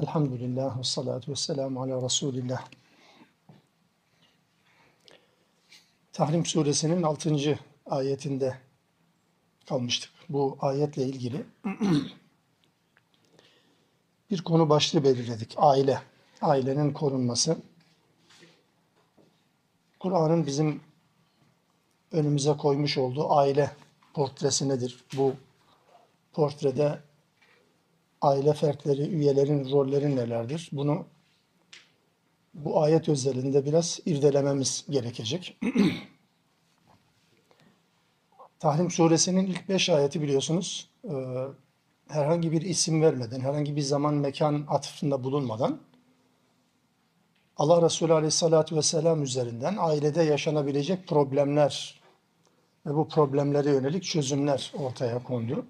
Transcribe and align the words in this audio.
Elhamdülillah 0.00 0.78
ve 0.78 0.82
salatu 0.82 1.30
ve 1.30 1.36
selamu 1.36 1.82
ala 1.82 2.02
Resulillah. 2.02 2.64
Tahrim 6.12 6.46
suresinin 6.46 7.02
6. 7.02 7.58
ayetinde 7.86 8.58
kalmıştık. 9.68 10.10
Bu 10.28 10.58
ayetle 10.60 11.02
ilgili 11.04 11.46
bir 14.30 14.42
konu 14.42 14.68
başlığı 14.68 15.04
belirledik. 15.04 15.54
Aile, 15.56 16.02
ailenin 16.42 16.92
korunması. 16.92 17.58
Kur'an'ın 20.00 20.46
bizim 20.46 20.80
önümüze 22.12 22.56
koymuş 22.56 22.98
olduğu 22.98 23.32
aile 23.32 23.70
portresi 24.14 24.68
nedir? 24.68 25.04
Bu 25.16 25.34
portrede 26.32 27.07
aile 28.22 28.52
fertleri, 28.52 29.02
üyelerin 29.02 29.70
rolleri 29.70 30.16
nelerdir? 30.16 30.68
Bunu 30.72 31.06
bu 32.54 32.82
ayet 32.82 33.08
özelinde 33.08 33.66
biraz 33.66 34.00
irdelememiz 34.06 34.84
gerekecek. 34.90 35.58
Tahrim 38.60 38.90
suresinin 38.90 39.46
ilk 39.46 39.68
beş 39.68 39.90
ayeti 39.90 40.22
biliyorsunuz 40.22 40.90
e, 41.04 41.14
herhangi 42.08 42.52
bir 42.52 42.62
isim 42.62 43.02
vermeden, 43.02 43.40
herhangi 43.40 43.76
bir 43.76 43.80
zaman 43.80 44.14
mekan 44.14 44.64
atıfında 44.68 45.24
bulunmadan 45.24 45.80
Allah 47.56 47.82
Resulü 47.82 48.12
Aleyhisselatü 48.12 48.76
Vesselam 48.76 49.22
üzerinden 49.22 49.76
ailede 49.78 50.22
yaşanabilecek 50.22 51.08
problemler 51.08 52.00
ve 52.86 52.94
bu 52.94 53.08
problemlere 53.08 53.70
yönelik 53.70 54.04
çözümler 54.04 54.72
ortaya 54.78 55.22
kondu. 55.22 55.66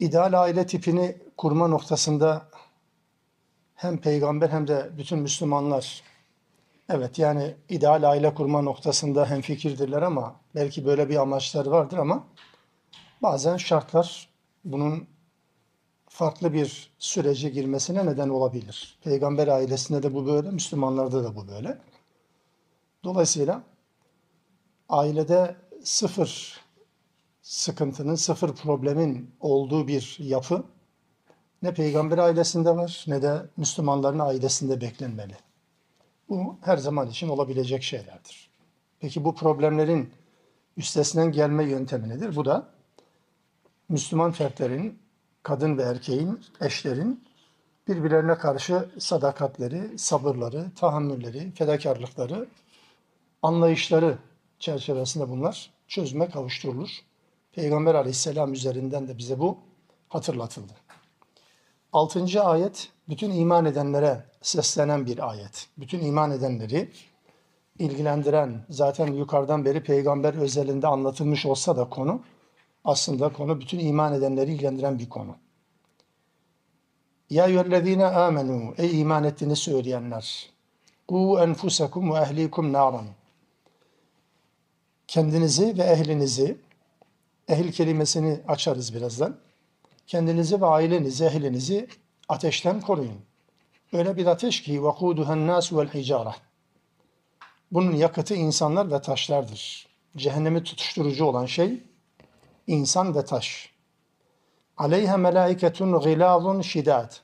İdeal 0.00 0.42
aile 0.42 0.66
tipini 0.66 1.16
kurma 1.36 1.68
noktasında 1.68 2.48
hem 3.74 3.98
peygamber 3.98 4.48
hem 4.48 4.68
de 4.68 4.90
bütün 4.98 5.18
Müslümanlar 5.18 6.02
evet 6.88 7.18
yani 7.18 7.54
ideal 7.68 8.10
aile 8.10 8.34
kurma 8.34 8.62
noktasında 8.62 9.30
hem 9.30 9.40
fikirdirler 9.40 10.02
ama 10.02 10.36
belki 10.54 10.86
böyle 10.86 11.08
bir 11.08 11.16
amaçları 11.16 11.70
vardır 11.70 11.98
ama 11.98 12.26
bazen 13.22 13.56
şartlar 13.56 14.28
bunun 14.64 15.06
farklı 16.08 16.52
bir 16.52 16.90
sürece 16.98 17.48
girmesine 17.48 18.06
neden 18.06 18.28
olabilir. 18.28 18.98
Peygamber 19.04 19.48
ailesinde 19.48 20.02
de 20.02 20.14
bu 20.14 20.26
böyle, 20.26 20.50
Müslümanlarda 20.50 21.24
da 21.24 21.36
bu 21.36 21.48
böyle. 21.48 21.78
Dolayısıyla 23.04 23.62
ailede 24.88 25.56
sıfır 25.84 26.59
sıkıntının, 27.50 28.14
sıfır 28.14 28.54
problemin 28.54 29.30
olduğu 29.40 29.88
bir 29.88 30.16
yapı 30.18 30.64
ne 31.62 31.74
peygamber 31.74 32.18
ailesinde 32.18 32.70
var 32.76 33.04
ne 33.08 33.22
de 33.22 33.42
Müslümanların 33.56 34.18
ailesinde 34.18 34.80
beklenmeli. 34.80 35.36
Bu 36.28 36.56
her 36.60 36.76
zaman 36.76 37.08
için 37.08 37.28
olabilecek 37.28 37.82
şeylerdir. 37.82 38.50
Peki 39.00 39.24
bu 39.24 39.34
problemlerin 39.34 40.10
üstesinden 40.76 41.32
gelme 41.32 41.64
yöntemi 41.64 42.08
nedir? 42.08 42.36
Bu 42.36 42.44
da 42.44 42.68
Müslüman 43.88 44.32
fertlerin, 44.32 44.98
kadın 45.42 45.78
ve 45.78 45.82
erkeğin, 45.82 46.40
eşlerin 46.60 47.24
birbirlerine 47.88 48.34
karşı 48.34 48.88
sadakatleri, 48.98 49.98
sabırları, 49.98 50.70
tahammülleri, 50.76 51.50
fedakarlıkları, 51.50 52.48
anlayışları 53.42 54.18
çerçevesinde 54.58 55.28
bunlar 55.28 55.70
çözüme 55.88 56.30
kavuşturulur. 56.30 57.09
Peygamber 57.52 57.94
aleyhisselam 57.94 58.52
üzerinden 58.52 59.08
de 59.08 59.18
bize 59.18 59.38
bu 59.38 59.58
hatırlatıldı. 60.08 60.72
Altıncı 61.92 62.42
ayet 62.42 62.88
bütün 63.08 63.30
iman 63.30 63.64
edenlere 63.64 64.24
seslenen 64.42 65.06
bir 65.06 65.30
ayet. 65.30 65.68
Bütün 65.78 66.00
iman 66.00 66.30
edenleri 66.30 66.90
ilgilendiren, 67.78 68.64
zaten 68.70 69.06
yukarıdan 69.06 69.64
beri 69.64 69.82
peygamber 69.82 70.34
özelinde 70.34 70.86
anlatılmış 70.86 71.46
olsa 71.46 71.76
da 71.76 71.88
konu, 71.88 72.22
aslında 72.84 73.32
konu 73.32 73.60
bütün 73.60 73.78
iman 73.78 74.14
edenleri 74.14 74.52
ilgilendiren 74.52 74.98
bir 74.98 75.08
konu. 75.08 75.36
Ya 77.30 77.46
eyyühellezine 77.46 78.06
amenu, 78.06 78.74
ey 78.78 79.00
iman 79.00 79.24
ettiğini 79.24 79.56
söyleyenler, 79.56 80.50
ku 81.08 81.38
enfusakum 81.40 82.14
ve 82.14 82.18
ehlikum 82.18 82.72
naran. 82.72 83.06
Kendinizi 85.06 85.78
ve 85.78 85.82
ehlinizi 85.82 86.56
ehil 87.50 87.72
kelimesini 87.72 88.40
açarız 88.48 88.94
birazdan. 88.94 89.36
Kendinizi 90.06 90.60
ve 90.60 90.66
ailenizi, 90.66 91.24
ehlinizi 91.24 91.88
ateşten 92.28 92.80
koruyun. 92.80 93.20
Öyle 93.92 94.16
bir 94.16 94.26
ateş 94.26 94.62
ki 94.62 94.82
vakuduhan 94.82 95.46
nas 95.46 95.72
vel 95.72 95.88
hicara. 95.88 96.34
Bunun 97.72 97.94
yakıtı 97.94 98.34
insanlar 98.34 98.92
ve 98.92 99.00
taşlardır. 99.00 99.86
Cehennemi 100.16 100.62
tutuşturucu 100.62 101.24
olan 101.24 101.46
şey 101.46 101.82
insan 102.66 103.14
ve 103.14 103.24
taş. 103.24 103.70
Aleyha 104.76 105.16
melaiketun 105.16 106.00
gilazun 106.00 106.60
şidat. 106.60 107.22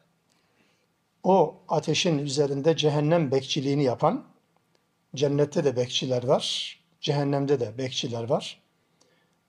O 1.23 1.55
ateşin 1.69 2.19
üzerinde 2.19 2.77
cehennem 2.77 3.31
bekçiliğini 3.31 3.85
yapan, 3.85 4.25
cennette 5.15 5.65
de 5.65 5.77
bekçiler 5.77 6.25
var, 6.25 6.77
cehennemde 7.01 7.61
de 7.61 7.79
bekçiler 7.79 8.29
var. 8.29 8.66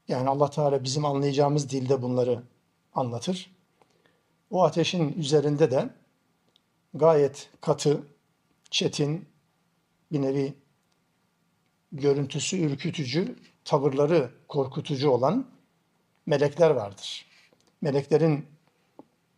Yani 0.08 0.30
Allah 0.30 0.50
Teala 0.50 0.84
bizim 0.84 1.06
anlayacağımız 1.06 1.70
dilde 1.70 2.02
bunları 2.02 2.44
anlatır. 2.94 3.52
O 4.52 4.64
ateşin 4.64 5.14
üzerinde 5.14 5.72
de 5.72 5.90
gayet 6.94 7.50
katı, 7.62 8.04
çetin, 8.70 9.26
bir 10.12 10.22
nevi 10.22 10.54
görüntüsü 11.92 12.58
ürkütücü, 12.58 13.36
tavırları 13.66 14.32
korkutucu 14.48 15.10
olan 15.10 15.46
melekler 16.26 16.70
vardır. 16.70 17.26
Meleklerin 17.82 18.46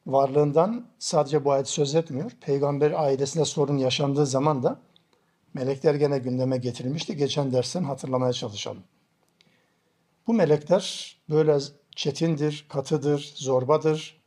varlığından 0.08 0.86
sadece 1.00 1.46
bu 1.46 1.52
ayet 1.52 1.68
söz 1.68 1.96
etmiyor. 1.96 2.32
Peygamber 2.42 2.92
ailesinde 2.92 3.46
sorun 3.46 3.78
yaşandığı 3.78 4.26
zaman 4.26 4.64
da 4.64 4.80
melekler 5.54 5.96
gene 5.96 6.20
gündeme 6.20 6.58
getirilmişti. 6.58 7.18
Geçen 7.18 7.54
dersten 7.54 7.84
hatırlamaya 7.84 8.34
çalışalım. 8.34 8.84
Bu 10.30 10.34
melekler 10.34 11.18
böyle 11.30 11.58
çetindir, 11.96 12.66
katıdır, 12.70 13.34
zorbadır, 13.36 14.22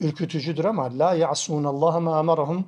ürkütücüdür 0.00 0.64
ama 0.64 0.98
la 0.98 1.14
ya'sunallaha 1.14 2.00
ma 2.00 2.18
amarahum 2.18 2.66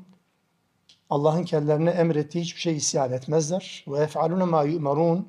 Allah'ın 1.10 1.44
kendilerine 1.44 1.90
emrettiği 1.90 2.44
hiçbir 2.44 2.60
şey 2.60 2.76
isyan 2.76 3.12
etmezler. 3.12 3.84
Ve 3.88 3.98
ef'alune 3.98 4.44
ma 4.44 4.62
yu'marun 4.62 5.28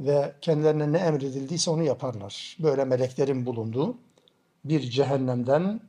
ve 0.00 0.34
kendilerine 0.40 0.92
ne 0.92 0.98
emredildiyse 0.98 1.70
onu 1.70 1.82
yaparlar. 1.82 2.56
Böyle 2.60 2.84
meleklerin 2.84 3.46
bulunduğu 3.46 3.96
bir 4.64 4.80
cehennemden 4.80 5.80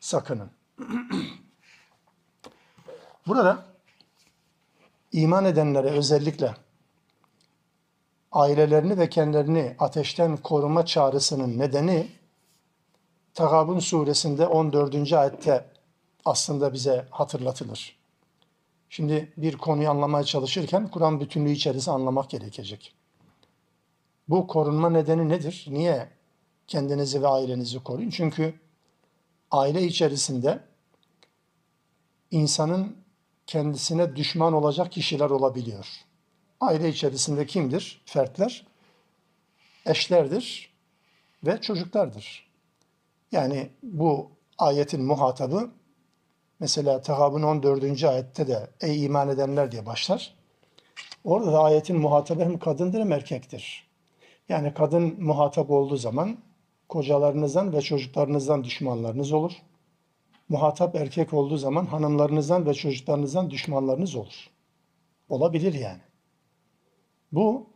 sakının. 0.00 0.50
Burada 3.26 3.64
iman 5.12 5.44
edenlere 5.44 5.88
özellikle 5.88 6.54
ailelerini 8.32 8.98
ve 8.98 9.08
kendilerini 9.08 9.76
ateşten 9.78 10.36
koruma 10.36 10.86
çağrısının 10.86 11.58
nedeni 11.58 12.08
Tagabun 13.34 13.78
suresinde 13.78 14.46
14. 14.46 15.12
ayette 15.12 15.64
aslında 16.24 16.72
bize 16.72 17.06
hatırlatılır. 17.10 17.96
Şimdi 18.88 19.32
bir 19.36 19.56
konuyu 19.56 19.90
anlamaya 19.90 20.24
çalışırken 20.24 20.88
Kur'an 20.88 21.20
bütünlüğü 21.20 21.50
içerisinde 21.50 21.94
anlamak 21.94 22.30
gerekecek. 22.30 22.94
Bu 24.28 24.46
korunma 24.46 24.90
nedeni 24.90 25.28
nedir? 25.28 25.66
Niye 25.68 26.08
kendinizi 26.66 27.22
ve 27.22 27.28
ailenizi 27.28 27.82
koruyun? 27.82 28.10
Çünkü 28.10 28.54
aile 29.50 29.82
içerisinde 29.82 30.60
insanın 32.30 32.96
kendisine 33.46 34.16
düşman 34.16 34.52
olacak 34.52 34.92
kişiler 34.92 35.30
olabiliyor. 35.30 35.86
Aile 36.60 36.88
içerisinde 36.88 37.46
kimdir? 37.46 38.02
Fertler, 38.04 38.66
eşlerdir 39.86 40.70
ve 41.44 41.60
çocuklardır. 41.60 42.50
Yani 43.32 43.70
bu 43.82 44.30
ayetin 44.58 45.02
muhatabı 45.04 45.70
mesela 46.60 47.02
Tehab'ın 47.02 47.42
14. 47.42 48.04
ayette 48.04 48.46
de 48.46 48.70
ey 48.80 49.04
iman 49.04 49.28
edenler 49.28 49.72
diye 49.72 49.86
başlar. 49.86 50.34
Orada 51.24 51.52
da 51.52 51.60
ayetin 51.62 51.96
muhatabı 51.96 52.44
hem 52.44 52.58
kadındır 52.58 53.00
hem 53.00 53.12
erkektir. 53.12 53.90
Yani 54.48 54.74
kadın 54.74 55.22
muhatap 55.22 55.70
olduğu 55.70 55.96
zaman 55.96 56.38
kocalarınızdan 56.88 57.72
ve 57.72 57.80
çocuklarınızdan 57.82 58.64
düşmanlarınız 58.64 59.32
olur. 59.32 59.52
Muhatap 60.48 60.96
erkek 60.96 61.34
olduğu 61.34 61.56
zaman 61.56 61.86
hanımlarınızdan 61.86 62.66
ve 62.66 62.74
çocuklarınızdan 62.74 63.50
düşmanlarınız 63.50 64.14
olur. 64.14 64.50
Olabilir 65.28 65.74
yani. 65.74 66.09
Bu 67.32 67.70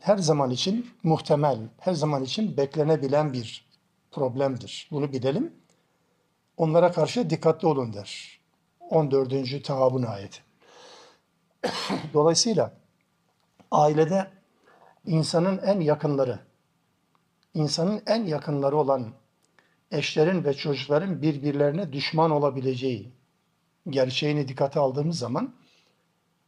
her 0.00 0.18
zaman 0.18 0.50
için 0.50 0.90
muhtemel, 1.02 1.58
her 1.78 1.92
zaman 1.92 2.24
için 2.24 2.56
beklenebilen 2.56 3.32
bir 3.32 3.68
problemdir. 4.10 4.88
Bunu 4.90 5.12
bilelim. 5.12 5.52
Onlara 6.56 6.92
karşı 6.92 7.30
dikkatli 7.30 7.68
olun 7.68 7.92
der. 7.92 8.40
14. 8.80 9.64
Tahabun 9.64 10.02
ayeti. 10.02 10.38
Dolayısıyla 12.14 12.72
ailede 13.70 14.30
insanın 15.06 15.58
en 15.58 15.80
yakınları, 15.80 16.40
insanın 17.54 18.02
en 18.06 18.24
yakınları 18.24 18.76
olan 18.76 19.12
eşlerin 19.90 20.44
ve 20.44 20.54
çocukların 20.54 21.22
birbirlerine 21.22 21.92
düşman 21.92 22.30
olabileceği 22.30 23.12
gerçeğini 23.88 24.48
dikkate 24.48 24.80
aldığımız 24.80 25.18
zaman 25.18 25.54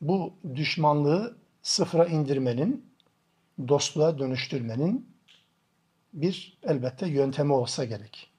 bu 0.01 0.35
düşmanlığı 0.55 1.39
sıfıra 1.62 2.07
indirmenin, 2.07 2.91
dostluğa 3.69 4.19
dönüştürmenin 4.19 5.11
bir 6.12 6.59
elbette 6.62 7.09
yöntemi 7.09 7.53
olsa 7.53 7.85
gerek. 7.85 8.31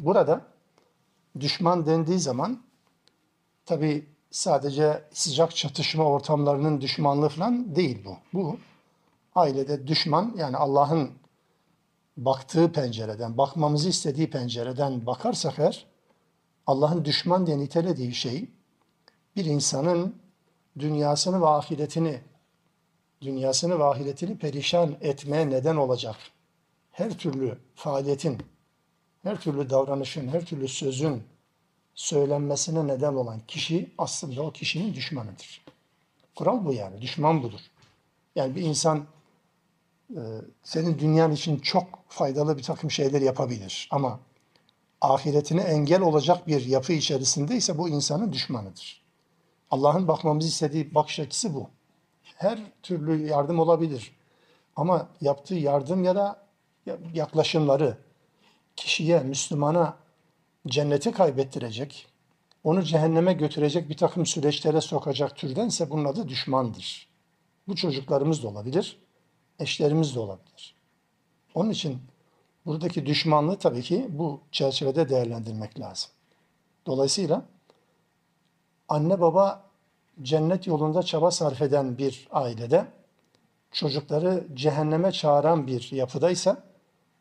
Burada 0.00 0.46
düşman 1.40 1.86
dendiği 1.86 2.18
zaman 2.18 2.62
tabi 3.64 4.08
sadece 4.30 5.04
sıcak 5.12 5.56
çatışma 5.56 6.04
ortamlarının 6.04 6.80
düşmanlığı 6.80 7.28
falan 7.28 7.76
değil 7.76 8.04
bu. 8.04 8.16
Bu 8.32 8.58
ailede 9.34 9.86
düşman 9.86 10.34
yani 10.36 10.56
Allah'ın 10.56 11.10
baktığı 12.16 12.72
pencereden, 12.72 13.38
bakmamızı 13.38 13.88
istediği 13.88 14.30
pencereden 14.30 15.06
bakarsak 15.06 15.58
eğer 15.58 15.86
Allah'ın 16.66 17.04
düşman 17.04 17.46
diye 17.46 17.58
nitelediği 17.58 18.14
şey 18.14 18.50
bir 19.36 19.44
insanın 19.44 20.14
dünyasını 20.78 21.40
ve 21.40 21.46
ahiretini 21.46 22.20
dünyasını 23.22 23.78
ve 23.78 23.84
ahiretini 23.84 24.38
perişan 24.38 24.96
etmeye 25.00 25.50
neden 25.50 25.76
olacak 25.76 26.16
her 26.92 27.18
türlü 27.18 27.58
faaliyetin, 27.74 28.38
her 29.22 29.40
türlü 29.40 29.70
davranışın, 29.70 30.28
her 30.28 30.44
türlü 30.44 30.68
sözün 30.68 31.22
söylenmesine 31.94 32.86
neden 32.86 33.14
olan 33.14 33.40
kişi 33.48 33.90
aslında 33.98 34.42
o 34.42 34.52
kişinin 34.52 34.94
düşmanıdır. 34.94 35.64
Kural 36.34 36.64
bu 36.64 36.72
yani, 36.72 37.02
düşman 37.02 37.42
budur. 37.42 37.60
Yani 38.36 38.56
bir 38.56 38.62
insan 38.62 39.06
e, 40.10 40.20
senin 40.62 40.98
dünyan 40.98 41.32
için 41.32 41.58
çok 41.58 41.84
faydalı 42.08 42.58
bir 42.58 42.62
takım 42.62 42.90
şeyler 42.90 43.20
yapabilir 43.20 43.88
ama 43.90 44.20
ahiretine 45.00 45.62
engel 45.62 46.00
olacak 46.00 46.46
bir 46.46 46.66
yapı 46.66 46.92
içerisindeyse 46.92 47.78
bu 47.78 47.88
insanın 47.88 48.32
düşmanıdır. 48.32 49.02
Allah'ın 49.70 50.08
bakmamızı 50.08 50.48
istediği 50.48 50.94
bakış 50.94 51.20
açısı 51.20 51.54
bu. 51.54 51.70
Her 52.40 52.58
türlü 52.82 53.26
yardım 53.26 53.58
olabilir. 53.58 54.12
Ama 54.76 55.08
yaptığı 55.20 55.54
yardım 55.54 56.04
ya 56.04 56.16
da 56.16 56.46
yaklaşımları 57.14 57.96
kişiye, 58.76 59.20
Müslümana 59.20 59.96
cenneti 60.66 61.12
kaybettirecek, 61.12 62.06
onu 62.64 62.82
cehenneme 62.82 63.32
götürecek 63.32 63.88
bir 63.88 63.96
takım 63.96 64.26
süreçlere 64.26 64.80
sokacak 64.80 65.36
türdense 65.36 65.90
bunun 65.90 66.04
adı 66.04 66.28
düşmandır. 66.28 67.08
Bu 67.68 67.76
çocuklarımız 67.76 68.42
da 68.42 68.48
olabilir, 68.48 68.98
eşlerimiz 69.58 70.14
de 70.14 70.20
olabilir. 70.20 70.74
Onun 71.54 71.70
için 71.70 71.98
buradaki 72.66 73.06
düşmanlığı 73.06 73.58
tabii 73.58 73.82
ki 73.82 74.06
bu 74.10 74.40
çerçevede 74.52 75.08
değerlendirmek 75.08 75.80
lazım. 75.80 76.10
Dolayısıyla 76.86 77.42
anne 78.88 79.20
baba 79.20 79.69
cennet 80.22 80.66
yolunda 80.66 81.02
çaba 81.02 81.30
sarf 81.30 81.62
eden 81.62 81.98
bir 81.98 82.28
ailede 82.30 82.86
çocukları 83.72 84.46
cehenneme 84.54 85.12
çağıran 85.12 85.66
bir 85.66 85.92
yapıdaysa 85.92 86.64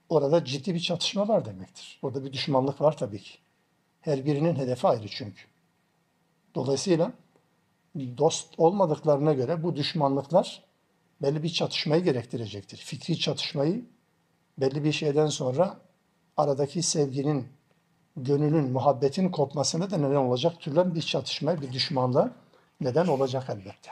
orada 0.09 0.45
ciddi 0.45 0.73
bir 0.73 0.79
çatışma 0.79 1.27
var 1.27 1.45
demektir. 1.45 1.99
Orada 2.01 2.25
bir 2.25 2.33
düşmanlık 2.33 2.81
var 2.81 2.97
tabii 2.97 3.21
ki. 3.21 3.37
Her 4.01 4.25
birinin 4.25 4.55
hedefi 4.55 4.87
ayrı 4.87 5.07
çünkü. 5.07 5.41
Dolayısıyla 6.55 7.11
dost 7.95 8.53
olmadıklarına 8.57 9.33
göre 9.33 9.63
bu 9.63 9.75
düşmanlıklar 9.75 10.63
belli 11.21 11.43
bir 11.43 11.49
çatışmayı 11.49 12.03
gerektirecektir. 12.03 12.77
Fikri 12.77 13.19
çatışmayı 13.19 13.85
belli 14.57 14.83
bir 14.83 14.91
şeyden 14.91 15.27
sonra 15.27 15.77
aradaki 16.37 16.83
sevginin, 16.83 17.47
gönülün, 18.17 18.71
muhabbetin 18.71 19.29
kopmasına 19.29 19.91
da 19.91 19.97
neden 19.97 20.15
olacak 20.15 20.59
türden 20.59 20.95
bir 20.95 21.01
çatışmaya, 21.01 21.61
bir 21.61 21.71
düşmanlığa 21.71 22.31
neden 22.81 23.07
olacak 23.07 23.49
elbette. 23.49 23.91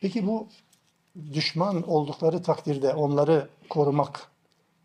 Peki 0.00 0.26
bu 0.26 0.48
düşman 1.32 1.88
oldukları 1.88 2.42
takdirde 2.42 2.94
onları 2.94 3.48
korumak, 3.68 4.30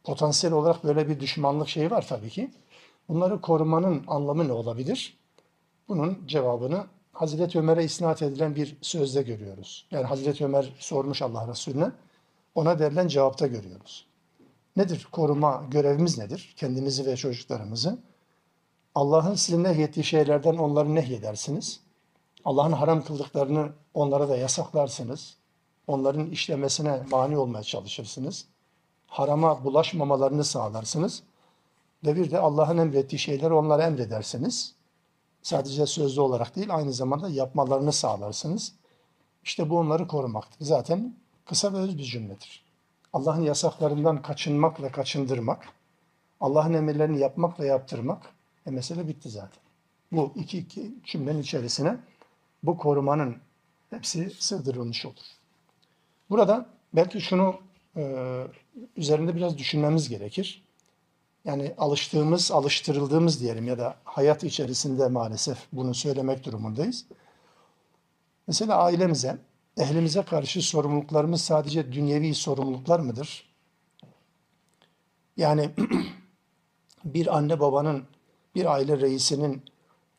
potansiyel 0.04 0.54
olarak 0.54 0.84
böyle 0.84 1.10
bir 1.10 1.20
düşmanlık 1.20 1.70
şeyi 1.70 1.92
var 1.92 2.08
tabii 2.08 2.30
ki. 2.30 2.52
Bunları 3.10 3.42
korumanın 3.42 4.04
anlamı 4.08 4.48
ne 4.48 4.52
olabilir? 4.52 5.18
Bunun 5.88 6.28
cevabını 6.28 6.86
Hazreti 7.14 7.60
Ömer'e 7.60 7.84
isnat 7.84 8.22
edilen 8.22 8.56
bir 8.56 8.78
sözde 8.82 9.22
görüyoruz. 9.22 9.88
Yani 9.92 10.06
Hazreti 10.06 10.46
Ömer 10.46 10.74
sormuş 10.80 11.22
Allah 11.22 11.48
Resulüne, 11.48 11.92
ona 12.56 12.80
verilen 12.80 13.08
cevapta 13.08 13.48
görüyoruz. 13.48 14.08
Nedir 14.76 15.08
koruma 15.12 15.66
görevimiz 15.72 16.18
nedir? 16.18 16.54
Kendimizi 16.58 17.06
ve 17.06 17.16
çocuklarımızı. 17.16 18.00
Allah'ın 18.96 19.36
size 19.36 19.64
nehyettiği 19.64 20.04
şeylerden 20.04 20.58
onları 20.58 20.96
nehyedersiniz. 20.96 21.80
Allah'ın 22.48 22.72
haram 22.72 23.04
kıldıklarını 23.04 23.70
onlara 23.94 24.30
da 24.30 24.38
yasaklarsınız. 24.38 25.38
Onların 25.88 26.30
işlemesine 26.30 27.04
mani 27.12 27.38
olmaya 27.38 27.64
çalışırsınız 27.64 28.46
harama 29.08 29.64
bulaşmamalarını 29.64 30.44
sağlarsınız. 30.44 31.24
Ve 32.06 32.16
bir 32.16 32.32
de 32.32 32.40
Allah'ın 32.40 32.78
emrettiği 32.78 33.20
şeyleri 33.20 33.54
onlara 33.54 33.84
emredersiniz. 33.84 34.76
Sadece 35.42 35.86
sözlü 35.86 36.22
olarak 36.22 36.56
değil, 36.56 36.76
aynı 36.76 36.94
zamanda 36.94 37.30
yapmalarını 37.30 37.94
sağlarsınız. 37.94 38.74
İşte 39.44 39.70
bu 39.70 39.78
onları 39.78 40.08
korumaktır. 40.08 40.66
Zaten 40.66 41.16
kısa 41.46 41.74
ve 41.74 41.78
öz 41.78 41.98
bir 41.98 42.04
cümledir. 42.04 42.66
Allah'ın 43.14 43.42
yasaklarından 43.42 44.22
kaçınmak 44.22 44.82
ve 44.82 44.92
kaçındırmak, 44.92 45.68
Allah'ın 46.40 46.74
emirlerini 46.74 47.20
yapmak 47.20 47.60
ve 47.60 47.66
yaptırmak, 47.66 48.26
e 48.66 48.72
mesele 48.72 49.08
bitti 49.08 49.30
zaten. 49.30 49.64
Bu 50.12 50.32
iki, 50.36 50.58
iki 50.58 50.96
cümlenin 51.04 51.42
içerisine 51.42 51.98
bu 52.64 52.78
korumanın 52.78 53.38
hepsi 53.90 54.32
sığdırılmış 54.40 55.06
olur. 55.06 55.26
Burada 56.30 56.70
belki 56.94 57.22
şunu 57.22 57.60
e, 57.96 58.44
üzerinde 58.98 59.36
biraz 59.36 59.58
düşünmemiz 59.58 60.10
gerekir. 60.10 60.64
Yani 61.46 61.74
alıştığımız, 61.78 62.52
alıştırıldığımız 62.52 63.42
diyelim 63.42 63.68
ya 63.68 63.78
da 63.78 63.96
hayat 64.04 64.44
içerisinde 64.44 65.08
maalesef 65.08 65.58
bunu 65.74 65.94
söylemek 65.94 66.46
durumundayız. 66.46 67.06
Mesela 68.48 68.76
ailemize, 68.76 69.38
ehlimize 69.78 70.22
karşı 70.22 70.62
sorumluluklarımız 70.62 71.42
sadece 71.42 71.94
dünyevi 71.94 72.36
sorumluluklar 72.36 73.00
mıdır? 73.00 73.50
Yani 75.38 75.70
bir 77.06 77.38
anne 77.38 77.60
babanın, 77.60 78.04
bir 78.56 78.74
aile 78.74 79.00
reisinin 79.00 79.62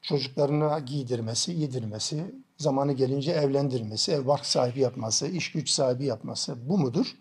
çocuklarına 0.08 0.78
giydirmesi, 0.78 1.52
yedirmesi, 1.52 2.34
zamanı 2.58 2.92
gelince 2.92 3.32
evlendirmesi, 3.32 4.12
ev 4.12 4.26
bark 4.26 4.46
sahibi 4.46 4.80
yapması, 4.80 5.26
iş 5.26 5.52
güç 5.52 5.70
sahibi 5.70 6.04
yapması 6.04 6.68
bu 6.68 6.78
mudur? 6.78 7.16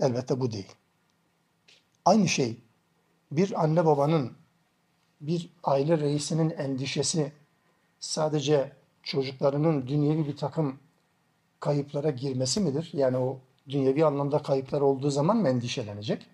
Elbette 0.00 0.40
bu 0.40 0.52
değil. 0.52 0.72
Aynı 2.04 2.28
şey 2.28 2.60
bir 3.32 3.64
anne 3.64 3.86
babanın, 3.86 4.32
bir 5.20 5.50
aile 5.64 5.98
reisinin 5.98 6.50
endişesi 6.50 7.32
sadece 8.00 8.72
çocuklarının 9.02 9.88
dünyevi 9.88 10.26
bir 10.26 10.36
takım 10.36 10.78
kayıplara 11.60 12.10
girmesi 12.10 12.60
midir? 12.60 12.90
Yani 12.92 13.16
o 13.16 13.38
dünyevi 13.68 14.04
anlamda 14.04 14.42
kayıplar 14.42 14.80
olduğu 14.80 15.10
zaman 15.10 15.36
mı 15.36 15.48
endişelenecek? 15.48 16.26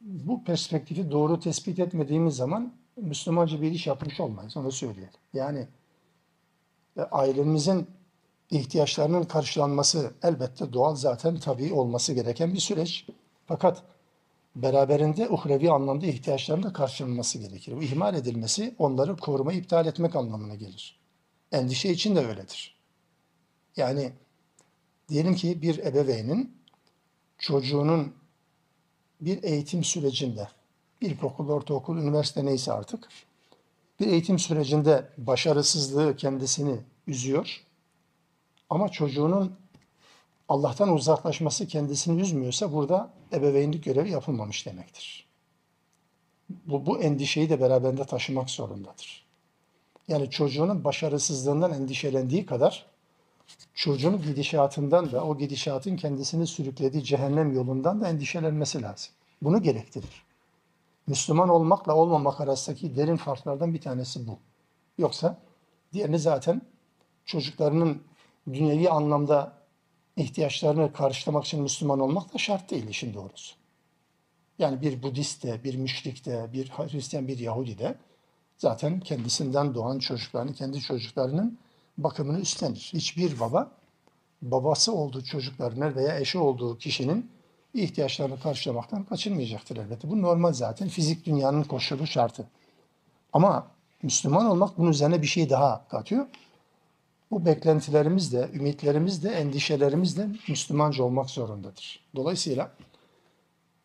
Bu 0.00 0.44
perspektifi 0.44 1.10
doğru 1.10 1.40
tespit 1.40 1.78
etmediğimiz 1.78 2.36
zaman 2.36 2.72
Müslümanca 2.96 3.62
bir 3.62 3.72
iş 3.72 3.86
yapmış 3.86 4.20
olmayız, 4.20 4.56
onu 4.56 4.72
söyleyelim. 4.72 5.12
Yani 5.32 5.68
e, 6.96 7.00
ailemizin 7.00 7.86
ihtiyaçlarının 8.50 9.22
karşılanması 9.22 10.12
elbette 10.22 10.72
doğal 10.72 10.94
zaten 10.94 11.36
tabii 11.36 11.72
olması 11.72 12.12
gereken 12.12 12.54
bir 12.54 12.58
süreç. 12.58 13.06
Fakat 13.46 13.82
beraberinde 14.56 15.28
uhrevi 15.28 15.70
anlamda 15.70 16.06
ihtiyaçların 16.06 16.62
da 16.62 16.72
karşılanması 16.72 17.38
gerekir. 17.38 17.76
Bu 17.76 17.82
ihmal 17.82 18.14
edilmesi 18.14 18.74
onları 18.78 19.16
koruma, 19.16 19.52
iptal 19.52 19.86
etmek 19.86 20.16
anlamına 20.16 20.54
gelir. 20.54 20.98
Endişe 21.52 21.90
için 21.90 22.16
de 22.16 22.26
öyledir. 22.26 22.78
Yani 23.76 24.12
diyelim 25.08 25.34
ki 25.34 25.62
bir 25.62 25.78
ebeveynin 25.78 26.56
çocuğunun 27.38 28.14
bir 29.20 29.42
eğitim 29.42 29.84
sürecinde, 29.84 30.48
ilkokul, 31.00 31.48
ortaokul, 31.48 31.96
üniversite 31.98 32.44
neyse 32.44 32.72
artık, 32.72 33.08
bir 34.00 34.06
eğitim 34.06 34.38
sürecinde 34.38 35.08
başarısızlığı 35.18 36.16
kendisini 36.16 36.76
üzüyor 37.06 37.64
ama 38.70 38.88
çocuğunun 38.88 39.52
Allah'tan 40.48 40.92
uzaklaşması 40.92 41.66
kendisini 41.66 42.20
üzmüyorsa 42.20 42.72
burada 42.72 43.10
ebeveynlik 43.32 43.84
görevi 43.84 44.10
yapılmamış 44.10 44.66
demektir. 44.66 45.28
bu, 46.48 46.86
bu 46.86 46.98
endişeyi 46.98 47.50
de 47.50 47.60
beraberinde 47.60 48.04
taşımak 48.04 48.50
zorundadır. 48.50 49.28
Yani 50.08 50.30
çocuğunun 50.30 50.84
başarısızlığından 50.84 51.72
endişelendiği 51.72 52.46
kadar 52.46 52.86
çocuğun 53.74 54.22
gidişatından 54.22 55.12
da 55.12 55.24
o 55.24 55.38
gidişatın 55.38 55.96
kendisini 55.96 56.46
sürüklediği 56.46 57.04
cehennem 57.04 57.52
yolundan 57.52 58.00
da 58.00 58.08
endişelenmesi 58.08 58.82
lazım. 58.82 59.12
Bunu 59.42 59.62
gerektirir. 59.62 60.22
Müslüman 61.06 61.48
olmakla 61.48 61.94
olmamak 61.94 62.40
arasındaki 62.40 62.96
derin 62.96 63.16
farklardan 63.16 63.74
bir 63.74 63.80
tanesi 63.80 64.26
bu. 64.26 64.38
Yoksa 64.98 65.38
diğerini 65.92 66.18
zaten 66.18 66.62
çocuklarının 67.24 68.02
dünyevi 68.52 68.90
anlamda 68.90 69.52
ihtiyaçlarını 70.16 70.92
karşılamak 70.92 71.44
için 71.44 71.62
Müslüman 71.62 72.00
olmak 72.00 72.34
da 72.34 72.38
şart 72.38 72.70
değil 72.70 72.88
işin 72.88 73.14
doğrusu. 73.14 73.54
Yani 74.58 74.80
bir 74.80 75.02
Budist 75.02 75.44
de, 75.44 75.64
bir 75.64 75.74
müşrik 75.74 76.26
de, 76.26 76.52
bir 76.52 76.68
Hristiyan, 76.68 77.28
bir 77.28 77.38
Yahudi 77.38 77.78
de 77.78 77.98
zaten 78.56 79.00
kendisinden 79.00 79.74
doğan 79.74 79.98
çocuklarını, 79.98 80.54
kendi 80.54 80.80
çocuklarının 80.80 81.58
bakımını 81.98 82.40
üstlenir. 82.40 82.90
Hiçbir 82.92 83.40
baba 83.40 83.70
babası 84.42 84.92
olduğu 84.92 85.24
çocuklarına 85.24 85.94
veya 85.94 86.20
eşi 86.20 86.38
olduğu 86.38 86.78
kişinin 86.78 87.30
ihtiyaçlarını 87.74 88.40
karşılamaktan 88.40 89.04
kaçınmayacaktır 89.04 89.76
elbette. 89.76 90.10
Bu 90.10 90.22
normal 90.22 90.52
zaten 90.52 90.88
fizik 90.88 91.26
dünyanın 91.26 91.62
koşulu 91.62 92.06
şartı. 92.06 92.48
Ama 93.32 93.66
Müslüman 94.02 94.46
olmak 94.46 94.78
bunun 94.78 94.90
üzerine 94.90 95.22
bir 95.22 95.26
şey 95.26 95.50
daha 95.50 95.88
katıyor. 95.88 96.26
Bu 97.30 97.46
beklentilerimiz 97.46 98.32
de, 98.32 98.50
ümitlerimiz 98.52 99.24
de, 99.24 99.30
endişelerimiz 99.30 100.16
de 100.16 100.28
Müslümanca 100.48 101.04
olmak 101.04 101.30
zorundadır. 101.30 102.00
Dolayısıyla 102.16 102.70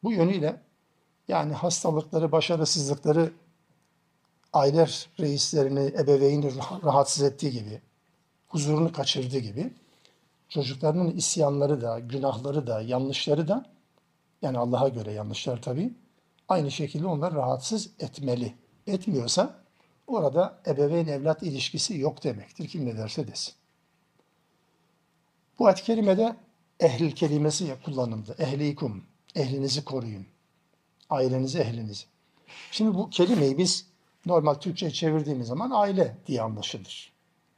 bu 0.04 0.12
yönüyle 0.12 0.62
yani 1.28 1.54
hastalıkları, 1.54 2.32
başarısızlıkları 2.32 3.32
aile 4.54 4.88
reislerini, 5.20 5.80
ebeveyni 5.80 6.52
rahatsız 6.84 7.24
ettiği 7.24 7.52
gibi, 7.52 7.82
huzurunu 8.54 8.92
kaçırdığı 8.92 9.40
gibi 9.40 9.74
çocuklarının 10.50 11.12
isyanları 11.12 11.82
da, 11.82 12.00
günahları 12.00 12.68
da, 12.68 12.82
yanlışları 12.82 13.48
da 13.48 13.66
yani 14.42 14.58
Allah'a 14.58 14.90
göre 14.90 15.12
yanlışlar 15.12 15.62
tabii 15.62 15.94
aynı 16.50 16.72
şekilde 16.72 17.08
onları 17.08 17.36
rahatsız 17.36 17.90
etmeli. 18.00 18.54
Etmiyorsa 18.88 19.60
orada 20.08 20.60
ebeveyn 20.68 21.08
evlat 21.08 21.44
ilişkisi 21.44 21.98
yok 21.98 22.24
demektir. 22.24 22.68
Kim 22.68 22.86
ne 22.86 22.98
derse 22.98 23.28
desin. 23.28 23.54
Bu 25.60 25.68
ayet-i 25.68 25.84
kerimede 25.84 26.36
ehlil 26.80 27.12
kelimesi 27.12 27.76
kullanıldı. 27.86 28.36
Ehlikum, 28.40 29.04
ehlinizi 29.36 29.86
koruyun. 29.86 30.26
Ailenizi, 31.10 31.60
ehlinizi. 31.60 32.06
Şimdi 32.72 32.98
bu 32.98 33.10
kelimeyi 33.10 33.58
biz 33.58 33.88
normal 34.26 34.54
Türkçe 34.54 34.92
çevirdiğimiz 34.92 35.48
zaman 35.48 35.72
aile 35.72 36.18
diye 36.28 36.42
anlaşılır. 36.42 37.13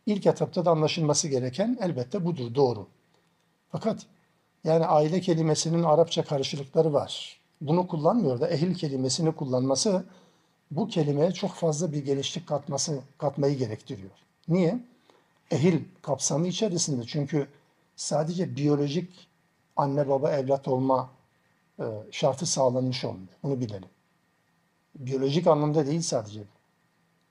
İlk 0.05 0.25
etapta 0.25 0.65
da 0.65 0.71
anlaşılması 0.71 1.27
gereken 1.27 1.77
elbette 1.81 2.25
budur, 2.25 2.55
doğru. 2.55 2.87
Fakat 3.71 4.05
yani 4.63 4.85
aile 4.85 5.21
kelimesinin 5.21 5.83
Arapça 5.83 6.23
karşılıkları 6.23 6.93
var. 6.93 7.39
Bunu 7.61 7.87
kullanmıyor 7.87 8.39
da 8.39 8.49
ehil 8.49 8.75
kelimesini 8.75 9.31
kullanması 9.31 10.05
bu 10.71 10.87
kelimeye 10.87 11.31
çok 11.31 11.51
fazla 11.51 11.91
bir 11.91 12.05
gelişlik 12.05 12.47
katması 12.47 13.01
katmayı 13.17 13.57
gerektiriyor. 13.57 14.11
Niye? 14.47 14.79
Ehil 15.51 15.79
kapsamı 16.01 16.47
içerisinde 16.47 17.05
çünkü 17.07 17.47
sadece 17.95 18.55
biyolojik 18.55 19.27
anne 19.75 20.09
baba 20.09 20.31
evlat 20.31 20.67
olma 20.67 21.09
e, 21.79 21.83
şartı 22.11 22.45
sağlanmış 22.45 23.05
olmuyor. 23.05 23.27
Bunu 23.43 23.59
bilelim. 23.59 23.89
Biyolojik 24.95 25.47
anlamda 25.47 25.87
değil 25.87 26.01
sadece. 26.01 26.43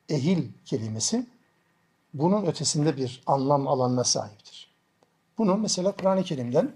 Ehil 0.09 0.49
kelimesi 0.65 1.27
bunun 2.15 2.47
ötesinde 2.47 2.97
bir 2.97 3.23
anlam 3.27 3.69
alanına 3.69 4.05
sahiptir. 4.05 4.75
Bunu 5.39 5.57
mesela 5.57 5.93
Kur'an-ı 5.93 6.25
Kerim'den 6.25 6.73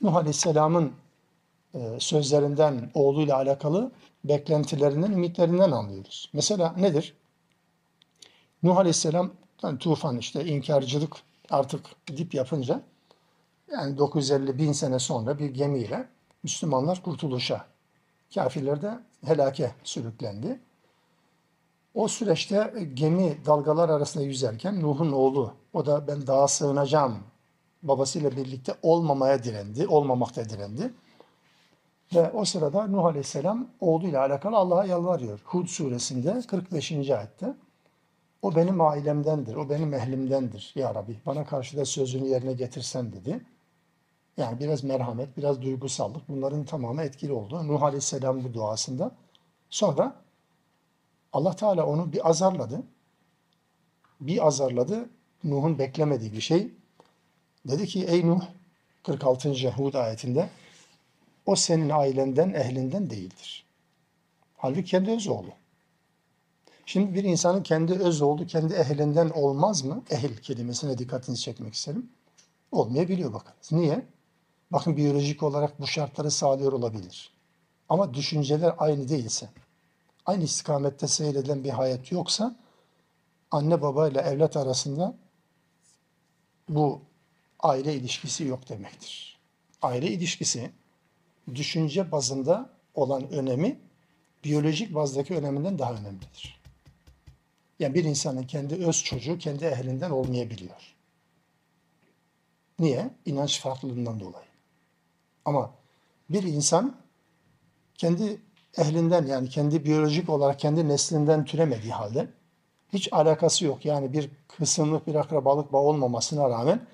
Nuh 0.00 0.16
Aleyhisselam'ın 0.16 0.92
e, 1.74 1.96
sözlerinden, 1.98 2.90
oğluyla 2.94 3.36
alakalı 3.36 3.90
beklentilerinden, 4.24 5.12
ümitlerinden 5.12 5.70
anlıyoruz. 5.70 6.30
Mesela 6.32 6.74
nedir? 6.78 7.14
Nuh 8.62 8.76
Aleyhisselam 8.76 9.30
yani 9.62 9.78
tufan 9.78 10.18
işte 10.18 10.44
inkarcılık 10.44 11.16
artık 11.50 11.86
dip 12.16 12.34
yapınca 12.34 12.80
yani 13.72 13.98
950 13.98 14.58
bin 14.58 14.72
sene 14.72 14.98
sonra 14.98 15.38
bir 15.38 15.50
gemiyle 15.50 16.08
Müslümanlar 16.42 17.02
kurtuluşa, 17.02 17.66
kafirler 18.34 18.82
de 18.82 18.98
helake 19.24 19.74
sürüklendi. 19.84 20.60
O 21.96 22.08
süreçte 22.08 22.88
gemi 22.94 23.38
dalgalar 23.46 23.88
arasında 23.88 24.24
yüzerken 24.24 24.82
Nuh'un 24.82 25.12
oğlu, 25.12 25.52
o 25.72 25.86
da 25.86 26.06
ben 26.06 26.26
dağa 26.26 26.48
sığınacağım 26.48 27.18
babasıyla 27.82 28.36
birlikte 28.36 28.74
olmamaya 28.82 29.42
direndi, 29.42 29.86
olmamakta 29.86 30.48
direndi. 30.48 30.92
Ve 32.14 32.30
o 32.30 32.44
sırada 32.44 32.86
Nuh 32.86 33.04
Aleyhisselam 33.04 33.68
oğluyla 33.80 34.20
alakalı 34.20 34.56
Allah'a 34.56 34.84
yalvarıyor. 34.84 35.40
Hud 35.44 35.66
suresinde 35.66 36.42
45. 36.48 36.92
ayette. 36.92 37.54
O 38.42 38.56
benim 38.56 38.80
ailemdendir, 38.80 39.56
o 39.56 39.68
benim 39.68 39.94
ehlimdendir 39.94 40.72
ya 40.74 40.94
Rabbi. 40.94 41.16
Bana 41.26 41.46
karşı 41.46 41.76
da 41.76 41.84
sözünü 41.84 42.28
yerine 42.28 42.52
getirsen 42.52 43.12
dedi. 43.12 43.40
Yani 44.36 44.60
biraz 44.60 44.84
merhamet, 44.84 45.36
biraz 45.36 45.62
duygusallık 45.62 46.28
bunların 46.28 46.64
tamamı 46.64 47.02
etkili 47.02 47.32
oldu. 47.32 47.68
Nuh 47.68 47.82
Aleyhisselam 47.82 48.44
bu 48.44 48.54
duasında. 48.54 49.10
Sonra 49.70 50.25
Allah 51.36 51.56
Teala 51.56 51.86
onu 51.86 52.12
bir 52.12 52.28
azarladı. 52.28 52.82
Bir 54.20 54.46
azarladı. 54.46 55.10
Nuh'un 55.44 55.78
beklemediği 55.78 56.32
bir 56.32 56.40
şey. 56.40 56.70
Dedi 57.68 57.86
ki 57.86 58.04
ey 58.04 58.26
Nuh 58.26 58.42
46. 59.02 59.70
Hud 59.70 59.94
ayetinde 59.94 60.48
o 61.46 61.56
senin 61.56 61.90
ailenden, 61.90 62.54
ehlinden 62.54 63.10
değildir. 63.10 63.66
Halbuki 64.56 64.84
kendi 64.84 65.10
öz 65.10 65.28
oğlu. 65.28 65.50
Şimdi 66.86 67.14
bir 67.14 67.24
insanın 67.24 67.62
kendi 67.62 67.92
öz 67.92 68.22
oğlu, 68.22 68.46
kendi 68.46 68.74
ehlinden 68.74 69.30
olmaz 69.30 69.84
mı? 69.84 70.02
Ehil 70.10 70.36
kelimesine 70.36 70.98
dikkatinizi 70.98 71.42
çekmek 71.42 71.74
isterim. 71.74 72.10
Olmayabiliyor 72.72 73.32
bakınız. 73.32 73.72
Niye? 73.72 74.06
Bakın 74.72 74.96
biyolojik 74.96 75.42
olarak 75.42 75.80
bu 75.80 75.86
şartları 75.86 76.30
sağlıyor 76.30 76.72
olabilir. 76.72 77.32
Ama 77.88 78.14
düşünceler 78.14 78.74
aynı 78.78 79.08
değilse, 79.08 79.48
aynı 80.26 80.44
istikamette 80.44 81.08
seyredilen 81.08 81.64
bir 81.64 81.70
hayat 81.70 82.12
yoksa, 82.12 82.56
anne 83.50 83.82
baba 83.82 84.08
ile 84.08 84.20
evlat 84.20 84.56
arasında 84.56 85.16
bu 86.68 87.02
aile 87.60 87.94
ilişkisi 87.94 88.44
yok 88.44 88.68
demektir. 88.68 89.38
Aile 89.82 90.06
ilişkisi 90.06 90.70
düşünce 91.54 92.12
bazında 92.12 92.70
olan 92.94 93.32
önemi 93.32 93.80
biyolojik 94.44 94.94
bazdaki 94.94 95.34
öneminden 95.34 95.78
daha 95.78 95.92
önemlidir. 95.94 96.60
Yani 97.78 97.94
bir 97.94 98.04
insanın 98.04 98.42
kendi 98.42 98.86
öz 98.86 99.04
çocuğu 99.04 99.38
kendi 99.38 99.64
ehlinden 99.64 100.10
olmayabiliyor. 100.10 100.96
Niye? 102.78 103.10
İnanç 103.26 103.60
farklılığından 103.60 104.20
dolayı. 104.20 104.46
Ama 105.44 105.74
bir 106.30 106.42
insan 106.42 106.96
kendi 107.94 108.40
ehlinden 108.78 109.26
yani 109.26 109.48
kendi 109.48 109.84
biyolojik 109.84 110.28
olarak 110.28 110.58
kendi 110.58 110.88
neslinden 110.88 111.44
türemediği 111.44 111.92
halde 111.92 112.28
hiç 112.92 113.12
alakası 113.12 113.64
yok. 113.64 113.84
Yani 113.84 114.12
bir 114.12 114.30
kısımlık 114.48 115.06
bir 115.06 115.14
akrabalık 115.14 115.72
bağı 115.72 115.82
olmamasına 115.82 116.50
rağmen 116.50 116.86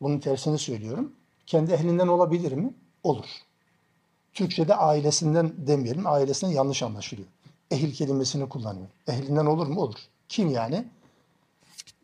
bunun 0.00 0.18
tersini 0.18 0.58
söylüyorum. 0.58 1.12
Kendi 1.46 1.72
ehlinden 1.72 2.08
olabilir 2.08 2.52
mi? 2.52 2.74
Olur. 3.02 3.26
Türkçe'de 4.34 4.74
ailesinden 4.74 5.52
demeyelim. 5.56 6.06
Ailesinden 6.06 6.52
yanlış 6.52 6.82
anlaşılıyor. 6.82 7.28
Ehil 7.70 7.94
kelimesini 7.94 8.48
kullanıyor. 8.48 8.86
Ehlinden 9.08 9.46
olur 9.46 9.66
mu? 9.66 9.80
Olur. 9.80 9.98
Kim 10.28 10.50
yani? 10.50 10.88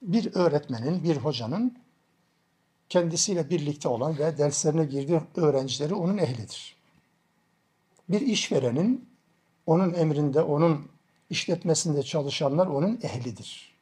Bir 0.02 0.34
öğretmenin, 0.34 1.04
bir 1.04 1.16
hocanın 1.16 1.78
kendisiyle 2.88 3.50
birlikte 3.50 3.88
olan 3.88 4.18
ve 4.18 4.38
derslerine 4.38 4.84
girdiği 4.84 5.20
öğrencileri 5.36 5.94
onun 5.94 6.18
ehlidir. 6.18 6.77
Bir 8.08 8.20
işverenin 8.20 9.08
onun 9.66 9.94
emrinde, 9.94 10.42
onun 10.42 10.88
işletmesinde 11.30 12.02
çalışanlar 12.02 12.66
onun 12.66 13.00
ehlidir. 13.02 13.74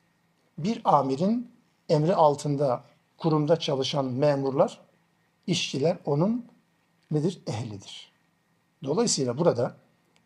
Bir 0.58 0.80
amirin 0.84 1.50
emri 1.88 2.14
altında 2.14 2.84
kurumda 3.18 3.58
çalışan 3.58 4.04
memurlar, 4.04 4.80
işçiler 5.46 5.98
onun 6.04 6.46
nedir? 7.10 7.42
Ehlidir. 7.46 8.12
Dolayısıyla 8.84 9.38
burada 9.38 9.76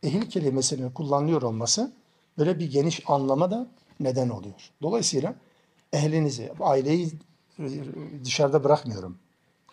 ehil 0.02 0.22
kelimesinin 0.22 0.90
kullanılıyor 0.90 1.42
olması 1.42 1.92
böyle 2.38 2.58
bir 2.58 2.70
geniş 2.70 3.02
anlama 3.06 3.50
da 3.50 3.66
neden 4.00 4.28
oluyor. 4.28 4.70
Dolayısıyla 4.82 5.34
ehlinizi, 5.92 6.52
aileyi 6.60 7.12
dışarıda 8.24 8.64
bırakmıyorum. 8.64 9.18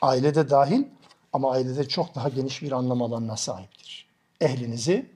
Ailede 0.01 0.49
dahil 0.49 0.83
ama 1.33 1.51
ailede 1.51 1.87
çok 1.87 2.15
daha 2.15 2.29
geniş 2.29 2.61
bir 2.61 2.71
anlam 2.71 3.01
alanına 3.01 3.37
sahiptir. 3.37 4.06
Ehlinizi, 4.41 5.09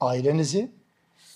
ailenizi 0.00 0.72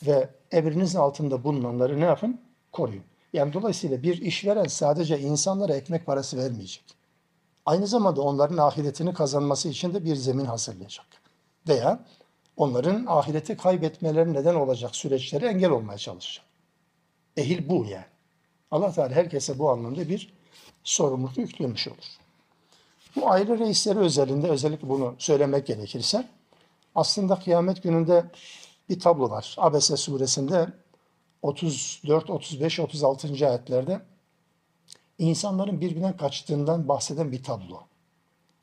ve 0.06 0.28
emrinizin 0.50 0.98
altında 0.98 1.44
bulunanları 1.44 2.00
ne 2.00 2.04
yapın? 2.04 2.40
Koruyun. 2.72 3.04
Yani 3.32 3.52
dolayısıyla 3.52 4.02
bir 4.02 4.22
işveren 4.22 4.64
sadece 4.64 5.18
insanlara 5.20 5.74
ekmek 5.74 6.06
parası 6.06 6.38
vermeyecek. 6.38 6.84
Aynı 7.66 7.86
zamanda 7.86 8.22
onların 8.22 8.56
ahiretini 8.56 9.14
kazanması 9.14 9.68
için 9.68 9.94
de 9.94 10.04
bir 10.04 10.16
zemin 10.16 10.44
hazırlayacak. 10.44 11.06
Veya 11.68 12.04
onların 12.56 13.04
ahireti 13.06 13.56
kaybetmeleri 13.56 14.32
neden 14.32 14.54
olacak 14.54 14.96
süreçlere 14.96 15.46
engel 15.46 15.70
olmaya 15.70 15.98
çalışacak. 15.98 16.44
Ehil 17.36 17.68
bu 17.68 17.84
yani. 17.84 18.04
Allah 18.70 18.92
Teala 18.92 19.14
herkese 19.14 19.58
bu 19.58 19.70
anlamda 19.70 20.08
bir 20.08 20.32
sorumluluk 20.84 21.38
yüklemiş 21.38 21.88
olur. 21.88 22.18
Bu 23.16 23.30
aile 23.30 23.58
reisleri 23.58 23.98
özelinde 23.98 24.48
özellikle 24.48 24.88
bunu 24.88 25.14
söylemek 25.18 25.66
gerekirse 25.66 26.28
aslında 26.94 27.38
kıyamet 27.38 27.82
gününde 27.82 28.30
bir 28.88 29.00
tablo 29.00 29.30
var. 29.30 29.54
Abese 29.58 29.96
suresinde 29.96 30.66
34, 31.42 32.30
35, 32.30 32.80
36. 32.80 33.48
ayetlerde 33.48 34.00
insanların 35.18 35.80
birbirinden 35.80 36.16
kaçtığından 36.16 36.88
bahseden 36.88 37.32
bir 37.32 37.42
tablo. 37.42 37.82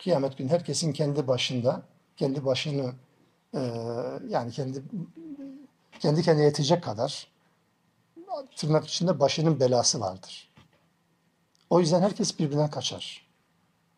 Kıyamet 0.04 0.38
günü 0.38 0.50
herkesin 0.50 0.94
kendi 0.94 1.28
başında, 1.28 1.82
kendi 2.18 2.46
başını 2.46 2.94
e, 3.54 3.60
yani 4.30 4.52
kendi 4.52 4.84
kendi 6.00 6.22
kendine 6.22 6.46
yetecek 6.46 6.84
kadar 6.84 7.28
tırnak 8.56 8.88
içinde 8.88 9.20
başının 9.20 9.60
belası 9.60 10.00
vardır. 10.00 10.50
O 11.70 11.80
yüzden 11.80 12.02
herkes 12.02 12.40
birbirinden 12.40 12.70
kaçar. 12.70 13.30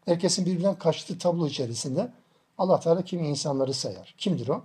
Herkesin 0.06 0.46
birbirinden 0.46 0.80
kaçtığı 0.80 1.18
tablo 1.18 1.48
içerisinde 1.48 2.12
Allah 2.62 2.80
Teala 2.80 3.02
kimi 3.02 3.28
insanları 3.28 3.74
sayar. 3.74 4.16
Kimdir 4.18 4.48
o? 4.48 4.62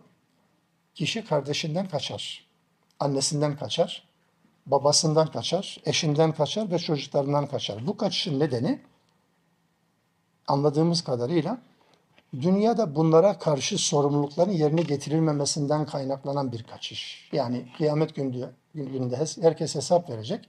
Kişi 0.94 1.24
kardeşinden 1.24 1.88
kaçar. 1.88 2.46
Annesinden 3.00 3.56
kaçar. 3.56 4.08
Babasından 4.66 5.26
kaçar. 5.30 5.80
Eşinden 5.84 6.32
kaçar 6.32 6.70
ve 6.70 6.78
çocuklarından 6.78 7.46
kaçar. 7.46 7.86
Bu 7.86 7.96
kaçışın 7.96 8.40
nedeni 8.40 8.80
anladığımız 10.46 11.04
kadarıyla 11.04 11.58
dünyada 12.32 12.94
bunlara 12.96 13.38
karşı 13.38 13.78
sorumlulukların 13.78 14.52
yerine 14.52 14.82
getirilmemesinden 14.82 15.86
kaynaklanan 15.86 16.52
bir 16.52 16.62
kaçış. 16.62 17.28
Yani 17.32 17.68
kıyamet 17.76 18.14
günü, 18.14 18.50
gününde 18.74 19.24
herkes 19.40 19.74
hesap 19.74 20.10
verecek. 20.10 20.48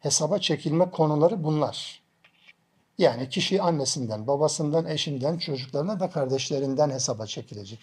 Hesaba 0.00 0.38
çekilme 0.38 0.90
konuları 0.90 1.44
bunlar. 1.44 2.05
Yani 2.98 3.28
kişi 3.28 3.62
annesinden, 3.62 4.26
babasından, 4.26 4.86
eşinden, 4.86 5.38
çocuklarına 5.38 6.00
ve 6.00 6.10
kardeşlerinden 6.10 6.90
hesaba 6.90 7.26
çekilecek. 7.26 7.78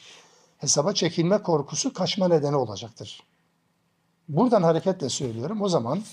Hesaba 0.57 0.93
çekilme 0.93 1.41
korkusu 1.41 1.93
kaçma 1.93 2.27
nedeni 2.27 2.55
olacaktır. 2.55 3.23
Buradan 4.29 4.63
hareketle 4.63 5.09
söylüyorum. 5.09 5.61
O 5.61 5.69
zaman 5.69 6.03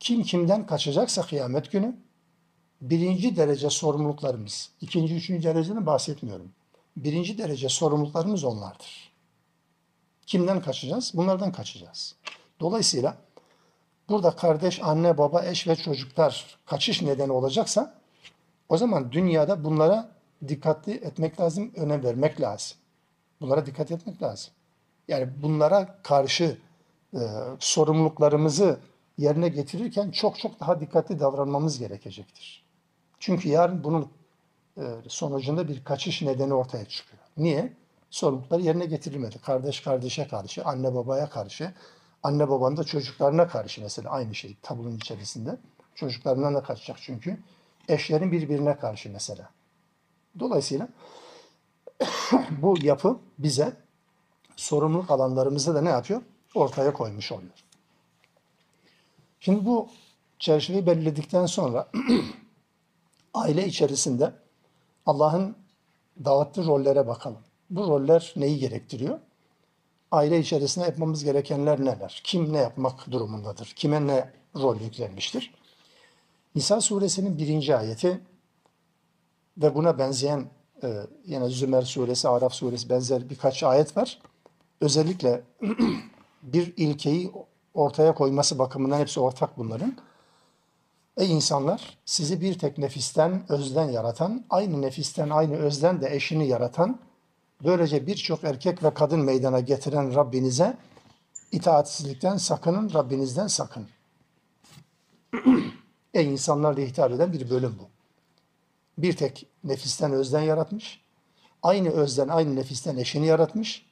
kim 0.00 0.22
kimden 0.22 0.66
kaçacaksa 0.66 1.22
kıyamet 1.22 1.72
günü 1.72 1.96
birinci 2.80 3.36
derece 3.36 3.70
sorumluluklarımız, 3.70 4.70
ikinci, 4.80 5.14
üçüncü 5.14 5.48
dereceden 5.48 5.86
bahsetmiyorum. 5.86 6.52
Birinci 6.96 7.38
derece 7.38 7.68
sorumluluklarımız 7.68 8.44
onlardır. 8.44 9.12
Kimden 10.26 10.62
kaçacağız? 10.62 11.12
Bunlardan 11.14 11.52
kaçacağız. 11.52 12.14
Dolayısıyla 12.60 13.16
burada 14.08 14.36
kardeş, 14.36 14.82
anne, 14.82 15.18
baba, 15.18 15.44
eş 15.44 15.68
ve 15.68 15.76
çocuklar 15.76 16.58
kaçış 16.66 17.02
nedeni 17.02 17.32
olacaksa 17.32 18.01
o 18.72 18.76
zaman 18.76 19.12
dünyada 19.12 19.64
bunlara 19.64 20.10
dikkatli 20.48 20.92
etmek 20.92 21.40
lazım, 21.40 21.72
önem 21.76 22.04
vermek 22.04 22.40
lazım. 22.40 22.76
Bunlara 23.40 23.66
dikkat 23.66 23.90
etmek 23.90 24.22
lazım. 24.22 24.52
Yani 25.08 25.28
bunlara 25.42 25.98
karşı 26.02 26.58
e, 27.14 27.20
sorumluluklarımızı 27.58 28.78
yerine 29.18 29.48
getirirken 29.48 30.10
çok 30.10 30.38
çok 30.38 30.60
daha 30.60 30.80
dikkatli 30.80 31.20
davranmamız 31.20 31.78
gerekecektir. 31.78 32.64
Çünkü 33.18 33.48
yarın 33.48 33.84
bunun 33.84 34.08
e, 34.76 34.82
sonucunda 35.08 35.68
bir 35.68 35.84
kaçış 35.84 36.22
nedeni 36.22 36.54
ortaya 36.54 36.84
çıkıyor. 36.84 37.22
Niye? 37.36 37.72
Sorumluluklar 38.10 38.58
yerine 38.58 38.86
getirilmedi. 38.86 39.38
Kardeş 39.38 39.80
kardeşe 39.80 40.28
karşı, 40.28 40.64
anne 40.64 40.94
babaya 40.94 41.30
karşı, 41.30 41.74
anne 42.22 42.48
babanın 42.48 42.76
da 42.76 42.84
çocuklarına 42.84 43.48
karşı 43.48 43.82
mesela 43.82 44.10
aynı 44.10 44.34
şey 44.34 44.56
tablonun 44.62 44.96
içerisinde. 44.96 45.56
Çocuklarına 45.94 46.54
da 46.54 46.62
kaçacak 46.62 46.96
çünkü. 47.00 47.38
Eşlerin 47.88 48.32
birbirine 48.32 48.76
karşı 48.76 49.10
mesela. 49.10 49.50
Dolayısıyla 50.38 50.88
bu 52.62 52.76
yapı 52.82 53.18
bize 53.38 53.76
sorumluluk 54.56 55.10
alanlarımızı 55.10 55.74
da 55.74 55.80
ne 55.80 55.88
yapıyor? 55.88 56.22
Ortaya 56.54 56.92
koymuş 56.92 57.32
oluyor. 57.32 57.64
Şimdi 59.40 59.66
bu 59.66 59.88
çerçeveyi 60.38 60.86
belirledikten 60.86 61.46
sonra 61.46 61.90
aile 63.34 63.66
içerisinde 63.66 64.32
Allah'ın 65.06 65.56
dağıttığı 66.24 66.66
rollere 66.66 67.06
bakalım. 67.06 67.40
Bu 67.70 67.86
roller 67.86 68.32
neyi 68.36 68.58
gerektiriyor? 68.58 69.18
Aile 70.10 70.38
içerisinde 70.38 70.84
yapmamız 70.84 71.24
gerekenler 71.24 71.80
neler? 71.80 72.20
Kim 72.24 72.52
ne 72.52 72.58
yapmak 72.58 73.10
durumundadır? 73.10 73.72
Kime 73.76 74.06
ne 74.06 74.32
rol 74.56 74.80
yüklenmiştir? 74.80 75.54
Nisa 76.54 76.80
suresinin 76.80 77.38
birinci 77.38 77.76
ayeti 77.76 78.20
ve 79.56 79.74
buna 79.74 79.98
benzeyen 79.98 80.46
e, 80.82 81.06
yine 81.24 81.48
Zümer 81.48 81.82
suresi, 81.82 82.28
Araf 82.28 82.52
suresi 82.52 82.90
benzer 82.90 83.30
birkaç 83.30 83.62
ayet 83.62 83.96
var. 83.96 84.18
Özellikle 84.80 85.42
bir 86.42 86.74
ilkeyi 86.76 87.32
ortaya 87.74 88.14
koyması 88.14 88.58
bakımından 88.58 88.98
hepsi 88.98 89.20
ortak 89.20 89.58
bunların. 89.58 89.96
Ey 91.16 91.32
insanlar 91.32 91.98
sizi 92.04 92.40
bir 92.40 92.58
tek 92.58 92.78
nefisten, 92.78 93.42
özden 93.48 93.90
yaratan, 93.90 94.44
aynı 94.50 94.82
nefisten, 94.82 95.30
aynı 95.30 95.56
özden 95.56 96.00
de 96.00 96.14
eşini 96.14 96.48
yaratan, 96.48 96.98
böylece 97.64 98.06
birçok 98.06 98.44
erkek 98.44 98.82
ve 98.82 98.94
kadın 98.94 99.20
meydana 99.20 99.60
getiren 99.60 100.14
Rabbinize 100.14 100.76
itaatsizlikten 101.52 102.36
sakının, 102.36 102.94
Rabbinizden 102.94 103.46
sakın. 103.46 103.86
Ey 106.14 106.32
insanlar 106.32 106.76
diye 106.76 106.86
hitap 106.86 107.12
eden 107.12 107.32
bir 107.32 107.50
bölüm 107.50 107.76
bu. 107.78 107.88
Bir 108.98 109.16
tek 109.16 109.46
nefisten 109.64 110.12
özden 110.12 110.42
yaratmış. 110.42 111.00
Aynı 111.62 111.90
özden, 111.90 112.28
aynı 112.28 112.56
nefisten 112.56 112.96
eşini 112.96 113.26
yaratmış. 113.26 113.86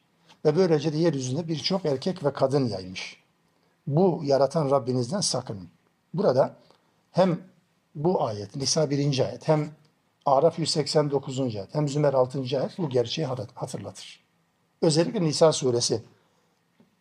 Ve 0.45 0.57
böylece 0.57 0.93
de 0.93 0.99
yeryüzünde 0.99 1.49
birçok 1.49 1.87
erkek 1.87 2.25
ve 2.25 2.33
kadın 2.33 2.69
yaymış. 2.69 3.23
Bu 3.87 4.21
yaratan 4.25 4.71
Rabbinizden 4.71 5.21
sakının. 5.21 5.69
Burada 6.15 6.57
hem 7.13 7.41
bu 7.95 8.25
ayet, 8.25 8.57
Nisa 8.57 8.91
1. 8.91 9.19
ayet, 9.19 9.49
hem 9.49 9.71
Araf 10.27 10.59
189. 10.59 11.41
ayet, 11.41 11.75
hem 11.75 11.89
Zümer 11.89 12.15
6. 12.15 12.39
ayet 12.39 12.79
bu 12.79 12.91
gerçeği 12.91 13.29
hatırlatır. 13.55 14.25
Özellikle 14.83 15.21
Nisa 15.21 15.53
suresi 15.53 16.03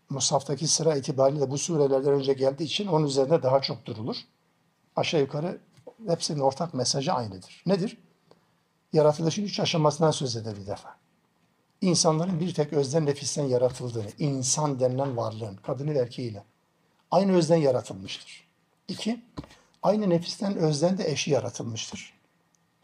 Musaftaki 0.10 0.67
sıra 0.67 0.95
itibariyle 0.95 1.51
bu 1.51 1.58
surelerden 1.58 2.13
önce 2.13 2.34
geldiği 2.34 2.63
için 2.63 2.88
onun 2.88 3.08
üzerinde 3.08 3.43
daha 3.43 3.62
çok 3.62 3.86
durulur. 3.86 4.17
Aşağı 4.99 5.21
yukarı 5.21 5.57
hepsinin 6.07 6.39
ortak 6.39 6.73
mesajı 6.73 7.13
aynıdır. 7.13 7.63
Nedir? 7.65 7.97
Yaratılışın 8.93 9.43
üç 9.43 9.59
aşamasından 9.59 10.12
söz 10.12 10.35
eder 10.35 10.55
bir 10.62 10.67
defa. 10.67 10.95
İnsanların 11.81 12.39
bir 12.39 12.53
tek 12.53 12.73
özden 12.73 13.05
nefisten 13.05 13.43
yaratıldığını, 13.43 14.09
insan 14.17 14.79
denilen 14.79 15.17
varlığın, 15.17 15.55
kadını 15.55 15.93
ve 15.93 15.99
erkeğiyle 15.99 16.43
aynı 17.12 17.31
özden 17.31 17.57
yaratılmıştır. 17.57 18.47
İki, 18.88 19.25
aynı 19.83 20.09
nefisten 20.09 20.57
özden 20.57 20.97
de 20.97 21.12
eşi 21.12 21.31
yaratılmıştır. 21.31 22.13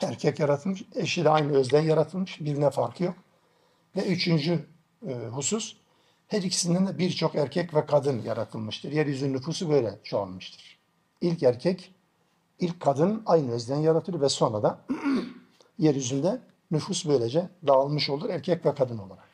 Erkek 0.02 0.40
yaratılmış, 0.40 0.84
eşi 0.96 1.26
de 1.26 1.30
aynı 1.30 1.52
özden 1.52 1.82
yaratılmış, 1.82 2.42
birine 2.42 2.70
farkı 2.70 3.04
yok. 3.04 3.16
Ve 3.96 4.06
üçüncü 4.06 4.66
e, 5.08 5.14
husus, 5.14 5.76
her 6.28 6.42
ikisinden 6.42 6.88
de 6.88 6.98
birçok 6.98 7.36
erkek 7.36 7.74
ve 7.74 7.86
kadın 7.86 8.22
yaratılmıştır. 8.22 8.92
Yeryüzünün 8.92 9.34
nüfusu 9.34 9.70
böyle 9.70 10.00
çoğalmıştır. 10.04 10.78
İlk 11.22 11.44
erkek, 11.44 11.95
ilk 12.60 12.80
kadın 12.80 13.24
aynı 13.26 13.52
özden 13.52 13.78
yaratılır 13.78 14.22
ve 14.22 14.30
sonra 14.30 14.64
da 14.64 14.80
yeryüzünde 15.78 16.42
nüfus 16.72 17.06
böylece 17.06 17.50
dağılmış 17.68 18.10
olur 18.10 18.30
erkek 18.30 18.66
ve 18.66 18.76
kadın 18.76 18.98
olarak. 18.98 19.30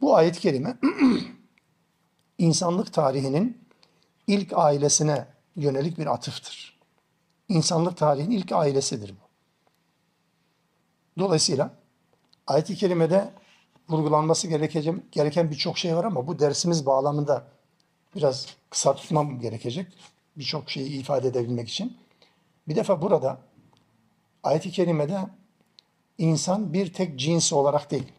Bu 0.00 0.16
ayet-i 0.16 0.40
kerime 0.40 0.78
insanlık 2.38 2.92
tarihinin 2.92 3.68
ilk 4.26 4.52
ailesine 4.52 5.26
yönelik 5.56 5.98
bir 5.98 6.06
atıftır. 6.06 6.80
İnsanlık 7.48 7.96
tarihinin 7.96 8.36
ilk 8.36 8.52
ailesidir 8.52 9.10
bu. 9.10 9.30
Dolayısıyla 11.18 11.70
ayet-i 12.46 12.76
kerimede 12.76 13.30
vurgulanması 13.88 14.48
gereken, 14.48 15.02
gereken 15.12 15.50
birçok 15.50 15.78
şey 15.78 15.96
var 15.96 16.04
ama 16.04 16.26
bu 16.26 16.38
dersimiz 16.38 16.86
bağlamında 16.86 17.46
biraz 18.16 18.46
kısa 18.70 18.94
tutmam 18.94 19.40
gerekecek. 19.40 19.86
Birçok 20.36 20.70
şeyi 20.70 21.00
ifade 21.00 21.28
edebilmek 21.28 21.68
için. 21.68 21.96
Bir 22.70 22.76
defa 22.76 23.02
burada 23.02 23.38
ayet-i 24.42 24.70
kerimede 24.70 25.20
insan 26.18 26.72
bir 26.72 26.92
tek 26.92 27.18
cins 27.18 27.52
olarak 27.52 27.90
değil. 27.90 28.12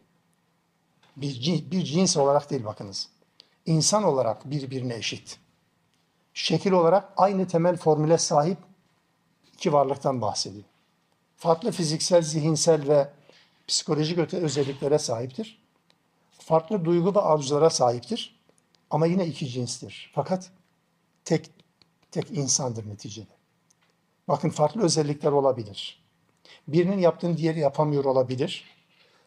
Bir, 1.16 1.70
bir 1.70 1.84
cins 1.84 2.16
olarak 2.16 2.50
değil 2.50 2.64
bakınız. 2.64 3.08
insan 3.66 4.02
olarak 4.04 4.50
birbirine 4.50 4.94
eşit. 4.94 5.38
Şekil 6.34 6.72
olarak 6.72 7.12
aynı 7.16 7.48
temel 7.48 7.76
formüle 7.76 8.18
sahip 8.18 8.58
iki 9.54 9.72
varlıktan 9.72 10.20
bahsediyor. 10.20 10.64
Farklı 11.36 11.70
fiziksel, 11.70 12.22
zihinsel 12.22 12.88
ve 12.88 13.10
psikolojik 13.68 14.18
öte 14.18 14.36
özelliklere 14.36 14.98
sahiptir. 14.98 15.62
Farklı 16.38 16.84
duygu 16.84 17.14
ve 17.14 17.20
arzulara 17.20 17.70
sahiptir. 17.70 18.40
Ama 18.90 19.06
yine 19.06 19.26
iki 19.26 19.48
cinstir. 19.48 20.12
Fakat 20.14 20.50
tek 21.24 21.50
tek 22.10 22.30
insandır 22.30 22.88
neticede. 22.88 23.41
Bakın 24.32 24.50
farklı 24.50 24.82
özellikler 24.82 25.32
olabilir. 25.32 26.02
Birinin 26.68 26.98
yaptığını 26.98 27.36
diğeri 27.36 27.60
yapamıyor 27.60 28.04
olabilir. 28.04 28.64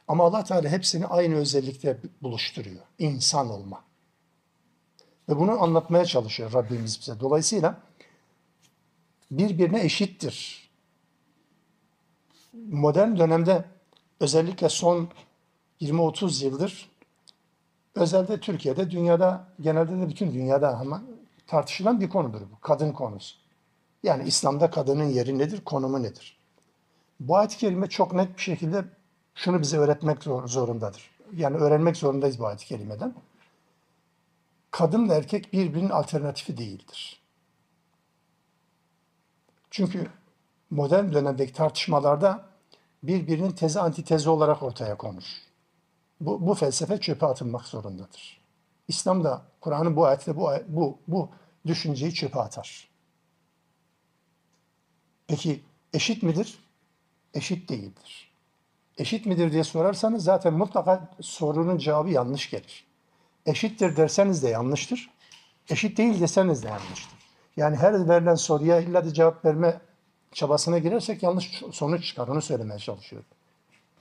Ama 0.07 0.23
Allah 0.23 0.43
Teala 0.43 0.69
hepsini 0.69 1.07
aynı 1.07 1.35
özellikte 1.35 1.97
buluşturuyor. 2.21 2.81
İnsan 2.99 3.49
olma. 3.49 3.83
Ve 5.29 5.39
bunu 5.39 5.63
anlatmaya 5.63 6.05
çalışıyor 6.05 6.53
Rabbimiz 6.53 6.99
bize. 6.99 7.19
Dolayısıyla 7.19 7.81
birbirine 9.31 9.83
eşittir. 9.83 10.69
Modern 12.53 13.17
dönemde 13.17 13.65
özellikle 14.19 14.69
son 14.69 15.09
20-30 15.81 16.45
yıldır 16.45 16.89
özelde 17.95 18.39
Türkiye'de, 18.39 18.91
dünyada, 18.91 19.47
genelde 19.61 20.01
de 20.01 20.09
bütün 20.09 20.33
dünyada 20.33 20.77
ama 20.77 21.03
tartışılan 21.47 22.01
bir 22.01 22.09
konudur 22.09 22.41
bu. 22.41 22.59
Kadın 22.61 22.91
konusu. 22.91 23.44
Yani 24.05 24.23
İslam'da 24.23 24.69
kadının 24.69 25.03
yeri 25.03 25.37
nedir, 25.37 25.63
konumu 25.65 26.03
nedir? 26.03 26.37
Bu 27.19 27.37
ayet-i 27.37 27.57
kerime 27.57 27.87
çok 27.89 28.13
net 28.13 28.37
bir 28.37 28.41
şekilde 28.41 28.85
şunu 29.35 29.61
bize 29.61 29.77
öğretmek 29.77 30.23
zorundadır. 30.23 31.11
Yani 31.35 31.57
öğrenmek 31.57 31.97
zorundayız 31.97 32.39
bu 32.39 32.47
ayet-i 32.47 32.65
kerimeden. 32.65 33.13
Kadınla 34.71 35.15
erkek 35.15 35.53
birbirinin 35.53 35.89
alternatifi 35.89 36.57
değildir. 36.57 37.21
Çünkü 39.71 40.07
modern 40.69 41.13
dönemdeki 41.13 41.53
tartışmalarda 41.53 42.45
birbirinin 43.03 43.51
tezi 43.51 43.79
antitezi 43.79 44.29
olarak 44.29 44.63
ortaya 44.63 44.97
konur. 44.97 45.23
Bu, 46.21 46.47
bu 46.47 46.53
felsefe 46.53 46.99
çöpe 46.99 47.25
atılmak 47.25 47.65
zorundadır. 47.65 48.41
İslam 48.87 49.23
da 49.23 49.41
Kur'an'ın 49.61 49.95
bu 49.95 50.05
ayette 50.05 50.37
bu, 50.37 50.51
bu, 50.67 50.97
bu 51.07 51.29
düşünceyi 51.67 52.13
çöpe 52.13 52.39
atar. 52.39 52.94
Peki 55.27 55.61
eşit 55.93 56.23
midir? 56.23 56.59
Eşit 57.33 57.69
değildir. 57.69 58.31
Eşit 58.97 59.25
midir 59.25 59.51
diye 59.51 59.63
sorarsanız 59.63 60.23
zaten 60.23 60.53
mutlaka 60.53 61.09
sorunun 61.21 61.77
cevabı 61.77 62.09
yanlış 62.09 62.49
gelir. 62.49 62.85
Eşittir 63.45 63.97
derseniz 63.97 64.43
de 64.43 64.49
yanlıştır. 64.49 65.09
Eşit 65.69 65.97
değil 65.97 66.21
deseniz 66.21 66.63
de 66.63 66.67
yanlıştır. 66.67 67.15
Yani 67.57 67.75
her 67.75 68.09
verilen 68.09 68.35
soruya 68.35 68.79
illa 68.79 69.05
da 69.05 69.13
cevap 69.13 69.45
verme 69.45 69.81
çabasına 70.31 70.79
girersek 70.79 71.23
yanlış 71.23 71.63
sonuç 71.71 72.05
çıkar. 72.05 72.27
Onu 72.27 72.41
söylemeye 72.41 72.79
çalışıyorum. 72.79 73.27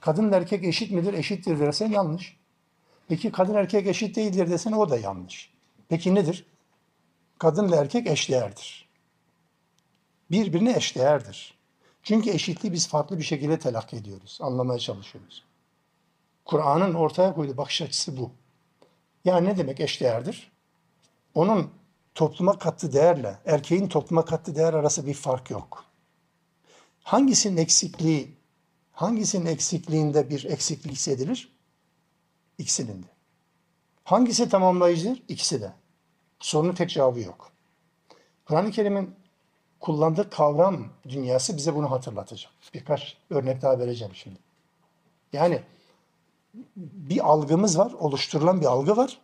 Kadın 0.01 0.31
erkek 0.31 0.63
eşit 0.63 0.91
midir? 0.91 1.13
Eşittir 1.13 1.59
dersen 1.59 1.89
yanlış. 1.89 2.37
Peki 3.07 3.31
kadın 3.31 3.55
erkek 3.55 3.87
eşit 3.87 4.15
değildir 4.15 4.49
desen 4.49 4.71
o 4.71 4.89
da 4.89 4.97
yanlış. 4.97 5.49
Peki 5.89 6.15
nedir? 6.15 6.45
Kadınla 7.39 7.75
erkek 7.75 8.07
eşdeğerdir. 8.07 8.84
Birbirine 10.31 10.75
eşdeğerdir. 10.77 11.57
Çünkü 12.03 12.29
eşitliği 12.29 12.73
biz 12.73 12.87
farklı 12.87 13.17
bir 13.17 13.23
şekilde 13.23 13.59
telakki 13.59 13.95
ediyoruz, 13.95 14.39
anlamaya 14.41 14.79
çalışıyoruz. 14.79 15.43
Kur'an'ın 16.45 16.93
ortaya 16.93 17.33
koyduğu 17.33 17.57
bakış 17.57 17.81
açısı 17.81 18.17
bu. 18.17 18.31
Yani 19.25 19.47
ne 19.47 19.57
demek 19.57 19.79
eşdeğerdir? 19.79 20.51
Onun 21.35 21.71
topluma 22.15 22.59
kattığı 22.59 22.93
değerle 22.93 23.39
erkeğin 23.45 23.87
topluma 23.87 24.25
kattığı 24.25 24.55
değer 24.55 24.73
arası 24.73 25.07
bir 25.07 25.13
fark 25.13 25.49
yok. 25.49 25.85
Hangisinin 27.03 27.57
eksikliği, 27.57 28.37
hangisinin 28.91 29.45
eksikliğinde 29.45 30.29
bir 30.29 30.43
eksiklik 30.43 30.91
hissedilir? 30.91 31.55
İkisinin 32.57 33.03
de. 33.03 33.07
Hangisi 34.03 34.49
tamamlayıcıdır? 34.49 35.23
İkisi 35.27 35.61
de. 35.61 35.73
Sorunun 36.39 36.73
tek 36.73 36.89
cevabı 36.89 37.19
yok. 37.19 37.51
Kur'an-ı 38.45 38.71
Kerim'in 38.71 39.15
kullandığı 39.85 40.29
kavram 40.29 40.87
dünyası 41.09 41.57
bize 41.57 41.75
bunu 41.75 41.91
hatırlatacak. 41.91 42.51
Birkaç 42.73 43.17
örnek 43.29 43.61
daha 43.61 43.79
vereceğim 43.79 44.15
şimdi. 44.15 44.39
Yani 45.33 45.61
bir 46.75 47.29
algımız 47.29 47.77
var, 47.77 47.91
oluşturulan 47.91 48.61
bir 48.61 48.65
algı 48.65 48.97
var. 48.97 49.19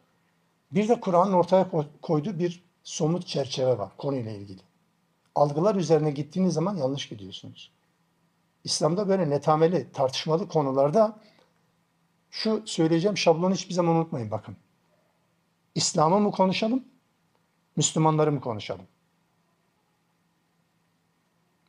Bir 0.71 0.89
de 0.89 1.00
Kur'an'ın 1.00 1.34
ortaya 1.34 1.69
koyduğu 2.02 2.39
bir 2.39 2.63
somut 2.84 3.28
çerçeve 3.28 3.78
var 3.78 3.91
konuyla 3.97 4.32
ilgili. 4.32 4.62
Algılar 5.36 5.76
üzerine 5.76 6.12
gittiğiniz 6.12 6.54
zaman 6.54 6.78
yanlış 6.78 7.10
gidiyorsunuz. 7.10 7.71
İslam'da 8.63 9.10
böyle 9.10 9.30
netameli, 9.30 9.91
tartışmalı 9.91 10.47
konularda 10.47 11.19
şu 12.30 12.63
söyleyeceğim 12.65 13.17
şablonu 13.17 13.54
hiçbir 13.54 13.74
zaman 13.74 13.95
unutmayın 13.95 14.32
bakın. 14.32 14.58
İslam'ı 15.76 16.19
mı 16.19 16.32
konuşalım, 16.32 16.86
Müslümanları 17.76 18.32
mı 18.32 18.41
konuşalım? 18.41 18.86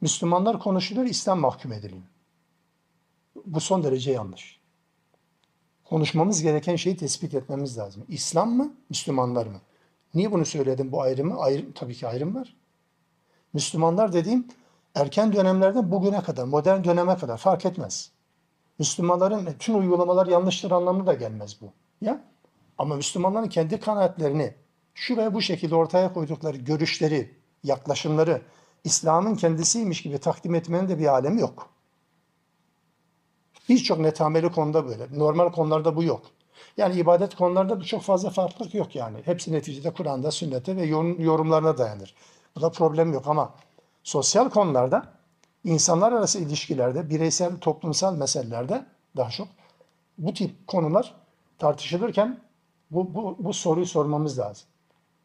Müslümanlar 0.03 0.59
konuşuluyor, 0.59 1.07
İslam 1.07 1.41
mahkum 1.41 1.73
ediliyor. 1.73 2.03
Bu 3.47 3.61
son 3.61 3.83
derece 3.83 4.13
yanlış. 4.13 4.61
Konuşmamız 5.85 6.43
gereken 6.43 6.77
şeyi 6.77 6.97
tespit 6.97 7.35
etmemiz 7.35 7.79
lazım. 7.79 8.05
İslam 8.09 8.51
mı, 8.57 8.75
Müslümanlar 8.91 9.47
mı? 9.47 9.61
Niye 10.15 10.33
bunu 10.33 10.45
söyledim 10.45 10.93
bu 10.93 11.03
ayrımı? 11.03 11.39
Ayrım, 11.39 11.73
tabii 11.73 11.95
ki 11.95 12.09
ayrım 12.09 12.35
var. 12.35 12.57
Müslümanlar 13.53 14.13
dediğim 14.13 14.49
erken 14.95 15.33
dönemlerden 15.33 15.91
bugüne 15.91 16.23
kadar, 16.23 16.45
modern 16.45 16.85
döneme 16.85 17.17
kadar 17.17 17.39
fark 17.39 17.67
etmez. 17.67 18.11
Müslümanların 18.79 19.55
tüm 19.59 19.79
uygulamalar 19.79 20.27
yanlıştır 20.27 20.71
anlamına 20.71 21.07
da 21.07 21.15
gelmez 21.15 21.61
bu. 21.61 21.73
Ya? 22.01 22.25
Ama 22.79 22.97
Müslümanların 22.97 23.49
kendi 23.49 23.81
kanaatlerini 23.81 24.55
şu 24.95 25.17
ve 25.17 25.35
bu 25.35 25.43
şekilde 25.43 25.75
ortaya 25.75 26.13
koydukları 26.13 26.57
görüşleri, 26.57 27.35
yaklaşımları 27.65 28.43
İslam'ın 28.85 29.35
kendisiymiş 29.35 30.03
gibi 30.03 30.19
takdim 30.19 30.55
etmenin 30.55 30.89
de 30.89 30.99
bir 30.99 31.07
alemi 31.07 31.41
yok. 31.41 31.69
Birçok 33.69 33.99
netameli 33.99 34.53
konuda 34.53 34.87
böyle. 34.87 35.19
Normal 35.19 35.53
konularda 35.53 35.97
bu 35.97 36.03
yok. 36.03 36.23
Yani 36.77 36.95
ibadet 36.95 37.35
konularında 37.35 37.81
da 37.81 37.85
çok 37.85 38.03
fazla 38.03 38.31
farklılık 38.31 38.75
yok 38.75 38.97
yani. 38.97 39.19
Hepsi 39.25 39.53
neticede 39.53 39.93
Kur'an'da, 39.93 40.31
sünnete 40.31 40.77
ve 40.77 40.85
yorumlarına 41.23 41.79
dayanır. 41.79 42.15
Bu 42.57 42.61
da 42.61 42.71
problem 42.71 43.13
yok 43.13 43.27
ama 43.27 43.55
sosyal 44.03 44.51
konularda, 44.51 45.13
insanlar 45.65 46.13
arası 46.13 46.39
ilişkilerde, 46.39 47.11
bireysel, 47.11 47.59
toplumsal 47.59 48.17
meselelerde 48.17 48.87
daha 49.17 49.31
çok 49.31 49.49
bu 50.19 50.35
tip 50.35 50.67
konular 50.67 51.15
tartışılırken 51.59 52.41
bu, 52.91 53.15
bu, 53.15 53.37
bu 53.39 53.53
soruyu 53.53 53.87
sormamız 53.87 54.39
lazım. 54.39 54.69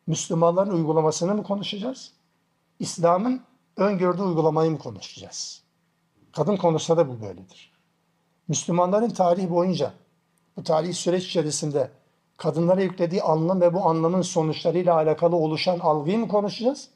Müslümanların 0.07 0.73
uygulamasını 0.73 1.35
mı 1.35 1.43
konuşacağız? 1.43 2.11
İslam'ın 2.79 3.41
öngördüğü 3.77 4.21
uygulamayı 4.21 4.71
mı 4.71 4.79
konuşacağız? 4.79 5.63
Kadın 6.31 6.57
konusunda 6.57 7.01
da 7.01 7.09
bu 7.09 7.21
böyledir. 7.21 7.71
Müslümanların 8.47 9.09
tarihi 9.09 9.49
boyunca 9.49 9.93
bu 10.57 10.63
tarihi 10.63 10.93
süreç 10.93 11.25
içerisinde 11.25 11.91
kadınlara 12.37 12.81
yüklediği 12.81 13.23
anlam 13.23 13.61
ve 13.61 13.73
bu 13.73 13.85
anlamın 13.85 14.21
sonuçlarıyla 14.21 14.95
alakalı 14.95 15.35
oluşan 15.35 15.79
algıyı 15.79 16.19
mı 16.19 16.27
konuşacağız? 16.27 16.89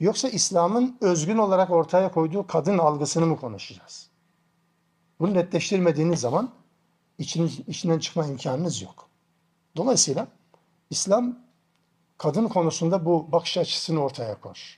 Yoksa 0.00 0.28
İslam'ın 0.28 0.98
özgün 1.00 1.38
olarak 1.38 1.70
ortaya 1.70 2.12
koyduğu 2.12 2.46
kadın 2.46 2.78
algısını 2.78 3.26
mı 3.26 3.36
konuşacağız? 3.36 4.10
Bunu 5.20 5.34
netleştirmediğiniz 5.34 6.20
zaman 6.20 6.50
için, 7.18 7.64
içinden 7.66 7.98
çıkma 7.98 8.26
imkanınız 8.26 8.82
yok. 8.82 9.08
Dolayısıyla 9.76 10.28
İslam 10.90 11.38
kadın 12.18 12.48
konusunda 12.48 13.04
bu 13.04 13.32
bakış 13.32 13.58
açısını 13.58 14.02
ortaya 14.02 14.40
koyar. 14.40 14.77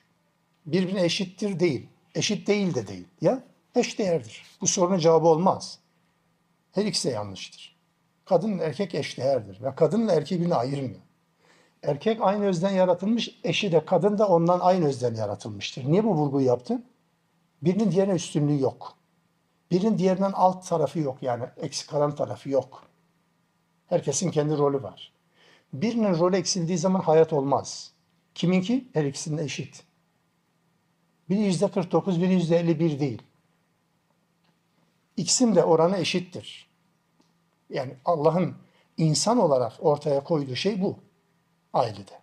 Birbirine 0.73 1.05
eşittir 1.05 1.61
değil. 1.61 1.89
Eşit 2.15 2.47
değil 2.47 2.75
de 2.75 2.87
değil. 2.87 3.07
Ya 3.21 3.43
eşdeğerdir. 3.75 4.43
Bu 4.61 4.67
sorunun 4.67 4.99
cevabı 4.99 5.27
olmaz. 5.27 5.79
Her 6.73 6.85
ikisi 6.85 7.09
de 7.09 7.13
yanlıştır. 7.13 7.77
Kadın 8.25 8.59
erkek 8.59 8.95
eşdeğerdir. 8.95 9.63
Ve 9.63 9.75
kadınla 9.75 10.13
erkeği 10.13 10.41
birbirine 10.41 10.55
ayırmıyor. 10.55 11.01
Erkek 11.83 12.19
aynı 12.23 12.45
özden 12.45 12.71
yaratılmış, 12.71 13.41
eşi 13.45 13.73
de 13.73 13.85
kadın 13.85 14.19
da 14.19 14.29
ondan 14.29 14.61
aynı 14.61 14.87
özden 14.87 15.15
yaratılmıştır. 15.15 15.85
Niye 15.85 16.05
bu 16.05 16.15
vurguyu 16.15 16.47
yaptı? 16.47 16.83
Birinin 17.63 17.93
diğerine 17.93 18.13
üstünlüğü 18.13 18.61
yok. 18.61 18.97
Birinin 19.71 19.99
diğerinden 19.99 20.33
alt 20.33 20.69
tarafı 20.69 20.99
yok 20.99 21.19
yani 21.23 21.45
eksik 21.57 21.91
kalan 21.91 22.15
tarafı 22.15 22.51
yok. 22.51 22.83
Herkesin 23.87 24.31
kendi 24.31 24.59
rolü 24.59 24.83
var. 24.83 25.13
Birinin 25.73 26.19
rolü 26.19 26.37
eksildiği 26.37 26.79
zaman 26.79 27.01
hayat 27.01 27.33
olmaz. 27.33 27.93
Kiminki? 28.35 28.89
Her 28.93 29.05
ikisinin 29.05 29.39
eşit. 29.39 29.90
Biri 31.31 31.41
yüzde 31.41 31.69
49, 31.71 32.21
biri 32.21 32.33
yüzde 32.33 32.59
51 32.59 33.01
değil. 33.01 33.23
İkisinin 35.17 35.55
de 35.55 35.65
oranı 35.65 35.97
eşittir. 35.97 36.71
Yani 37.71 37.95
Allah'ın 38.05 38.55
insan 38.97 39.39
olarak 39.39 39.73
ortaya 39.81 40.25
koyduğu 40.25 40.57
şey 40.57 40.83
bu. 40.83 40.97
ailede. 41.73 42.21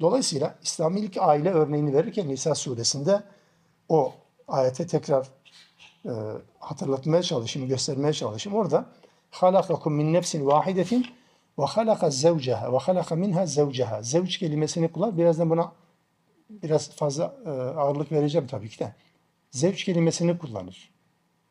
Dolayısıyla 0.00 0.58
İslami 0.62 1.00
ilk 1.00 1.16
aile 1.20 1.50
örneğini 1.50 1.94
verirken 1.94 2.28
Nisa 2.28 2.54
suresinde 2.54 3.22
o 3.88 4.14
ayete 4.48 4.86
tekrar 4.86 5.28
e, 6.04 6.10
hatırlatmaya 6.58 7.22
çalışayım, 7.22 7.68
göstermeye 7.68 8.12
çalışayım. 8.12 8.58
Orada 8.58 8.86
halakakum 9.30 9.94
min 9.94 10.12
nefsin 10.12 10.46
vahidetin 10.46 11.06
ve 11.58 11.64
halaka 11.64 12.10
zevceha 12.10 12.72
ve 12.72 12.78
halaka 12.78 13.14
minha 13.14 13.46
zevceha. 13.46 14.02
Zevç 14.02 14.38
kelimesini 14.38 14.92
kullan. 14.92 15.18
Birazdan 15.18 15.50
buna 15.50 15.72
biraz 16.50 16.90
fazla 16.90 17.36
e, 17.46 17.48
ağırlık 17.50 18.12
vereceğim 18.12 18.46
tabii 18.46 18.68
ki 18.68 18.78
de. 18.78 18.94
Zevç 19.50 19.84
kelimesini 19.84 20.38
kullanır. 20.38 20.90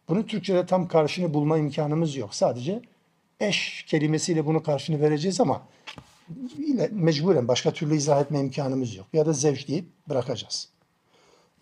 Bunu 0.09 0.25
Türkçe'de 0.25 0.65
tam 0.65 0.87
karşını 0.87 1.33
bulma 1.33 1.57
imkanımız 1.57 2.15
yok. 2.15 2.35
Sadece 2.35 2.81
eş 3.39 3.85
kelimesiyle 3.87 4.45
bunu 4.45 4.63
karşını 4.63 5.01
vereceğiz 5.01 5.41
ama 5.41 5.67
yine 6.57 6.89
mecburen 6.91 7.47
başka 7.47 7.73
türlü 7.73 7.95
izah 7.95 8.21
etme 8.21 8.39
imkanımız 8.39 8.95
yok. 8.95 9.07
Ya 9.13 9.25
da 9.25 9.33
zevç 9.33 9.67
deyip 9.67 9.85
bırakacağız. 10.09 10.69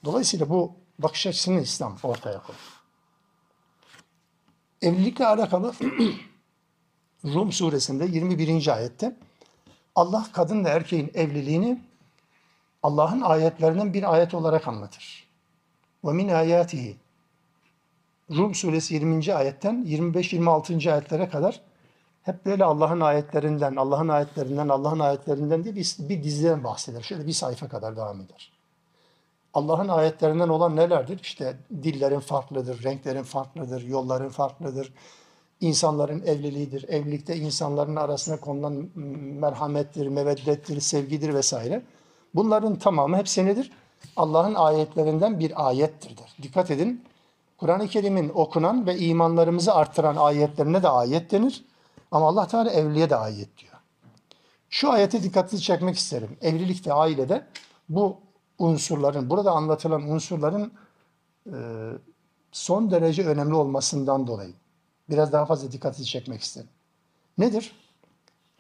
Dolayısıyla 0.06 0.50
bu 0.50 0.76
bakış 1.00 1.28
açısını 1.28 1.62
İslam 1.62 1.98
ortaya 2.04 2.42
koyuyor. 2.42 2.84
Evlilikle 4.82 5.26
alakalı 5.26 5.74
Rum 7.26 7.52
suresinde 7.52 8.06
21. 8.06 8.68
ayette 8.68 9.16
Allah 9.96 10.28
kadınla 10.34 10.70
erkeğin 10.70 11.12
evliliğini 11.14 11.82
Allah'ın 12.84 13.22
ayetlerinden 13.22 13.94
bir 13.94 14.14
ayet 14.14 14.34
olarak 14.34 14.68
anlatır. 14.68 15.28
Ve 16.06 16.14
min 16.14 16.30
ayatihi 16.30 16.98
Rum 18.32 18.56
suresi 18.56 18.94
20. 18.94 19.34
ayetten 19.34 19.86
25-26. 19.88 20.92
ayetlere 20.92 21.30
kadar 21.30 21.62
hep 22.24 22.46
böyle 22.46 22.64
Allah'ın 22.64 23.00
ayetlerinden, 23.00 23.76
Allah'ın 23.76 24.08
ayetlerinden, 24.08 24.70
Allah'ın 24.70 25.00
ayetlerinden 25.00 25.64
diye 25.64 25.76
bir, 25.76 25.96
bir 26.00 26.24
diziden 26.24 26.64
bahseder. 26.64 27.02
Şöyle 27.02 27.28
bir 27.28 27.32
sayfa 27.32 27.68
kadar 27.68 27.96
devam 27.96 28.22
eder. 28.22 28.52
Allah'ın 29.54 29.88
ayetlerinden 29.88 30.50
olan 30.50 30.76
nelerdir? 30.76 31.20
İşte 31.24 31.58
dillerin 31.84 32.20
farklıdır, 32.20 32.84
renklerin 32.84 33.24
farklıdır, 33.24 33.82
yolların 33.82 34.30
farklıdır. 34.30 34.94
İnsanların 35.62 36.22
evliliğidir. 36.26 36.90
Evlilikte 36.90 37.36
insanların 37.36 37.96
arasına 37.96 38.40
konulan 38.40 38.90
merhamettir, 39.40 40.08
meveddettir, 40.08 40.80
sevgidir 40.80 41.34
vesaire. 41.34 41.84
Bunların 42.36 42.76
tamamı 42.76 43.18
hepsi 43.18 43.46
nedir? 43.46 43.72
Allah'ın 44.16 44.56
ayetlerinden 44.56 45.40
bir 45.40 45.68
ayettir 45.68 46.18
der. 46.18 46.36
Dikkat 46.42 46.72
edin. 46.72 47.04
Kur'an-ı 47.58 47.88
Kerim'in 47.88 48.30
okunan 48.30 48.88
ve 48.88 48.98
imanlarımızı 48.98 49.74
arttıran 49.74 50.16
ayetlerine 50.16 50.84
de 50.84 50.90
ayet 50.90 51.32
denir. 51.32 51.66
Ama 52.12 52.28
Allah 52.28 52.48
Teala 52.48 52.72
evliliğe 52.72 53.10
de 53.10 53.16
ayet 53.16 53.58
diyor. 53.58 53.74
Şu 54.70 54.92
ayete 54.92 55.24
dikkatinizi 55.24 55.66
çekmek 55.66 55.98
isterim. 55.98 56.38
Evlilikte, 56.42 56.94
ailede 56.94 57.48
bu 57.90 58.18
unsurların, 58.60 59.30
burada 59.30 59.52
anlatılan 59.52 60.02
unsurların 60.12 60.74
e, 61.46 61.58
son 62.52 62.92
derece 62.92 63.26
önemli 63.26 63.54
olmasından 63.54 64.28
dolayı 64.28 64.54
biraz 65.10 65.32
daha 65.32 65.46
fazla 65.46 65.72
dikkatinizi 65.72 66.10
çekmek 66.10 66.42
isterim. 66.42 66.70
Nedir? 67.38 67.76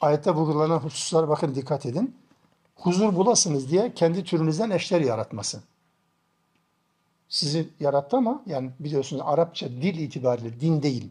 Ayette 0.01 0.31
vurgulanan 0.31 0.79
hususlara 0.79 1.29
bakın 1.29 1.55
dikkat 1.55 1.85
edin. 1.85 2.15
Huzur 2.75 3.15
bulasınız 3.15 3.71
diye 3.71 3.93
kendi 3.93 4.23
türünüzden 4.23 4.69
eşler 4.69 5.01
yaratması. 5.01 5.61
Sizi 7.29 7.69
yarattı 7.79 8.17
ama 8.17 8.43
yani 8.45 8.71
biliyorsunuz 8.79 9.21
Arapça 9.25 9.69
dil 9.69 9.99
itibariyle 9.99 10.59
din 10.59 10.83
değil. 10.83 11.09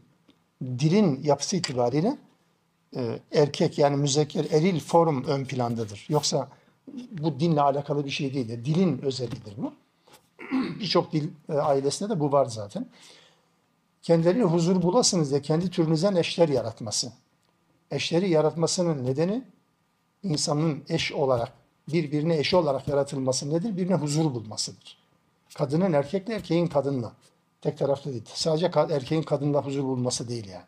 Dilin 0.61 1.23
yapısı 1.23 1.55
itibariyle 1.55 2.17
e, 2.95 3.19
erkek 3.31 3.77
yani 3.77 3.97
müzekker 3.97 4.45
eril 4.51 4.79
form 4.79 5.23
ön 5.23 5.45
plandadır. 5.45 6.05
Yoksa 6.09 6.49
bu 7.11 7.39
dinle 7.39 7.61
alakalı 7.61 8.05
bir 8.05 8.09
şey 8.09 8.33
değil. 8.33 8.65
Dilin 8.65 9.01
özelliğidir 9.01 9.53
bu. 9.57 9.73
Birçok 10.79 11.11
dil 11.11 11.29
e, 11.49 11.53
ailesinde 11.53 12.09
de 12.09 12.19
bu 12.19 12.31
var 12.31 12.45
zaten. 12.45 12.85
Kendilerine 14.01 14.43
huzur 14.43 14.81
bulasınız 14.81 15.31
diye 15.31 15.41
kendi 15.41 15.69
türünüzden 15.69 16.15
eşler 16.15 16.49
yaratması. 16.49 17.11
Eşleri 17.91 18.29
yaratmasının 18.29 19.05
nedeni 19.05 19.43
insanın 20.23 20.83
eş 20.89 21.11
olarak, 21.11 21.51
birbirine 21.87 22.37
eş 22.37 22.53
olarak 22.53 22.87
yaratılması 22.87 23.49
nedir? 23.49 23.77
Birine 23.77 23.95
huzur 23.95 24.25
bulmasıdır. 24.25 24.97
Kadının 25.55 25.93
erkekle, 25.93 26.33
erkeğin 26.33 26.67
kadınla. 26.67 27.13
Tek 27.61 27.77
taraflı 27.77 28.11
değil. 28.11 28.23
Sadece 28.33 28.71
erkeğin 28.75 29.23
kadınla 29.23 29.65
huzur 29.65 29.83
bulması 29.83 30.29
değil 30.29 30.47
yani. 30.47 30.65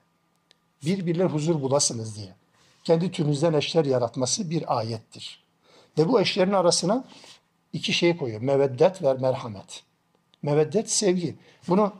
Birbirine 0.85 1.23
huzur 1.23 1.61
bulasınız 1.61 2.17
diye. 2.17 2.35
Kendi 2.83 3.11
türünüzden 3.11 3.53
eşler 3.53 3.85
yaratması 3.85 4.49
bir 4.49 4.77
ayettir. 4.77 5.43
Ve 5.97 6.07
bu 6.07 6.21
eşlerin 6.21 6.53
arasına 6.53 7.05
iki 7.73 7.93
şey 7.93 8.17
koyuyor. 8.17 8.41
Meveddet 8.41 9.03
ve 9.03 9.13
merhamet. 9.13 9.83
Meveddet 10.41 10.91
sevgi. 10.91 11.35
Bunu 11.67 11.93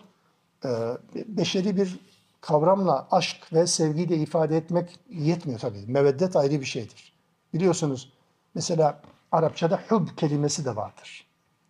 e, 0.66 0.70
beşeri 1.16 1.78
bir 1.78 2.00
kavramla 2.42 3.08
aşk 3.12 3.54
ve 3.54 3.68
sevgiyi 3.68 4.10
de 4.10 4.18
ifade 4.18 4.58
etmek 4.58 5.00
yetmiyor 5.10 5.60
tabii. 5.60 5.84
Meveddet 5.88 6.36
ayrı 6.36 6.62
bir 6.62 6.66
şeydir. 6.66 7.15
Biliyorsunuz 7.56 8.14
mesela 8.56 9.02
Arapçada 9.32 9.82
hub 9.90 10.08
kelimesi 10.18 10.66
de 10.66 10.76
vardır. 10.76 11.28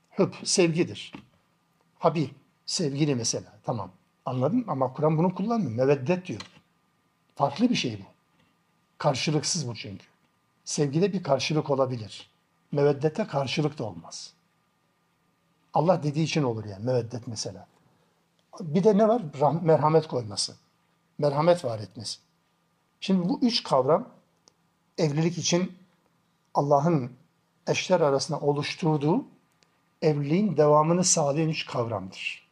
Hub 0.10 0.34
sevgidir. 0.44 1.14
Habib 2.00 2.30
sevgili 2.66 3.16
mesela. 3.16 3.54
Tamam 3.64 3.92
anladım 4.26 4.66
ama 4.68 4.94
Kur'an 4.94 5.18
bunu 5.18 5.36
kullanmıyor. 5.36 5.72
Meveddet 5.72 6.28
diyor. 6.28 6.42
Farklı 7.36 7.70
bir 7.70 7.76
şey 7.76 8.00
bu. 8.00 8.04
Karşılıksız 8.98 9.68
bu 9.68 9.76
çünkü. 9.76 10.06
Sevgide 10.64 11.14
bir 11.14 11.24
karşılık 11.24 11.70
olabilir. 11.70 12.30
Meveddete 12.72 13.28
karşılık 13.28 13.78
da 13.78 13.84
olmaz. 13.84 14.34
Allah 15.74 16.04
dediği 16.04 16.24
için 16.24 16.44
olur 16.44 16.66
yani 16.66 16.86
meveddet 16.86 17.28
mesela. 17.28 17.68
Bir 18.62 18.84
de 18.84 18.98
ne 18.98 19.08
var? 19.08 19.22
Merhamet 19.62 20.08
koyması. 20.08 20.56
Merhamet 21.18 21.66
var 21.66 21.80
etmesi. 21.80 22.20
Şimdi 23.00 23.30
bu 23.30 23.40
üç 23.42 23.64
kavram 23.64 24.15
evlilik 24.98 25.38
için 25.38 25.72
Allah'ın 26.54 27.12
eşler 27.68 28.02
arasında 28.02 28.40
oluşturduğu 28.40 29.26
evliliğin 30.02 30.58
devamını 30.58 31.04
sağlayan 31.04 31.50
üç 31.50 31.66
kavramdır. 31.66 32.48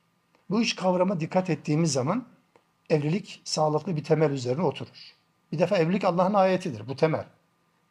Bu 0.49 0.61
üç 0.61 0.75
kavrama 0.75 1.19
dikkat 1.19 1.49
ettiğimiz 1.49 1.91
zaman 1.91 2.25
evlilik 2.89 3.41
sağlıklı 3.43 3.95
bir 3.95 4.03
temel 4.03 4.31
üzerine 4.31 4.63
oturur. 4.63 5.15
Bir 5.51 5.59
defa 5.59 5.77
evlilik 5.77 6.03
Allah'ın 6.03 6.33
ayetidir. 6.33 6.87
Bu 6.87 6.95
temel. 6.95 7.25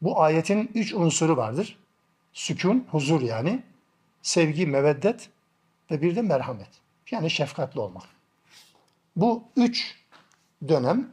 Bu 0.03 0.21
ayetin 0.23 0.71
üç 0.75 0.95
unsuru 0.95 1.37
vardır. 1.37 1.79
Sükun, 2.33 2.87
huzur 2.91 3.21
yani. 3.21 3.63
Sevgi, 4.23 4.67
meveddet 4.67 5.29
ve 5.91 6.03
bir 6.03 6.17
de 6.17 6.23
merhamet. 6.23 6.69
Yani 7.11 7.31
şefkatli 7.31 7.81
olmak. 7.81 8.05
Bu 9.17 9.43
üç 9.57 9.97
dönem 10.69 11.11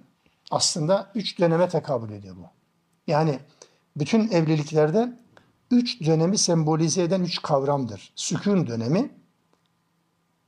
aslında 0.52 1.12
üç 1.16 1.40
döneme 1.40 1.70
tekabül 1.70 2.14
ediyor 2.14 2.36
bu. 2.36 2.59
Yani 3.10 3.40
bütün 3.96 4.32
evliliklerde 4.32 5.14
üç 5.72 6.02
dönemi 6.06 6.38
sembolize 6.38 7.04
eden 7.04 7.22
üç 7.22 7.42
kavramdır. 7.42 8.12
Sükun 8.16 8.68
dönemi 8.68 9.10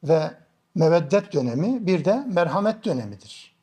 ve 0.04 0.32
meveddet 0.76 1.34
dönemi 1.34 1.88
bir 1.88 2.06
de 2.06 2.24
merhamet 2.34 2.86
dönemidir. 2.86 3.56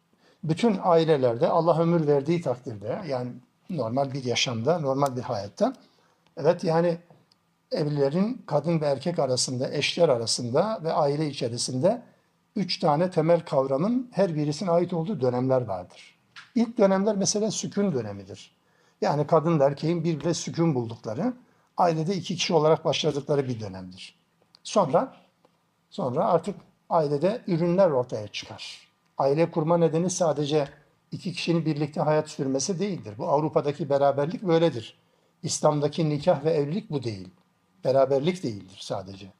Bütün 0.44 0.78
ailelerde 0.82 1.48
Allah 1.48 1.80
ömür 1.80 2.06
verdiği 2.06 2.40
takdirde 2.40 3.02
yani 3.08 3.30
normal 3.70 4.12
bir 4.12 4.24
yaşamda, 4.24 4.78
normal 4.78 5.16
bir 5.16 5.22
hayatta 5.22 5.72
evet 6.36 6.64
yani 6.64 6.98
evlilerin 7.72 8.42
kadın 8.46 8.80
ve 8.80 8.86
erkek 8.86 9.18
arasında, 9.18 9.72
eşler 9.72 10.08
arasında 10.08 10.80
ve 10.84 10.92
aile 10.92 11.28
içerisinde 11.28 12.02
üç 12.56 12.78
tane 12.78 13.10
temel 13.10 13.40
kavramın 13.40 14.10
her 14.12 14.34
birisine 14.34 14.70
ait 14.70 14.92
olduğu 14.92 15.20
dönemler 15.20 15.62
vardır. 15.62 16.18
İlk 16.54 16.78
dönemler 16.78 17.16
mesela 17.16 17.50
sükun 17.50 17.92
dönemidir. 17.92 18.57
Yani 19.00 19.26
kadın 19.26 19.60
erkeğin 19.60 20.04
birbirine 20.04 20.34
sükun 20.34 20.74
buldukları, 20.74 21.32
ailede 21.76 22.14
iki 22.14 22.36
kişi 22.36 22.54
olarak 22.54 22.84
başladıkları 22.84 23.48
bir 23.48 23.60
dönemdir. 23.60 24.18
Sonra 24.62 25.16
sonra 25.90 26.24
artık 26.24 26.56
ailede 26.90 27.42
ürünler 27.46 27.90
ortaya 27.90 28.28
çıkar. 28.28 28.88
Aile 29.18 29.50
kurma 29.50 29.78
nedeni 29.78 30.10
sadece 30.10 30.68
iki 31.12 31.32
kişinin 31.32 31.66
birlikte 31.66 32.00
hayat 32.00 32.28
sürmesi 32.28 32.80
değildir. 32.80 33.14
Bu 33.18 33.28
Avrupa'daki 33.28 33.90
beraberlik 33.90 34.42
böyledir. 34.42 34.98
İslam'daki 35.42 36.08
nikah 36.08 36.44
ve 36.44 36.50
evlilik 36.50 36.90
bu 36.90 37.02
değil. 37.02 37.28
Beraberlik 37.84 38.42
değildir 38.42 38.78
sadece. 38.80 39.32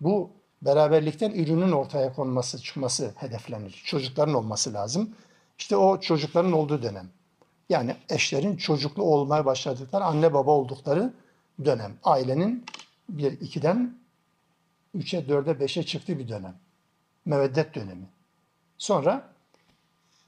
Bu 0.00 0.30
beraberlikten 0.62 1.30
ürünün 1.30 1.72
ortaya 1.72 2.12
konması, 2.12 2.62
çıkması 2.62 3.12
hedeflenir. 3.16 3.82
Çocukların 3.84 4.34
olması 4.34 4.74
lazım. 4.74 5.14
İşte 5.58 5.76
o 5.76 6.00
çocukların 6.00 6.52
olduğu 6.52 6.82
dönem. 6.82 7.10
Yani 7.68 7.96
eşlerin 8.08 8.56
çocuklu 8.56 9.02
olmaya 9.02 9.44
başladıkları, 9.44 10.04
anne 10.04 10.34
baba 10.34 10.50
oldukları 10.50 11.12
dönem. 11.64 11.98
Ailenin 12.04 12.64
bir, 13.08 13.32
ikiden 13.32 13.98
üçe, 14.94 15.28
dörde, 15.28 15.60
beşe 15.60 15.82
çıktığı 15.82 16.18
bir 16.18 16.28
dönem. 16.28 16.54
Meveddet 17.24 17.74
dönemi. 17.74 18.06
Sonra 18.78 19.28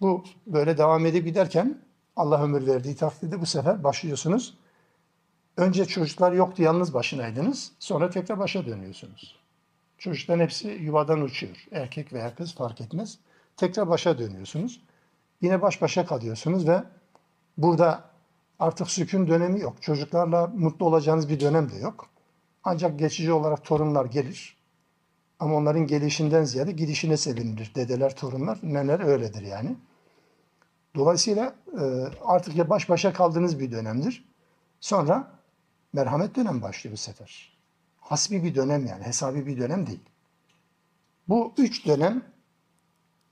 bu 0.01 0.25
böyle 0.47 0.79
devam 0.79 1.07
edip 1.07 1.25
giderken 1.25 1.79
Allah 2.17 2.43
ömür 2.43 2.67
verdiği 2.67 2.97
takdirde 2.97 3.41
bu 3.41 3.47
sefer 3.47 3.85
başlıyorsunuz 3.85 4.55
Önce 5.61 5.85
çocuklar 5.85 6.33
yoktu, 6.33 6.63
yalnız 6.63 6.95
başınaydınız. 6.95 7.73
Sonra 7.79 8.11
tekrar 8.11 8.39
başa 8.39 8.67
dönüyorsunuz. 8.67 9.37
Çocukların 9.99 10.43
hepsi 10.43 10.69
yuvadan 10.69 11.21
uçuyor. 11.21 11.67
Erkek 11.73 12.13
veya 12.13 12.35
kız 12.35 12.55
fark 12.55 12.81
etmez. 12.81 13.19
Tekrar 13.57 13.89
başa 13.89 14.19
dönüyorsunuz. 14.19 14.81
Yine 15.41 15.63
baş 15.63 15.83
başa 15.83 16.07
kalıyorsunuz 16.07 16.69
ve 16.69 16.83
burada 17.59 18.05
artık 18.59 18.91
sükun 18.91 19.29
dönemi 19.29 19.61
yok. 19.61 19.83
Çocuklarla 19.83 20.47
mutlu 20.47 20.87
olacağınız 20.87 21.29
bir 21.29 21.41
dönem 21.41 21.71
de 21.71 21.77
yok. 21.77 22.07
Ancak 22.65 22.99
geçici 22.99 23.33
olarak 23.33 23.65
torunlar 23.65 24.05
gelir. 24.05 24.57
Ama 25.41 25.55
onların 25.55 25.87
gelişinden 25.87 26.45
ziyade 26.45 26.73
gidişine 26.73 27.17
sevinilir. 27.17 27.73
Dedeler, 27.75 28.17
torunlar, 28.17 28.59
neler 28.63 29.01
öyledir 29.01 29.43
yani. 29.43 29.77
Dolayısıyla 30.95 31.55
e, 31.81 31.83
artık 32.25 32.57
ya 32.57 32.71
baş 32.71 32.89
başa 32.89 33.13
kaldığınız 33.13 33.61
bir 33.61 33.73
dönemdir. 33.73 34.25
Sonra 34.81 35.31
merhamet 35.93 36.37
dönemi 36.37 36.63
başlıyor 36.63 36.93
bu 36.93 36.97
sefer. 36.97 37.59
Hasbi 38.01 38.45
bir 38.45 38.55
dönem 38.55 38.87
yani, 38.87 39.05
hesabi 39.05 39.47
bir 39.47 39.59
dönem 39.59 39.87
değil. 39.87 40.01
Bu 41.29 41.53
üç 41.57 41.87
dönem 41.87 42.23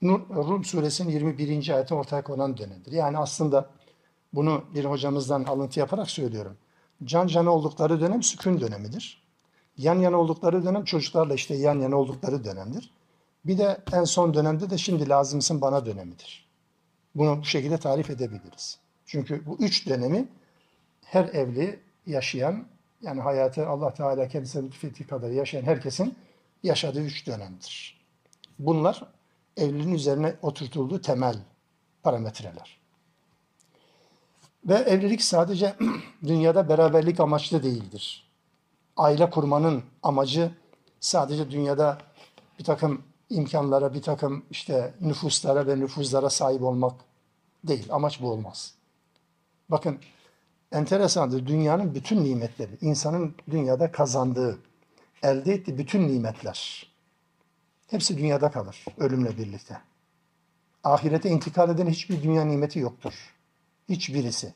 Rum 0.02 0.64
suresinin 0.64 1.12
21. 1.12 1.68
ayete 1.68 1.94
ortaya 1.94 2.22
konan 2.22 2.56
dönemdir. 2.56 2.92
Yani 2.92 3.18
aslında 3.18 3.70
bunu 4.32 4.64
bir 4.74 4.84
hocamızdan 4.84 5.44
alıntı 5.44 5.80
yaparak 5.80 6.10
söylüyorum. 6.10 6.56
Can 7.04 7.26
cana 7.26 7.50
oldukları 7.50 8.00
dönem 8.00 8.22
sükun 8.22 8.60
dönemidir. 8.60 9.22
Yan 9.76 9.98
yana 9.98 10.16
oldukları 10.16 10.64
dönem 10.64 10.84
çocuklarla 10.84 11.34
işte 11.34 11.54
yan 11.54 11.78
yana 11.78 11.96
oldukları 11.96 12.44
dönemdir. 12.44 12.90
Bir 13.44 13.58
de 13.58 13.80
en 13.92 14.04
son 14.04 14.34
dönemde 14.34 14.70
de 14.70 14.78
şimdi 14.78 15.08
lazımsın 15.08 15.60
bana 15.60 15.86
dönemidir. 15.86 16.48
Bunu 17.14 17.40
bu 17.40 17.44
şekilde 17.44 17.78
tarif 17.78 18.10
edebiliriz. 18.10 18.78
Çünkü 19.06 19.46
bu 19.46 19.56
üç 19.60 19.88
dönemi 19.88 20.28
her 21.04 21.24
evli 21.24 21.80
yaşayan 22.06 22.66
yani 23.02 23.20
hayatı 23.20 23.68
Allah 23.68 23.94
Teala 23.94 24.28
kendisine 24.28 24.66
lütfettiği 24.66 25.08
kadar 25.08 25.30
yaşayan 25.30 25.62
herkesin 25.62 26.14
yaşadığı 26.62 27.00
üç 27.02 27.26
dönemdir. 27.26 28.00
Bunlar 28.58 29.02
evliliğin 29.56 29.94
üzerine 29.94 30.36
oturtulduğu 30.42 31.00
temel 31.00 31.36
parametreler. 32.02 32.77
Ve 34.68 34.74
evlilik 34.74 35.22
sadece 35.22 35.76
dünyada 36.26 36.68
beraberlik 36.68 37.20
amaçlı 37.20 37.62
değildir. 37.62 38.30
Aile 38.96 39.30
kurmanın 39.30 39.82
amacı 40.02 40.50
sadece 41.00 41.50
dünyada 41.50 41.98
bir 42.58 42.64
takım 42.64 43.02
imkanlara, 43.30 43.94
bir 43.94 44.02
takım 44.02 44.44
işte 44.50 44.94
nüfuslara 45.00 45.66
ve 45.66 45.80
nüfuzlara 45.80 46.30
sahip 46.30 46.62
olmak 46.62 47.00
değil. 47.64 47.86
Amaç 47.90 48.20
bu 48.20 48.30
olmaz. 48.30 48.74
Bakın 49.68 49.98
enteresandır. 50.72 51.46
Dünyanın 51.46 51.94
bütün 51.94 52.24
nimetleri, 52.24 52.78
insanın 52.80 53.34
dünyada 53.50 53.92
kazandığı, 53.92 54.58
elde 55.22 55.52
ettiği 55.52 55.78
bütün 55.78 56.08
nimetler 56.08 56.88
hepsi 57.86 58.18
dünyada 58.18 58.50
kalır 58.50 58.84
ölümle 58.98 59.38
birlikte. 59.38 59.80
Ahirete 60.84 61.30
intikal 61.30 61.70
eden 61.70 61.86
hiçbir 61.86 62.22
dünya 62.22 62.44
nimeti 62.44 62.78
yoktur. 62.78 63.34
Hiçbirisi. 63.88 64.54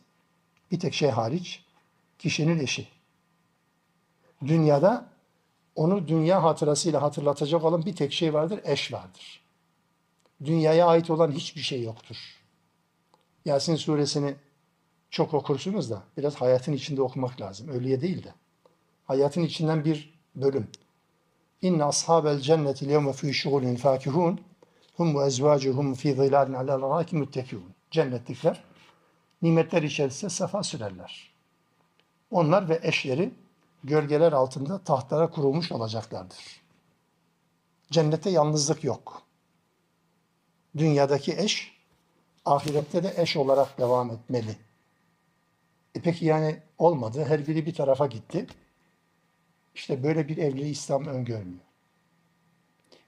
Bir 0.73 0.81
tek 0.81 0.95
şey 0.95 1.11
hariç 1.11 1.65
kişinin 2.19 2.59
eşi. 2.59 2.89
Dünyada 4.47 5.09
onu 5.75 6.09
dünya 6.09 6.43
hatırasıyla 6.43 7.03
hatırlatacak 7.03 7.65
olan 7.65 7.87
bir 7.87 7.97
tek 7.97 8.13
şey 8.13 8.35
vardır, 8.35 8.61
eş 8.65 8.93
vardır. 8.93 9.43
Dünyaya 10.45 10.87
ait 10.87 11.11
olan 11.11 11.33
hiçbir 11.33 11.61
şey 11.61 11.83
yoktur. 11.83 12.17
Yasin 13.45 13.77
suresini 13.77 14.35
çok 15.11 15.35
okursunuz 15.35 15.91
da 15.91 16.03
biraz 16.17 16.35
hayatın 16.35 16.73
içinde 16.73 17.03
okumak 17.03 17.41
lazım. 17.41 17.69
Ölüye 17.69 18.01
değil 18.01 18.25
de. 18.25 18.35
Hayatın 19.05 19.43
içinden 19.43 19.85
bir 19.85 20.21
bölüm. 20.35 20.69
İnne 21.63 21.85
ashabel 21.85 22.39
cenneti 22.39 22.85
yevme 22.85 23.13
fî 23.13 23.35
şugulin 23.35 23.77
fâkihûn 23.77 24.39
hum 24.97 25.19
ve 25.19 25.27
ezvâcuhum 25.27 25.95
fî 25.95 26.15
zilâlin 26.15 26.55
alâ 26.55 26.83
lâhâki 26.83 27.17
müttekûn. 27.17 27.65
Cennetlikler 27.91 28.72
nimetler 29.43 29.83
içerisinde 29.83 30.31
safa 30.31 30.63
sürerler. 30.63 31.33
Onlar 32.31 32.69
ve 32.69 32.81
eşleri 32.83 33.35
gölgeler 33.85 34.33
altında 34.33 34.85
tahtlara 34.85 35.31
kurulmuş 35.31 35.73
olacaklardır. 35.73 36.63
Cennette 37.91 38.31
yalnızlık 38.31 38.85
yok. 38.85 39.23
Dünyadaki 40.77 41.33
eş 41.33 41.73
ahirette 42.45 43.03
de 43.03 43.15
eş 43.17 43.37
olarak 43.37 43.79
devam 43.79 44.11
etmeli. 44.11 44.57
E 45.95 46.01
peki 46.01 46.25
yani 46.25 46.63
olmadı. 46.79 47.25
Her 47.25 47.47
biri 47.47 47.67
bir 47.67 47.75
tarafa 47.75 48.07
gitti. 48.07 48.47
İşte 49.75 50.03
böyle 50.03 50.29
bir 50.29 50.37
evliliği 50.37 50.73
İslam 50.73 51.07
öngörmüyor. 51.07 51.65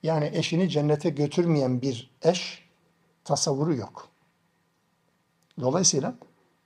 Yani 0.02 0.30
eşini 0.34 0.68
cennete 0.68 1.10
götürmeyen 1.10 1.82
bir 1.82 2.10
eş 2.22 2.64
tasavvuru 3.24 3.74
yok. 3.74 4.13
Dolayısıyla 5.60 6.14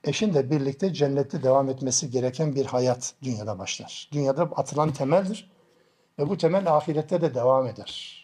eşin 0.03 0.33
de 0.33 0.51
birlikte 0.51 0.93
cennette 0.93 1.43
devam 1.43 1.69
etmesi 1.69 2.09
gereken 2.09 2.55
bir 2.55 2.65
hayat 2.65 3.13
dünyada 3.23 3.59
başlar. 3.59 4.09
Dünyada 4.11 4.43
atılan 4.43 4.93
temeldir 4.93 5.51
ve 6.19 6.29
bu 6.29 6.37
temel 6.37 6.75
ahirette 6.75 7.21
de 7.21 7.35
devam 7.35 7.67
eder. 7.67 8.19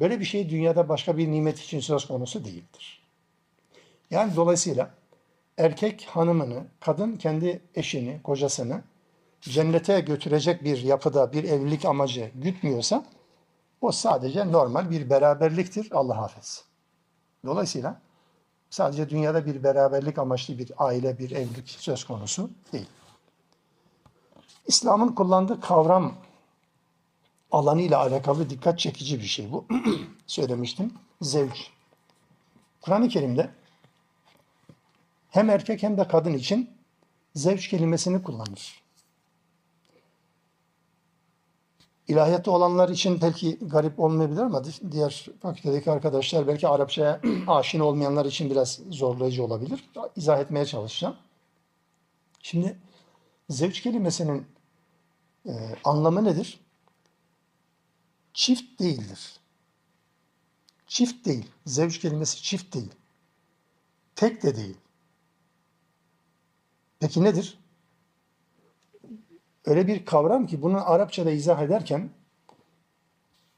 Böyle 0.00 0.20
bir 0.20 0.24
şey 0.24 0.50
dünyada 0.50 0.88
başka 0.88 1.18
bir 1.18 1.30
nimet 1.30 1.58
için 1.58 1.80
söz 1.80 2.06
konusu 2.06 2.44
değildir. 2.44 3.02
Yani 4.10 4.36
dolayısıyla 4.36 4.94
erkek 5.58 6.06
hanımını, 6.10 6.66
kadın 6.80 7.16
kendi 7.16 7.62
eşini, 7.74 8.22
kocasını 8.22 8.82
cennete 9.40 10.00
götürecek 10.00 10.64
bir 10.64 10.82
yapıda 10.82 11.32
bir 11.32 11.44
evlilik 11.44 11.84
amacı 11.84 12.30
gütmüyorsa 12.34 13.04
o 13.80 13.92
sadece 13.92 14.52
normal 14.52 14.90
bir 14.90 15.10
beraberliktir. 15.10 15.88
Allah 15.92 16.24
affetsin. 16.24 16.64
Dolayısıyla 17.44 18.00
sadece 18.72 19.10
dünyada 19.10 19.46
bir 19.46 19.62
beraberlik 19.64 20.18
amaçlı 20.18 20.58
bir 20.58 20.72
aile, 20.76 21.18
bir 21.18 21.30
evlilik 21.30 21.70
söz 21.70 22.04
konusu 22.04 22.50
değil. 22.72 22.88
İslam'ın 24.66 25.08
kullandığı 25.08 25.60
kavram 25.60 26.14
alanıyla 27.52 27.98
alakalı 27.98 28.50
dikkat 28.50 28.78
çekici 28.78 29.18
bir 29.18 29.26
şey 29.26 29.52
bu. 29.52 29.64
Söylemiştim. 30.26 30.94
Zevç. 31.22 31.70
Kur'an-ı 32.80 33.08
Kerim'de 33.08 33.50
hem 35.30 35.50
erkek 35.50 35.82
hem 35.82 35.98
de 35.98 36.08
kadın 36.08 36.34
için 36.34 36.70
zevç 37.34 37.68
kelimesini 37.68 38.22
kullanır. 38.22 38.81
İlahiyatta 42.08 42.50
olanlar 42.50 42.88
için 42.88 43.20
belki 43.20 43.58
garip 43.58 44.00
olmayabilir 44.00 44.40
ama 44.40 44.62
diğer 44.92 45.26
fakültedeki 45.42 45.90
arkadaşlar 45.90 46.46
belki 46.46 46.68
Arapçaya 46.68 47.20
aşina 47.46 47.84
olmayanlar 47.84 48.26
için 48.26 48.50
biraz 48.50 48.80
zorlayıcı 48.90 49.44
olabilir. 49.44 49.90
İzah 50.16 50.40
etmeye 50.40 50.66
çalışacağım. 50.66 51.16
Şimdi 52.42 52.78
zevç 53.50 53.80
kelimesinin 53.82 54.46
e, 55.46 55.52
anlamı 55.84 56.24
nedir? 56.24 56.60
Çift 58.34 58.80
değildir. 58.80 59.40
Çift 60.86 61.26
değil. 61.26 61.50
Zevç 61.66 61.98
kelimesi 61.98 62.42
çift 62.42 62.74
değil. 62.74 62.90
Tek 64.16 64.42
de 64.42 64.56
değil. 64.56 64.76
Peki 67.00 67.24
nedir? 67.24 67.61
Öyle 69.66 69.86
bir 69.86 70.04
kavram 70.04 70.46
ki 70.46 70.62
bunu 70.62 70.90
Arapçada 70.90 71.30
izah 71.30 71.62
ederken 71.62 72.10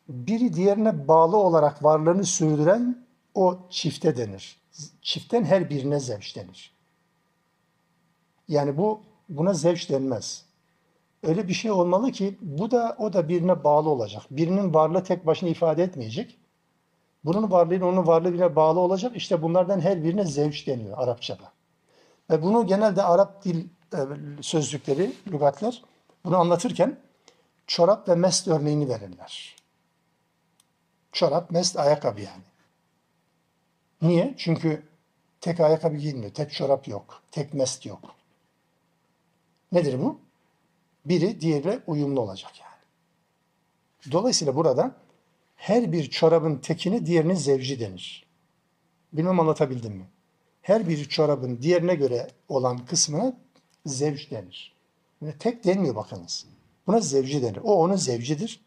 biri 0.09 0.55
diğerine 0.55 1.09
bağlı 1.09 1.37
olarak 1.37 1.85
varlığını 1.85 2.25
sürdüren 2.25 3.07
o 3.35 3.59
çifte 3.71 4.17
denir. 4.17 4.61
Çiften 5.03 5.45
her 5.45 5.71
birine 5.71 6.01
zevç 6.01 6.37
denir. 6.37 6.75
Yani 8.49 8.77
bu 8.77 9.01
buna 9.29 9.55
zevç 9.55 9.91
denmez. 9.91 10.45
Öyle 11.23 11.49
bir 11.49 11.53
şey 11.53 11.71
olmalı 11.71 12.13
ki 12.13 12.39
bu 12.41 12.71
da 12.71 12.97
o 12.99 13.13
da 13.13 13.29
birine 13.29 13.65
bağlı 13.65 13.91
olacak. 13.91 14.23
Birinin 14.31 14.75
varlığı 14.75 15.05
tek 15.05 15.27
başına 15.27 15.49
ifade 15.49 15.83
etmeyecek. 15.83 16.39
Bunun 17.25 17.51
varlığıyla 17.51 17.87
onun 17.87 18.07
varlığı 18.07 18.33
birine 18.33 18.57
bağlı 18.57 18.81
olacak. 18.81 19.17
İşte 19.17 19.43
bunlardan 19.43 19.81
her 19.81 20.05
birine 20.05 20.25
zevç 20.25 20.67
deniyor 20.67 20.99
Arapçada. 20.99 21.53
Ve 22.31 22.43
bunu 22.43 22.67
genelde 22.67 23.03
Arap 23.03 23.45
dil 23.45 23.65
e, 23.93 23.99
sözlükleri, 24.41 25.13
lügatlar 25.33 25.83
bunu 26.25 26.37
anlatırken 26.37 26.99
çorap 27.67 28.09
ve 28.09 28.15
mest 28.15 28.49
örneğini 28.49 28.89
verirler. 28.89 29.57
Çorap, 31.13 31.51
mest, 31.51 31.77
ayakkabı 31.77 32.21
yani. 32.21 32.43
Niye? 34.03 34.35
Çünkü 34.37 34.83
tek 35.41 35.61
ayakkabı 35.61 35.97
giyilmiyor, 35.97 36.35
tek 36.35 36.53
çorap 36.53 36.89
yok, 36.89 37.23
tek 37.31 37.55
mest 37.55 37.87
yok. 37.87 38.15
Nedir 39.73 40.03
bu? 40.03 40.21
Biri 41.05 41.41
diğeriyle 41.41 41.81
uyumlu 41.87 42.21
olacak 42.21 42.53
yani. 42.61 44.13
Dolayısıyla 44.13 44.57
burada 44.57 44.95
her 45.57 45.93
bir 45.93 46.11
çorabın 46.11 46.57
tekini 46.59 47.07
diğerinin 47.07 47.35
zevci 47.35 47.81
denir. 47.81 48.27
Bilmem 49.13 49.41
anlatabildim 49.41 49.93
mi? 49.93 50.07
Her 50.63 50.89
bir 50.89 51.09
çorabın 51.09 51.63
diğerine 51.63 51.95
göre 51.95 52.31
olan 52.49 52.87
kısmına 52.87 53.37
zevç 53.87 54.31
denir. 54.31 54.74
Tek 55.33 55.65
denmiyor 55.65 55.97
bakınız. 55.97 56.47
Buna 56.87 57.01
zevci 57.01 57.43
denir. 57.43 57.61
O 57.65 57.75
onun 57.75 57.97
zevcidir. 57.97 58.61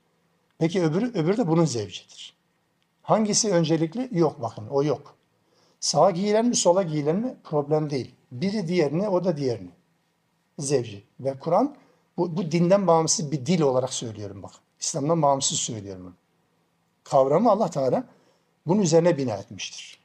Peki 0.59 0.83
öbürü, 0.83 1.09
öbürü 1.09 1.37
de 1.37 1.47
bunun 1.47 1.65
zevcidir. 1.65 2.37
Hangisi 3.01 3.51
öncelikli? 3.51 4.09
Yok 4.11 4.41
bakın 4.41 4.67
o 4.67 4.83
yok. 4.83 5.15
Sağa 5.79 6.11
giyilen 6.11 6.45
mi 6.45 6.55
sola 6.55 6.83
giyilen 6.83 7.15
mi 7.15 7.35
problem 7.43 7.89
değil. 7.89 8.15
Biri 8.31 8.67
diğerini 8.67 9.09
o 9.09 9.23
da 9.23 9.37
diğerini. 9.37 9.69
Zevci. 10.59 11.03
Ve 11.19 11.39
Kur'an 11.39 11.75
bu, 12.17 12.37
bu 12.37 12.51
dinden 12.51 12.87
bağımsız 12.87 13.31
bir 13.31 13.45
dil 13.45 13.61
olarak 13.61 13.93
söylüyorum 13.93 14.43
bak. 14.43 14.51
İslam'dan 14.79 15.21
bağımsız 15.21 15.59
söylüyorum 15.59 16.03
bunu. 16.03 16.13
Kavramı 17.03 17.51
Allah 17.51 17.69
Teala 17.69 18.03
bunun 18.65 18.81
üzerine 18.81 19.17
bina 19.17 19.33
etmiştir. 19.33 19.99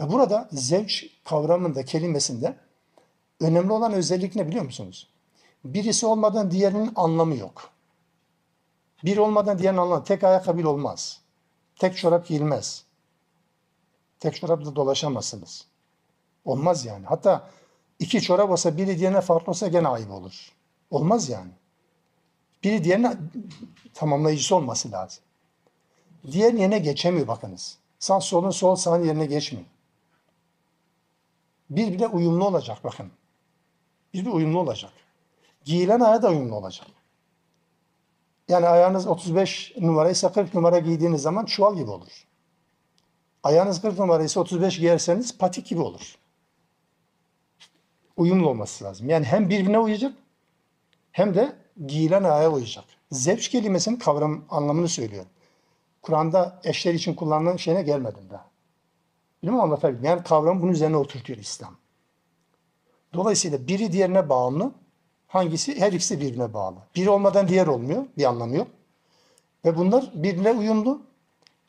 Ve 0.00 0.12
burada 0.12 0.48
zevç 0.52 1.06
kavramında, 1.24 1.84
kelimesinde 1.84 2.56
önemli 3.40 3.72
olan 3.72 3.92
özellik 3.92 4.36
ne 4.36 4.48
biliyor 4.48 4.64
musunuz? 4.64 5.08
Birisi 5.64 6.06
olmadan 6.06 6.50
diğerinin 6.50 6.92
anlamı 6.96 7.36
yok. 7.36 7.70
Bir 9.04 9.16
olmadan 9.16 9.58
diğerinin 9.58 9.80
anlamı. 9.80 10.04
Tek 10.04 10.24
ayakkabı 10.24 10.68
olmaz. 10.68 11.20
Tek 11.76 11.96
çorap 11.96 12.26
giyilmez. 12.26 12.84
Tek 14.20 14.34
çorapla 14.34 14.76
dolaşamazsınız. 14.76 15.66
Olmaz 16.44 16.84
yani. 16.84 17.06
Hatta 17.06 17.50
iki 17.98 18.22
çorap 18.22 18.50
olsa 18.50 18.76
biri 18.76 18.98
diğerine 18.98 19.20
farklı 19.20 19.50
olsa 19.50 19.68
gene 19.68 19.88
ayıp 19.88 20.10
olur. 20.10 20.52
Olmaz 20.90 21.28
yani. 21.28 21.50
Biri 22.62 22.84
diğerine 22.84 23.16
tamamlayıcısı 23.94 24.56
olması 24.56 24.92
lazım. 24.92 25.24
Diğer 26.32 26.52
yerine 26.52 26.78
geçemiyor 26.78 27.28
bakınız. 27.28 27.78
Sağ 27.98 28.20
solun 28.20 28.50
sol 28.50 28.76
sağın 28.76 29.04
yerine 29.04 29.26
geçmiyor. 29.26 29.66
Birbirine 31.70 32.06
uyumlu 32.06 32.46
olacak 32.46 32.78
bakın. 32.84 33.10
Birbirine 34.14 34.32
uyumlu 34.32 34.58
olacak. 34.58 34.92
Giyilen 35.64 36.00
ayağı 36.00 36.22
da 36.22 36.30
uyumlu 36.30 36.54
olacak. 36.54 36.86
Yani 38.48 38.66
ayağınız 38.66 39.06
35 39.06 39.74
numaraysa 39.80 40.32
40 40.32 40.54
numara 40.54 40.78
giydiğiniz 40.78 41.22
zaman 41.22 41.44
çuval 41.44 41.76
gibi 41.76 41.90
olur. 41.90 42.26
Ayağınız 43.42 43.80
40 43.80 43.98
numaraysa 43.98 44.40
35 44.40 44.78
giyerseniz 44.78 45.38
patik 45.38 45.66
gibi 45.66 45.80
olur. 45.80 46.18
Uyumlu 48.16 48.48
olması 48.48 48.84
lazım. 48.84 49.08
Yani 49.08 49.24
hem 49.24 49.50
birbirine 49.50 49.78
uyacak 49.78 50.12
hem 51.12 51.34
de 51.34 51.56
giyilen 51.86 52.24
ayağa 52.24 52.50
uyacak. 52.50 52.84
Zevç 53.10 53.48
kelimesinin 53.48 53.96
kavram 53.96 54.44
anlamını 54.50 54.88
söylüyor. 54.88 55.24
Kur'an'da 56.02 56.60
eşler 56.64 56.94
için 56.94 57.14
kullanılan 57.14 57.56
şeyine 57.56 57.82
gelmedim 57.82 58.30
daha. 58.30 58.50
Bilmem 59.42 59.60
anlatabildim. 59.60 60.04
Yani 60.04 60.22
kavram 60.22 60.62
bunun 60.62 60.72
üzerine 60.72 60.96
oturtuyor 60.96 61.38
İslam. 61.38 61.76
Dolayısıyla 63.14 63.66
biri 63.66 63.92
diğerine 63.92 64.28
bağımlı. 64.28 64.72
Hangisi? 65.34 65.80
Her 65.80 65.92
ikisi 65.92 66.20
birbirine 66.20 66.54
bağlı. 66.54 66.76
Biri 66.96 67.10
olmadan 67.10 67.48
diğer 67.48 67.66
olmuyor. 67.66 68.06
Bir 68.18 68.24
anlamı 68.24 68.56
yok. 68.56 68.68
Ve 69.64 69.76
bunlar 69.76 70.10
birbirine 70.14 70.52
uyumlu. 70.52 71.02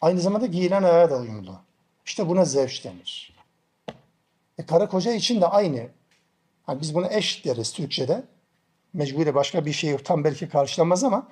Aynı 0.01 0.21
zamanda 0.21 0.45
giyilen 0.45 0.83
ayağa 0.83 1.09
da 1.09 1.17
uyumlu. 1.17 1.59
İşte 2.05 2.27
buna 2.27 2.45
zevç 2.45 2.85
denir. 2.85 3.35
E, 4.57 4.65
karı 4.65 4.89
koca 4.89 5.11
için 5.13 5.41
de 5.41 5.47
aynı. 5.47 5.87
Hani 6.63 6.81
biz 6.81 6.95
buna 6.95 7.07
eş 7.13 7.45
deriz 7.45 7.73
Türkçe'de. 7.73 8.23
Mecburi 8.93 9.35
başka 9.35 9.65
bir 9.65 9.73
şey 9.73 9.97
tam 9.97 10.23
belki 10.23 10.49
karşılamaz 10.49 11.03
ama 11.03 11.27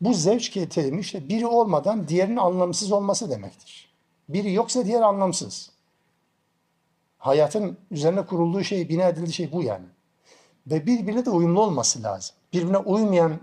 bu 0.00 0.14
zevç 0.14 0.50
terimi 0.50 1.00
işte 1.00 1.28
biri 1.28 1.46
olmadan 1.46 2.08
diğerinin 2.08 2.36
anlamsız 2.36 2.92
olması 2.92 3.30
demektir. 3.30 3.92
Biri 4.28 4.52
yoksa 4.52 4.84
diğer 4.84 5.02
anlamsız. 5.02 5.70
Hayatın 7.18 7.78
üzerine 7.90 8.26
kurulduğu 8.26 8.64
şey, 8.64 8.88
bina 8.88 9.08
edildiği 9.08 9.32
şey 9.32 9.52
bu 9.52 9.62
yani. 9.62 9.86
Ve 10.70 10.86
birbirine 10.86 11.26
de 11.26 11.30
uyumlu 11.30 11.62
olması 11.62 12.02
lazım. 12.02 12.36
Birbirine 12.52 12.78
uymayan 12.78 13.40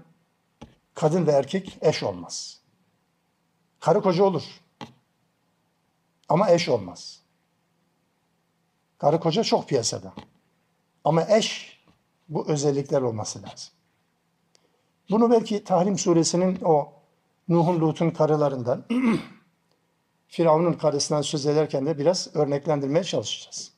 kadın 0.94 1.28
ve 1.28 1.32
erkek 1.32 1.78
eş 1.82 2.04
olmaz. 2.04 2.62
Karı 3.80 4.02
koca 4.02 4.24
olur. 4.24 4.44
Ama 6.30 6.50
eş 6.50 6.70
olmaz. 6.70 7.22
Karı 8.98 9.20
koca 9.20 9.44
çok 9.44 9.70
piyasada. 9.70 10.14
Ama 11.04 11.24
eş 11.30 11.78
bu 12.30 12.48
özellikler 12.48 13.02
olması 13.02 13.44
lazım. 13.44 13.74
Bunu 15.10 15.32
belki 15.32 15.64
Tahrim 15.64 15.98
suresinin 15.98 16.60
o 16.64 16.94
Nuh'un 17.48 17.80
Lut'un 17.80 18.10
karılarından 18.10 18.86
Firavun'un 20.28 20.74
karısından 20.74 21.22
söz 21.22 21.46
ederken 21.46 21.86
de 21.86 21.98
biraz 21.98 22.36
örneklendirmeye 22.36 23.04
çalışacağız. 23.04 23.77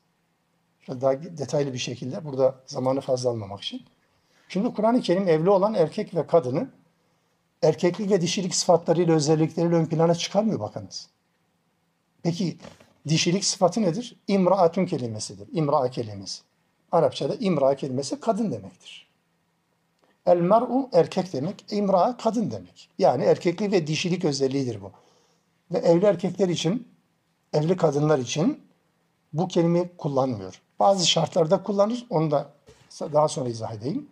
Daha 0.87 1.23
detaylı 1.23 1.73
bir 1.73 1.77
şekilde 1.77 2.25
burada 2.25 2.55
zamanı 2.65 3.01
fazla 3.01 3.29
almamak 3.29 3.61
için. 3.61 3.81
Şimdi 4.49 4.73
Kur'an-ı 4.73 5.01
Kerim 5.01 5.27
evli 5.27 5.49
olan 5.49 5.73
erkek 5.73 6.15
ve 6.15 6.27
kadını 6.27 6.69
erkeklik 7.61 8.11
ve 8.11 8.21
dişilik 8.21 8.55
sıfatlarıyla 8.55 9.15
özellikleriyle 9.15 9.75
ön 9.75 9.85
plana 9.85 10.15
çıkarmıyor 10.15 10.59
bakınız. 10.59 11.09
Peki 12.23 12.57
dişilik 13.07 13.45
sıfatı 13.45 13.81
nedir? 13.81 14.15
İmraatun 14.27 14.85
kelimesidir. 14.85 15.47
İmra 15.51 15.91
kelimesi. 15.91 16.41
Arapçada 16.91 17.35
imra 17.35 17.75
kelimesi 17.75 18.19
kadın 18.19 18.51
demektir. 18.51 19.09
El 20.25 20.37
mer'u 20.37 20.89
erkek 20.93 21.33
demek, 21.33 21.65
imra 21.71 22.17
kadın 22.17 22.51
demek. 22.51 22.89
Yani 22.99 23.23
erkeklik 23.23 23.71
ve 23.71 23.87
dişilik 23.87 24.25
özelliğidir 24.25 24.81
bu. 24.81 24.91
Ve 25.71 25.77
evli 25.77 26.05
erkekler 26.05 26.49
için, 26.49 26.87
evli 27.53 27.77
kadınlar 27.77 28.19
için 28.19 28.63
bu 29.33 29.47
kelimeyi 29.47 29.89
kullanmıyor. 29.97 30.61
Bazı 30.79 31.07
şartlarda 31.07 31.63
kullanır, 31.63 32.05
onu 32.09 32.31
da 32.31 32.53
daha 33.01 33.27
sonra 33.27 33.49
izah 33.49 33.73
edeyim. 33.73 34.09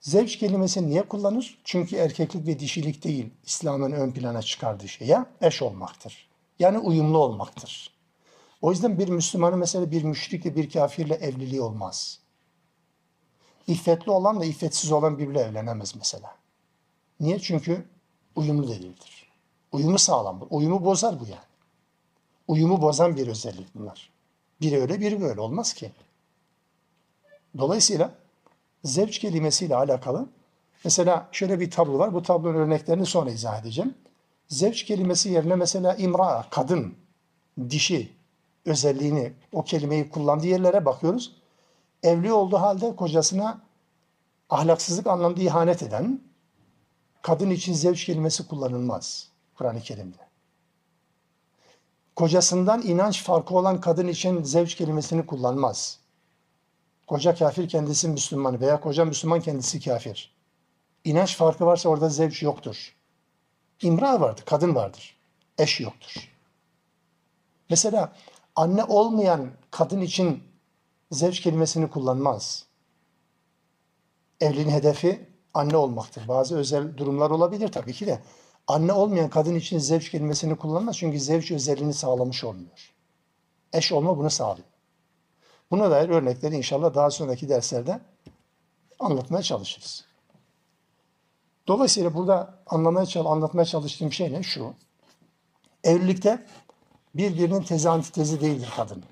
Zevç 0.00 0.38
kelimesi 0.38 0.86
niye 0.86 1.02
kullanır? 1.02 1.58
Çünkü 1.64 1.96
erkeklik 1.96 2.46
ve 2.46 2.58
dişilik 2.58 3.04
değil, 3.04 3.30
İslam'ın 3.44 3.92
ön 3.92 4.10
plana 4.10 4.42
çıkardığı 4.42 4.88
şey 4.88 5.08
ya 5.08 5.26
eş 5.40 5.62
olmaktır. 5.62 6.28
Yani 6.58 6.78
uyumlu 6.78 7.18
olmaktır. 7.18 7.92
O 8.62 8.70
yüzden 8.70 8.98
bir 8.98 9.08
Müslümanın 9.08 9.58
mesela 9.58 9.90
bir 9.90 10.04
müşrikle 10.04 10.56
bir 10.56 10.70
kafirle 10.70 11.14
evliliği 11.14 11.60
olmaz. 11.60 12.18
İffetli 13.66 14.10
olan 14.10 14.40
da 14.40 14.44
iffetsiz 14.44 14.92
olan 14.92 15.18
biriyle 15.18 15.40
evlenemez 15.40 15.96
mesela. 15.96 16.36
Niye? 17.20 17.38
Çünkü 17.38 17.86
uyumlu 18.36 18.68
değildir. 18.68 19.32
Uyumu 19.72 19.98
sağlam. 19.98 20.46
Uyumu 20.50 20.84
bozar 20.84 21.20
bu 21.20 21.24
yani. 21.24 21.52
Uyumu 22.48 22.82
bozan 22.82 23.16
bir 23.16 23.28
özellik 23.28 23.74
bunlar. 23.74 24.11
Biri 24.62 24.80
öyle 24.80 25.00
biri 25.00 25.20
böyle 25.20 25.40
olmaz 25.40 25.72
ki. 25.72 25.92
Dolayısıyla 27.58 28.14
zevç 28.84 29.18
kelimesiyle 29.18 29.76
alakalı 29.76 30.28
mesela 30.84 31.28
şöyle 31.32 31.60
bir 31.60 31.70
tablo 31.70 31.98
var. 31.98 32.14
Bu 32.14 32.22
tablonun 32.22 32.58
örneklerini 32.58 33.06
sonra 33.06 33.30
izah 33.30 33.60
edeceğim. 33.60 33.94
Zevç 34.48 34.84
kelimesi 34.84 35.30
yerine 35.30 35.54
mesela 35.54 35.94
imra, 35.94 36.46
kadın, 36.50 36.94
dişi 37.70 38.12
özelliğini, 38.66 39.32
o 39.52 39.64
kelimeyi 39.64 40.10
kullandığı 40.10 40.46
yerlere 40.46 40.84
bakıyoruz. 40.84 41.36
Evli 42.02 42.32
olduğu 42.32 42.56
halde 42.56 42.96
kocasına 42.96 43.60
ahlaksızlık 44.50 45.06
anlamda 45.06 45.40
ihanet 45.40 45.82
eden, 45.82 46.20
kadın 47.22 47.50
için 47.50 47.74
zevç 47.74 48.04
kelimesi 48.04 48.48
kullanılmaz 48.48 49.28
Kur'an-ı 49.54 49.80
Kerim'de. 49.80 50.31
Kocasından 52.16 52.82
inanç 52.82 53.22
farkı 53.22 53.54
olan 53.54 53.80
kadın 53.80 54.08
için 54.08 54.42
zevç 54.42 54.74
kelimesini 54.74 55.26
kullanmaz. 55.26 55.98
Koca 57.06 57.34
kafir 57.34 57.68
kendisi 57.68 58.08
Müslüman 58.08 58.60
veya 58.60 58.80
koca 58.80 59.04
Müslüman 59.04 59.40
kendisi 59.40 59.80
kafir. 59.80 60.34
İnanç 61.04 61.36
farkı 61.36 61.66
varsa 61.66 61.88
orada 61.88 62.08
zevç 62.08 62.42
yoktur. 62.42 62.94
İmra 63.82 64.20
vardır, 64.20 64.42
kadın 64.46 64.74
vardır. 64.74 65.16
Eş 65.58 65.80
yoktur. 65.80 66.28
Mesela 67.70 68.12
anne 68.56 68.84
olmayan 68.84 69.50
kadın 69.70 70.00
için 70.00 70.42
zevç 71.10 71.40
kelimesini 71.40 71.90
kullanmaz. 71.90 72.66
Evliliğin 74.40 74.68
hedefi 74.68 75.26
anne 75.54 75.76
olmaktır. 75.76 76.28
Bazı 76.28 76.56
özel 76.56 76.96
durumlar 76.96 77.30
olabilir 77.30 77.72
tabii 77.72 77.92
ki 77.92 78.06
de. 78.06 78.22
Anne 78.66 78.92
olmayan 78.92 79.30
kadın 79.30 79.54
için 79.54 79.78
zevç 79.78 80.10
kelimesini 80.10 80.56
kullanmaz 80.56 80.96
çünkü 80.96 81.20
zevç 81.20 81.50
özelliğini 81.50 81.94
sağlamış 81.94 82.44
olmuyor. 82.44 82.92
Eş 83.72 83.92
olma 83.92 84.18
bunu 84.18 84.30
sağlıyor. 84.30 84.66
Buna 85.70 85.90
dair 85.90 86.08
örnekleri 86.08 86.56
inşallah 86.56 86.94
daha 86.94 87.10
sonraki 87.10 87.48
derslerde 87.48 88.00
anlatmaya 88.98 89.42
çalışırız. 89.42 90.04
Dolayısıyla 91.66 92.14
burada 92.14 92.58
anlamaya 92.66 93.24
anlatmaya 93.24 93.64
çalıştığım 93.64 94.12
şey 94.12 94.32
ne? 94.32 94.42
Şu. 94.42 94.74
Evlilikte 95.84 96.46
birbirinin 97.14 97.62
tezi 97.62 97.88
antitezi 97.88 98.40
değildir 98.40 98.68
kadın. 98.76 99.04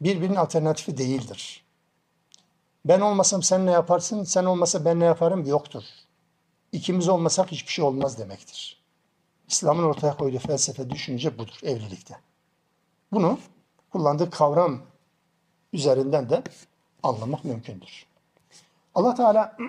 Birbirinin 0.00 0.36
alternatifi 0.36 0.98
değildir. 0.98 1.64
Ben 2.84 3.00
olmasam 3.00 3.42
sen 3.42 3.66
ne 3.66 3.70
yaparsın, 3.70 4.24
sen 4.24 4.44
olmasa 4.44 4.84
ben 4.84 5.00
ne 5.00 5.04
yaparım 5.04 5.46
yoktur. 5.46 5.82
İkimiz 6.72 7.08
olmasak 7.08 7.52
hiçbir 7.52 7.72
şey 7.72 7.84
olmaz 7.84 8.18
demektir. 8.18 8.80
İslam'ın 9.48 9.82
ortaya 9.82 10.16
koyduğu 10.16 10.38
felsefe, 10.38 10.90
düşünce 10.90 11.38
budur 11.38 11.58
evlilikte. 11.62 12.16
Bunu 13.12 13.38
kullandığı 13.92 14.30
kavram 14.30 14.82
üzerinden 15.72 16.30
de 16.30 16.42
anlamak 17.02 17.44
mümkündür. 17.44 18.06
Allah 18.94 19.14
Teala 19.14 19.56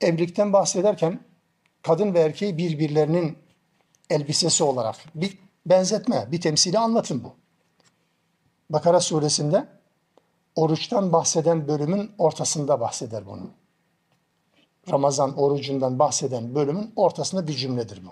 evlilikten 0.00 0.52
bahsederken 0.52 1.20
kadın 1.82 2.14
ve 2.14 2.20
erkeği 2.20 2.58
birbirlerinin 2.58 3.38
elbisesi 4.10 4.64
olarak 4.64 4.96
bir 5.14 5.38
benzetme, 5.66 6.28
bir 6.32 6.40
temsili 6.40 6.78
anlatın 6.78 7.24
bu. 7.24 7.34
Bakara 8.70 9.00
suresinde 9.00 9.68
oruçtan 10.54 11.12
bahseden 11.12 11.68
bölümün 11.68 12.12
ortasında 12.18 12.80
bahseder 12.80 13.26
bunu. 13.26 13.50
Ramazan 14.90 15.38
orucundan 15.38 15.98
bahseden 15.98 16.54
bölümün 16.54 16.92
ortasında 16.96 17.48
bir 17.48 17.52
cümledir 17.52 18.06
bu. 18.06 18.10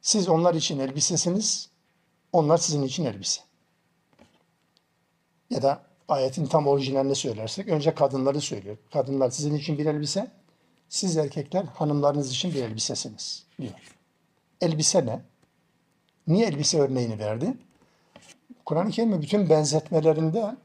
Siz 0.00 0.28
onlar 0.28 0.54
için 0.54 0.78
elbisesiniz, 0.78 1.68
onlar 2.32 2.58
sizin 2.58 2.82
için 2.82 3.04
elbise. 3.04 3.40
Ya 5.50 5.62
da 5.62 5.82
ayetin 6.08 6.46
tam 6.46 6.66
orijinalini 6.66 7.14
söylersek 7.14 7.68
önce 7.68 7.94
kadınları 7.94 8.40
söylüyor. 8.40 8.76
Kadınlar 8.92 9.30
sizin 9.30 9.54
için 9.54 9.78
bir 9.78 9.86
elbise, 9.86 10.30
siz 10.88 11.16
erkekler 11.16 11.64
hanımlarınız 11.64 12.30
için 12.30 12.54
bir 12.54 12.62
elbisesiniz 12.62 13.46
diyor. 13.60 13.72
Elbise 14.60 15.06
ne? 15.06 15.22
Niye 16.26 16.46
elbise 16.46 16.80
örneğini 16.80 17.18
verdi? 17.18 17.54
Kur'an-ı 18.64 18.90
Kerim'in 18.90 19.22
bütün 19.22 19.50
benzetmelerinde 19.50 20.56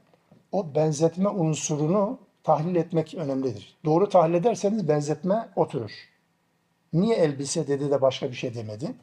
o 0.52 0.74
benzetme 0.74 1.28
unsurunu 1.28 2.18
tahlil 2.48 2.76
etmek 2.76 3.14
önemlidir. 3.14 3.76
Doğru 3.84 4.08
tahlil 4.08 4.34
ederseniz 4.34 4.88
benzetme 4.88 5.48
oturur. 5.56 5.90
Niye 6.92 7.16
elbise 7.16 7.68
dedi 7.68 7.90
de 7.90 8.00
başka 8.00 8.30
bir 8.30 8.34
şey 8.34 8.54
demedi? 8.54 8.94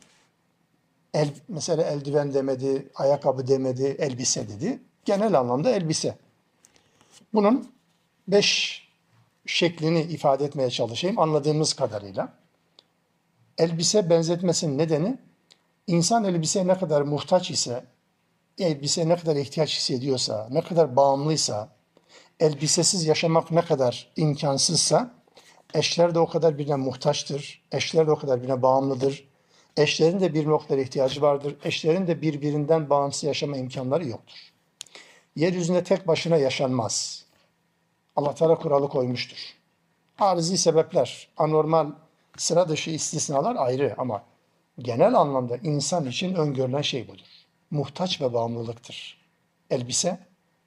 El, 1.13 1.29
mesela 1.47 1.83
eldiven 1.83 2.33
demedi, 2.33 2.89
ayakkabı 2.95 3.47
demedi, 3.47 3.95
elbise 3.99 4.49
dedi. 4.49 4.79
Genel 5.05 5.39
anlamda 5.39 5.69
elbise. 5.69 6.17
Bunun 7.33 7.71
beş 8.27 8.81
şeklini 9.45 10.01
ifade 10.01 10.45
etmeye 10.45 10.69
çalışayım 10.69 11.19
anladığımız 11.19 11.73
kadarıyla. 11.73 12.33
Elbise 13.57 14.09
benzetmesinin 14.09 14.77
nedeni 14.77 15.17
insan 15.87 16.23
elbiseye 16.23 16.67
ne 16.67 16.77
kadar 16.77 17.01
muhtaç 17.01 17.51
ise, 17.51 17.83
elbiseye 18.57 19.09
ne 19.09 19.15
kadar 19.15 19.35
ihtiyaç 19.35 19.77
hissediyorsa, 19.77 20.47
ne 20.51 20.61
kadar 20.61 20.95
bağımlıysa, 20.95 21.75
elbisesiz 22.39 23.05
yaşamak 23.05 23.51
ne 23.51 23.61
kadar 23.61 24.11
imkansızsa, 24.15 25.11
eşler 25.73 26.15
de 26.15 26.19
o 26.19 26.27
kadar 26.27 26.57
birine 26.57 26.75
muhtaçtır, 26.75 27.61
eşler 27.71 28.07
de 28.07 28.11
o 28.11 28.15
kadar 28.15 28.41
birine 28.41 28.61
bağımlıdır, 28.61 29.27
eşlerin 29.77 30.19
de 30.19 30.33
bir 30.33 30.47
noktada 30.47 30.81
ihtiyacı 30.81 31.21
vardır, 31.21 31.55
eşlerin 31.63 32.07
de 32.07 32.21
birbirinden 32.21 32.89
bağımsız 32.89 33.23
yaşama 33.23 33.57
imkanları 33.57 34.07
yoktur. 34.07 34.37
Yeryüzünde 35.35 35.83
tek 35.83 36.07
başına 36.07 36.37
yaşanmaz. 36.37 37.25
Allah 38.15 38.35
Teala 38.35 38.55
kuralı 38.55 38.89
koymuştur. 38.89 39.37
Arızi 40.19 40.57
sebepler, 40.57 41.27
anormal, 41.37 41.91
sıra 42.37 42.69
dışı 42.69 42.89
istisnalar 42.89 43.55
ayrı 43.55 43.95
ama 43.97 44.23
genel 44.79 45.13
anlamda 45.13 45.57
insan 45.57 46.05
için 46.05 46.35
öngörülen 46.35 46.81
şey 46.81 47.07
budur. 47.07 47.25
Muhtaç 47.71 48.21
ve 48.21 48.33
bağımlılıktır. 48.33 49.17
Elbise 49.69 50.19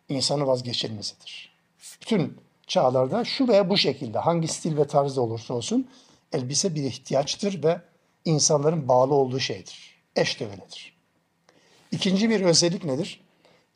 insanın 0.08 0.46
vazgeçilmezidir. 0.46 1.57
Bütün 2.02 2.36
çağlarda 2.66 3.24
şu 3.24 3.48
veya 3.48 3.70
bu 3.70 3.76
şekilde 3.76 4.18
hangi 4.18 4.48
stil 4.48 4.76
ve 4.76 4.86
tarzda 4.86 5.20
olursa 5.20 5.54
olsun 5.54 5.88
elbise 6.32 6.74
bir 6.74 6.82
ihtiyaçtır 6.82 7.62
ve 7.62 7.80
insanların 8.24 8.88
bağlı 8.88 9.14
olduğu 9.14 9.40
şeydir. 9.40 9.94
Eş 10.16 10.40
de 10.40 10.44
öyledir. 10.44 10.96
İkinci 11.92 12.30
bir 12.30 12.40
özellik 12.40 12.84
nedir? 12.84 13.20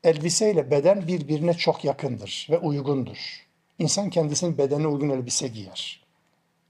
Elbise 0.05 0.53
ile 0.53 0.71
beden 0.71 1.07
birbirine 1.07 1.55
çok 1.55 1.85
yakındır 1.85 2.47
ve 2.51 2.59
uygundur. 2.59 3.47
İnsan 3.79 4.11
kendisinin 4.11 4.59
bedene 4.59 4.87
uygun 4.87 5.09
elbise 5.09 5.49
giyer. 5.49 6.03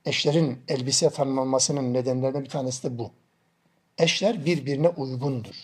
Eşlerin 0.04 0.58
elbise 0.68 1.10
tanımlanmasının 1.10 1.94
nedenlerinden 1.94 2.44
bir 2.44 2.48
tanesi 2.48 2.82
de 2.82 2.98
bu. 2.98 3.10
Eşler 3.98 4.44
birbirine 4.44 4.88
uygundur. 4.88 5.54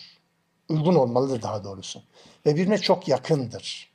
Uygun 0.69 0.95
olmalıdır 0.95 1.41
daha 1.41 1.63
doğrusu. 1.63 2.03
Ve 2.45 2.55
birbirine 2.55 2.77
çok 2.77 3.07
yakındır. 3.07 3.88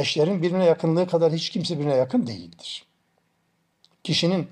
Eşlerin 0.00 0.42
birbirine 0.42 0.64
yakınlığı 0.64 1.06
kadar 1.06 1.32
hiç 1.32 1.50
kimse 1.50 1.74
birbirine 1.74 1.94
yakın 1.94 2.26
değildir. 2.26 2.86
Kişinin 4.04 4.48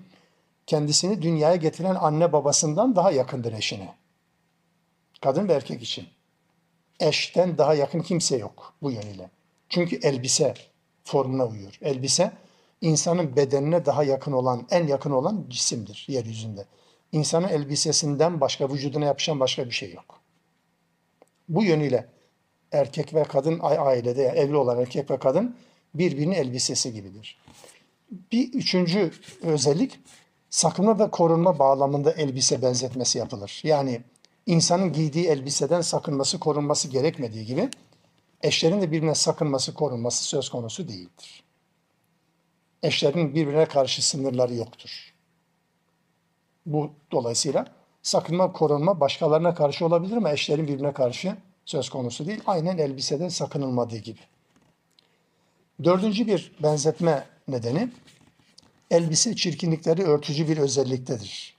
kendisini 0.67 1.23
dünyaya 1.23 1.57
getiren 1.57 1.95
anne 1.95 2.33
babasından 2.33 2.97
daha 2.97 3.11
yakındır 3.11 3.53
eşine. 3.53 3.95
Kadın 5.21 5.49
ve 5.49 5.53
erkek 5.53 5.83
için. 5.83 6.07
Eşten 7.01 7.59
daha 7.59 7.75
yakın 7.75 8.01
kimse 8.01 8.37
yok 8.37 8.75
bu 8.83 8.91
yönüyle. 8.91 9.31
Çünkü 9.69 9.97
elbise 9.97 10.55
formuna 11.05 11.47
uyuyor. 11.47 11.79
Elbise 11.83 12.33
insanın 12.81 13.37
bedenine 13.37 13.87
daha 13.87 14.05
yakın 14.05 14.33
olan, 14.33 14.67
en 14.71 14.87
yakın 14.87 15.11
olan 15.11 15.47
cisimdir 15.49 16.05
yeryüzünde. 16.09 16.65
İnsanın 17.13 17.49
elbisesinden 17.49 18.41
başka, 18.41 18.69
vücuduna 18.69 19.05
yapışan 19.05 19.41
başka 19.41 19.67
bir 19.67 19.71
şey 19.71 19.93
yok. 19.93 20.21
Bu 21.49 21.65
yönüyle 21.65 22.09
erkek 22.73 23.15
ve 23.15 23.23
kadın 23.23 23.59
ailede, 23.63 24.23
yani 24.23 24.39
evli 24.39 24.57
olan 24.57 24.81
erkek 24.81 25.11
ve 25.11 25.19
kadın 25.19 25.57
birbirinin 25.95 26.35
elbisesi 26.35 26.93
gibidir. 26.93 27.39
Bir 28.33 28.53
üçüncü 28.53 29.13
özellik, 29.43 30.01
sakınma 30.51 30.99
ve 30.99 31.11
korunma 31.11 31.59
bağlamında 31.59 32.13
elbise 32.13 32.63
benzetmesi 32.63 33.19
yapılır. 33.19 33.61
Yani 33.65 34.01
insanın 34.47 34.93
giydiği 34.93 35.29
elbiseden 35.29 35.81
sakınması, 35.81 36.41
korunması 36.41 36.89
gerekmediği 36.89 37.47
gibi 37.47 37.71
eşlerin 38.43 38.81
de 38.81 38.93
birbirine 38.93 39.15
sakınması, 39.15 39.75
korunması 39.75 40.25
söz 40.25 40.49
konusu 40.49 40.89
değildir. 40.89 41.45
Eşlerin 42.83 43.35
birbirine 43.35 43.67
karşı 43.67 44.09
sınırları 44.09 44.55
yoktur. 44.55 45.15
Bu 46.67 46.91
dolayısıyla 47.13 47.67
sakınma, 48.03 48.53
korunma 48.53 49.01
başkalarına 49.01 49.55
karşı 49.55 49.87
olabilir 49.87 50.17
ama 50.17 50.33
eşlerin 50.33 50.69
birbirine 50.69 50.93
karşı 50.93 51.37
söz 51.69 51.89
konusu 51.89 52.27
değil. 52.27 52.41
Aynen 52.47 52.79
elbiseden 52.79 53.29
sakınılmadığı 53.29 53.97
gibi. 53.97 54.21
Dördüncü 55.85 56.27
bir 56.27 56.53
benzetme 56.63 57.27
nedeni, 57.49 57.89
elbise 58.91 59.37
çirkinlikleri 59.37 60.03
örtücü 60.03 60.49
bir 60.49 60.59
özelliktedir. 60.59 61.57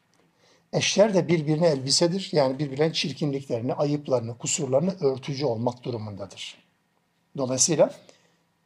Eşler 0.73 1.13
de 1.13 1.27
birbirine 1.27 1.67
elbisedir. 1.67 2.29
Yani 2.31 2.59
birbirlerinin 2.59 2.93
çirkinliklerini, 2.93 3.73
ayıplarını, 3.73 4.37
kusurlarını 4.37 4.95
örtücü 5.01 5.45
olmak 5.45 5.83
durumundadır. 5.83 6.57
Dolayısıyla 7.37 7.93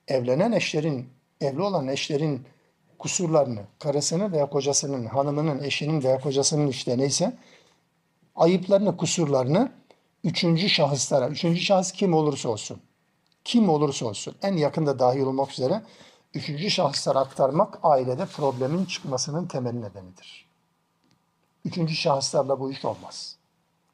evlenen 0.08 0.52
eşlerin, 0.52 1.10
evli 1.42 1.62
olan 1.62 1.88
eşlerin 1.88 2.46
kusurlarını, 3.00 3.62
karısının 3.80 4.32
veya 4.32 4.50
kocasının, 4.50 5.06
hanımının, 5.06 5.64
eşinin 5.64 6.04
veya 6.04 6.20
kocasının 6.20 6.68
işte 6.68 6.98
neyse, 6.98 7.38
ayıplarını, 8.36 8.98
kusurlarını 8.98 9.72
üçüncü 10.24 10.70
şahıslara, 10.70 11.28
üçüncü 11.28 11.60
şahıs 11.60 11.92
kim 11.92 12.14
olursa 12.14 12.50
olsun, 12.50 12.82
kim 13.44 13.70
olursa 13.70 14.06
olsun, 14.06 14.36
en 14.42 14.54
yakında 14.54 15.00
dahil 15.00 15.22
olmak 15.22 15.52
üzere 15.52 15.82
üçüncü 16.34 16.70
şahıslara 16.70 17.20
aktarmak 17.20 17.80
ailede 17.84 18.26
problemin 18.26 18.86
çıkmasının 18.86 19.48
temel 19.48 19.74
nedenidir. 19.74 20.50
Üçüncü 21.66 21.96
şahıslarla 21.96 22.60
bu 22.60 22.72
iş 22.72 22.86
olmaz. 22.86 23.36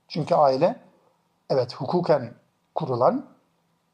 Çünkü 0.07 0.35
aile, 0.35 0.79
evet 1.49 1.75
hukuken 1.75 2.33
kurulan 2.75 3.25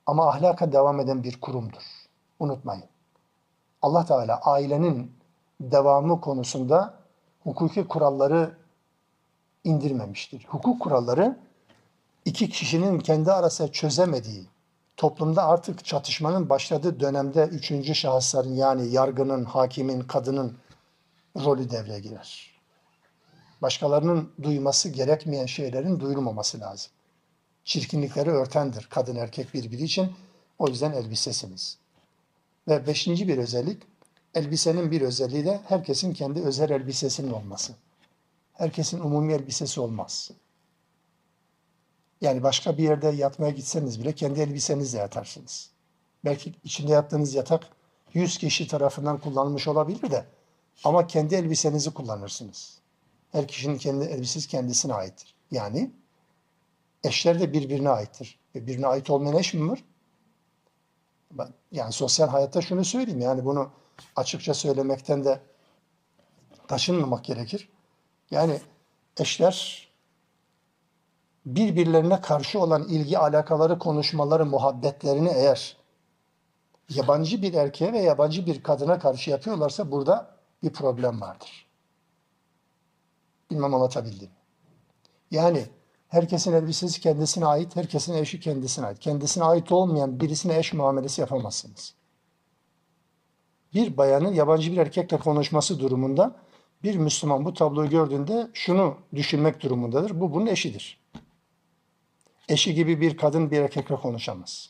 ama 0.05 0.29
ahlaka 0.29 0.71
devam 0.71 0.99
eden 0.99 1.23
bir 1.23 1.41
kurumdur. 1.41 1.83
Unutmayın. 2.39 2.85
Allah 3.81 4.05
Teala 4.05 4.39
ailenin 4.41 5.11
devamı 5.61 6.21
konusunda 6.21 6.93
hukuki 7.43 7.87
kuralları 7.87 8.57
indirmemiştir. 9.63 10.45
Hukuk 10.49 10.81
kuralları 10.81 11.44
iki 12.25 12.49
kişinin 12.49 12.99
kendi 12.99 13.31
arasında 13.31 13.71
çözemediği, 13.71 14.45
toplumda 14.97 15.43
artık 15.43 15.85
çatışmanın 15.85 16.49
başladığı 16.49 16.99
dönemde 16.99 17.43
üçüncü 17.43 17.95
şahısların 17.95 18.53
yani 18.53 18.87
yargının, 18.87 19.45
hakimin, 19.45 20.01
kadının 20.01 20.57
rolü 21.35 21.71
devreye 21.71 21.99
girer. 21.99 22.55
Başkalarının 23.61 24.31
duyması 24.43 24.89
gerekmeyen 24.89 25.45
şeylerin 25.45 25.99
duyulmaması 25.99 26.59
lazım. 26.59 26.91
Çirkinlikleri 27.63 28.29
örtendir 28.29 28.87
kadın 28.89 29.15
erkek 29.15 29.53
birbiri 29.53 29.83
için. 29.83 30.11
O 30.59 30.67
yüzden 30.67 30.91
elbisesiniz. 30.91 31.77
Ve 32.67 32.87
beşinci 32.87 33.27
bir 33.27 33.37
özellik, 33.37 33.81
elbisenin 34.33 34.91
bir 34.91 35.01
özelliği 35.01 35.45
de 35.45 35.59
herkesin 35.67 36.13
kendi 36.13 36.41
özel 36.41 36.69
elbisesinin 36.69 37.31
olması. 37.31 37.73
Herkesin 38.53 38.99
umumi 38.99 39.33
elbisesi 39.33 39.81
olmaz. 39.81 40.31
Yani 42.21 42.43
başka 42.43 42.77
bir 42.77 42.83
yerde 42.83 43.07
yatmaya 43.07 43.51
gitseniz 43.51 44.01
bile 44.01 44.15
kendi 44.15 44.41
elbisenizle 44.41 44.97
yatarsınız. 44.97 45.69
Belki 46.25 46.53
içinde 46.63 46.91
yattığınız 46.91 47.33
yatak 47.33 47.67
100 48.13 48.37
kişi 48.37 48.67
tarafından 48.67 49.17
kullanılmış 49.17 49.67
olabilir 49.67 50.11
de 50.11 50.25
ama 50.83 51.07
kendi 51.07 51.35
elbisenizi 51.35 51.93
kullanırsınız. 51.93 52.77
Her 53.31 53.47
kişinin 53.47 53.77
kendi 53.77 54.05
elbisesi 54.05 54.47
kendisine 54.47 54.93
aittir. 54.93 55.35
Yani 55.51 55.91
eşler 57.03 57.39
de 57.39 57.53
birbirine 57.53 57.89
aittir. 57.89 58.39
Ve 58.55 58.67
birine 58.67 58.87
ait 58.87 59.09
olmayan 59.09 59.37
eş 59.37 59.53
mi 59.53 59.71
var? 59.71 59.83
Yani 61.71 61.91
sosyal 61.91 62.27
hayatta 62.27 62.61
şunu 62.61 62.85
söyleyeyim 62.85 63.21
yani 63.21 63.45
bunu 63.45 63.71
açıkça 64.15 64.53
söylemekten 64.53 65.25
de 65.25 65.39
taşınmamak 66.67 67.25
gerekir. 67.25 67.69
Yani 68.31 68.59
eşler 69.17 69.84
birbirlerine 71.45 72.21
karşı 72.21 72.59
olan 72.59 72.83
ilgi 72.83 73.17
alakaları, 73.17 73.79
konuşmaları, 73.79 74.45
muhabbetlerini 74.45 75.29
eğer 75.29 75.77
yabancı 76.89 77.41
bir 77.41 77.53
erkeğe 77.53 77.93
ve 77.93 77.99
yabancı 77.99 78.45
bir 78.45 78.63
kadına 78.63 78.99
karşı 78.99 79.29
yapıyorlarsa 79.29 79.91
burada 79.91 80.35
bir 80.63 80.73
problem 80.73 81.21
vardır. 81.21 81.67
Bilmem 83.51 83.73
anlatabildim. 83.73 84.29
Yani 85.31 85.65
herkesin 86.07 86.53
elbisesi 86.53 87.01
kendisine 87.01 87.45
ait, 87.45 87.75
herkesin 87.75 88.13
eşi 88.13 88.39
kendisine 88.39 88.85
ait. 88.85 88.99
Kendisine 88.99 89.43
ait 89.43 89.71
olmayan 89.71 90.19
birisine 90.19 90.57
eş 90.57 90.73
muamelesi 90.73 91.21
yapamazsınız. 91.21 91.93
Bir 93.73 93.97
bayanın 93.97 94.33
yabancı 94.33 94.71
bir 94.71 94.77
erkekle 94.77 95.17
konuşması 95.17 95.79
durumunda 95.79 96.35
bir 96.83 96.95
Müslüman 96.95 97.45
bu 97.45 97.53
tabloyu 97.53 97.89
gördüğünde 97.89 98.47
şunu 98.53 98.97
düşünmek 99.15 99.63
durumundadır. 99.63 100.19
Bu 100.19 100.33
bunun 100.33 100.45
eşidir. 100.45 101.04
Eşi 102.49 102.73
gibi 102.73 103.01
bir 103.01 103.17
kadın 103.17 103.51
bir 103.51 103.61
erkekle 103.61 103.95
konuşamaz. 103.95 104.69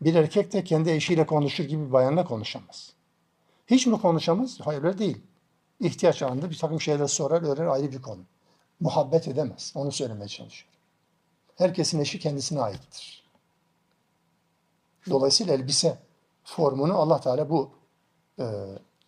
Bir 0.00 0.14
erkek 0.14 0.52
de 0.52 0.64
kendi 0.64 0.90
eşiyle 0.90 1.26
konuşur 1.26 1.64
gibi 1.64 1.86
bir 1.86 1.92
bayanla 1.92 2.24
konuşamaz. 2.24 2.92
Hiç 3.66 3.86
mi 3.86 4.00
konuşamaz? 4.00 4.60
Hayır 4.60 4.82
öyle 4.82 4.98
değil. 4.98 5.22
İhtiyaç 5.80 6.22
anında 6.22 6.50
bir 6.50 6.58
takım 6.58 6.80
şeyler 6.80 7.06
sorar, 7.06 7.42
öğrenir 7.42 7.68
ayrı 7.68 7.92
bir 7.92 8.02
konu. 8.02 8.20
Muhabbet 8.80 9.28
edemez. 9.28 9.72
Onu 9.74 9.92
söylemeye 9.92 10.28
çalışıyorum. 10.28 10.78
Herkesin 11.56 12.00
eşi 12.00 12.18
kendisine 12.18 12.60
aittir. 12.60 13.24
Dolayısıyla 15.10 15.54
elbise 15.54 15.98
formunu 16.44 16.98
Allah 16.98 17.20
Teala 17.20 17.50
bu 17.50 17.70
e, 18.38 18.44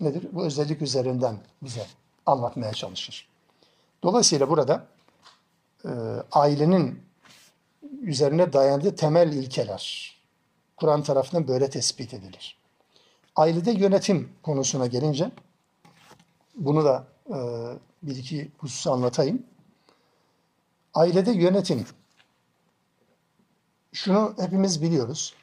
nedir? 0.01 0.29
Bu 0.33 0.45
özellik 0.45 0.83
üzerinden 0.83 1.39
bize 1.63 1.87
anlatmaya 2.27 2.73
çalışır. 2.73 3.29
Dolayısıyla 4.03 4.49
burada 4.49 4.87
e, 5.85 5.91
ailenin 6.33 7.03
üzerine 8.01 8.53
dayandığı 8.53 8.97
temel 8.97 9.33
ilkeler 9.33 10.15
Kur'an 10.77 11.03
tarafından 11.03 11.49
böyle 11.49 11.71
tespit 11.71 12.15
edilir. 12.15 12.57
Ailede 13.37 13.71
yönetim 13.71 14.29
konusuna 14.43 14.87
gelince 14.87 15.31
bunu 16.55 16.85
da 16.85 17.07
e, 17.29 17.37
bir 18.03 18.17
iki 18.17 18.51
hususu 18.59 18.93
anlatayım. 18.93 19.43
Ailede 20.95 21.31
yönetim. 21.31 21.87
Şunu 23.93 24.35
hepimiz 24.39 24.83
biliyoruz. 24.83 25.35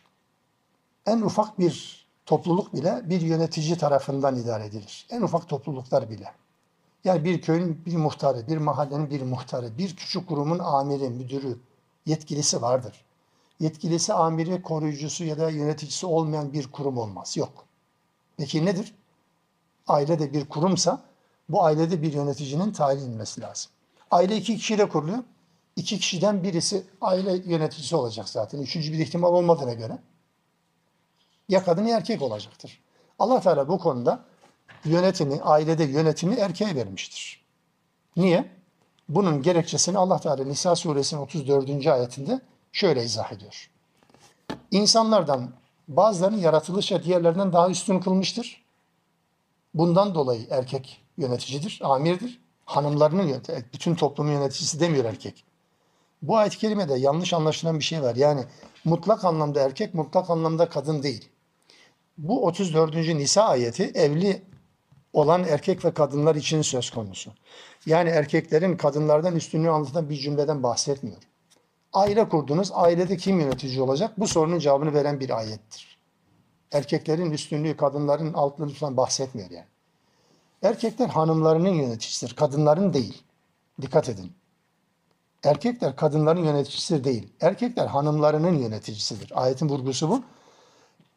En 1.06 1.22
ufak 1.22 1.60
bir 1.60 2.08
topluluk 2.26 2.74
bile 2.74 3.02
bir 3.10 3.22
yönetici 3.22 3.78
tarafından 3.78 4.36
idare 4.36 4.66
edilir. 4.66 5.08
En 5.10 5.22
ufak 5.22 5.50
topluluklar 5.50 6.10
bile. 6.10 6.34
Yani 7.04 7.24
bir 7.24 7.42
köyün 7.42 7.86
bir 7.86 7.96
muhtarı, 7.96 8.48
bir 8.48 8.58
mahallenin 8.58 9.10
bir 9.10 9.22
muhtarı, 9.22 9.78
bir 9.78 9.96
küçük 9.96 10.28
kurumun 10.28 10.60
amiri, 10.60 11.10
müdürü, 11.10 11.58
yetkilisi 12.08 12.62
vardır. 12.62 13.06
Yetkilisi, 13.60 14.14
amiri, 14.14 14.62
koruyucusu 14.62 15.24
ya 15.24 15.38
da 15.38 15.50
yöneticisi 15.50 16.06
olmayan 16.06 16.54
bir 16.54 16.72
kurum 16.72 16.98
olmaz. 16.98 17.38
Yok. 17.38 17.66
Peki 18.38 18.66
nedir? 18.66 18.96
Aile 19.88 20.20
de 20.20 20.34
bir 20.34 20.46
kurumsa 20.46 21.02
bu 21.50 21.64
ailede 21.64 22.02
bir 22.02 22.14
yöneticinin 22.14 22.72
tayin 22.72 23.00
edilmesi 23.00 23.42
lazım. 23.42 23.72
Aile 24.12 24.38
iki 24.38 24.58
kişiyle 24.58 24.90
kuruluyor. 24.90 25.24
İki 25.76 26.00
kişiden 26.00 26.44
birisi 26.44 26.84
aile 27.02 27.32
yöneticisi 27.52 27.96
olacak 27.96 28.30
zaten. 28.30 28.60
Üçüncü 28.60 28.94
bir 28.94 29.00
ihtimal 29.00 29.34
olmadığına 29.34 29.74
göre. 29.74 29.98
Ya 31.50 31.64
kadın 31.64 31.86
ya 31.86 31.98
erkek 31.98 32.22
olacaktır. 32.22 32.82
Allah 33.20 33.42
Teala 33.42 33.68
bu 33.68 33.80
konuda 33.80 34.26
yönetimi, 34.86 35.42
ailede 35.42 35.84
yönetimi 35.84 36.36
erkeğe 36.36 36.76
vermiştir. 36.76 37.46
Niye? 38.16 38.57
Bunun 39.10 39.42
gerekçesini 39.42 39.98
Allah 39.98 40.20
Teala 40.20 40.44
Nisa 40.44 40.76
suresinin 40.76 41.22
34. 41.22 41.88
ayetinde 41.88 42.42
şöyle 42.72 43.04
izah 43.04 43.32
ediyor. 43.32 43.70
İnsanlardan 44.72 45.50
bazılarının 45.88 46.38
yaratılışa 46.38 47.04
diğerlerinden 47.04 47.54
daha 47.54 47.70
üstün 47.70 48.00
kılmıştır. 48.00 48.64
Bundan 49.74 50.16
dolayı 50.16 50.48
erkek 50.50 51.02
yöneticidir, 51.18 51.80
amirdir. 51.84 52.42
Hanımlarının 52.66 53.28
yönetici, 53.28 53.66
bütün 53.74 53.96
toplumun 53.96 54.32
yöneticisi 54.32 54.80
demiyor 54.80 55.06
erkek. 55.06 55.44
Bu 56.22 56.38
ayet-i 56.38 56.58
kerimede 56.58 56.94
yanlış 56.94 57.34
anlaşılan 57.34 57.80
bir 57.80 57.84
şey 57.84 58.02
var. 58.02 58.16
Yani 58.16 58.46
mutlak 58.86 59.26
anlamda 59.26 59.62
erkek, 59.62 59.94
mutlak 59.94 60.30
anlamda 60.30 60.70
kadın 60.70 61.04
değil. 61.04 61.30
Bu 62.18 62.46
34. 62.46 62.96
Nisa 62.96 63.44
ayeti 63.44 63.84
evli 63.84 64.42
olan 65.14 65.44
erkek 65.44 65.86
ve 65.86 65.92
kadınlar 65.92 66.36
için 66.36 66.62
söz 66.62 66.90
konusu. 66.90 67.32
Yani 67.86 68.10
erkeklerin 68.10 68.78
kadınlardan 68.78 69.36
üstünlüğü 69.36 69.70
anlatan 69.70 70.10
bir 70.10 70.16
cümleden 70.16 70.64
bahsetmiyor. 70.64 71.18
Aile 71.94 72.30
kurdunuz, 72.30 72.72
ailede 72.74 73.18
kim 73.18 73.40
yönetici 73.40 73.82
olacak? 73.82 74.14
Bu 74.18 74.28
sorunun 74.28 74.60
cevabını 74.60 74.94
veren 74.94 75.20
bir 75.20 75.38
ayettir. 75.38 75.98
Erkeklerin 76.72 77.32
üstünlüğü, 77.32 77.78
kadınların 77.78 78.34
altlığını 78.34 78.74
falan 78.74 78.98
bahsetmiyor 78.98 79.50
yani. 79.50 79.66
Erkekler 80.62 81.08
hanımlarının 81.08 81.70
yöneticisidir, 81.70 82.36
kadınların 82.36 82.94
değil. 82.94 83.24
Dikkat 83.82 84.10
edin. 84.10 84.32
Erkekler 85.44 85.96
kadınların 85.96 86.44
yöneticisi 86.44 87.04
değil. 87.04 87.34
Erkekler 87.42 87.88
hanımlarının 87.88 88.58
yöneticisidir. 88.58 89.44
Ayetin 89.44 89.70
vurgusu 89.70 90.10
bu. 90.10 90.24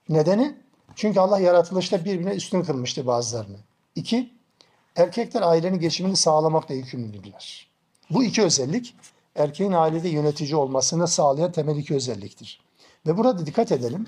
Nedeni? 0.08 0.56
Çünkü 0.94 1.20
Allah 1.20 1.40
yaratılışta 1.40 2.04
birbirine 2.04 2.34
üstün 2.34 2.62
kılmıştı 2.62 3.06
bazılarını. 3.06 3.56
İki, 3.94 4.34
erkekler 4.96 5.42
ailenin 5.42 5.78
geçimini 5.78 6.16
sağlamakla 6.16 6.74
yükümlüdürler. 6.74 7.70
Bu 8.10 8.24
iki 8.24 8.42
özellik 8.42 8.94
erkeğin 9.34 9.72
ailede 9.72 10.08
yönetici 10.08 10.56
olmasını 10.56 11.08
sağlayan 11.08 11.52
temel 11.52 11.76
iki 11.76 11.94
özelliktir. 11.94 12.60
Ve 13.06 13.16
burada 13.16 13.46
dikkat 13.46 13.72
edelim. 13.72 14.06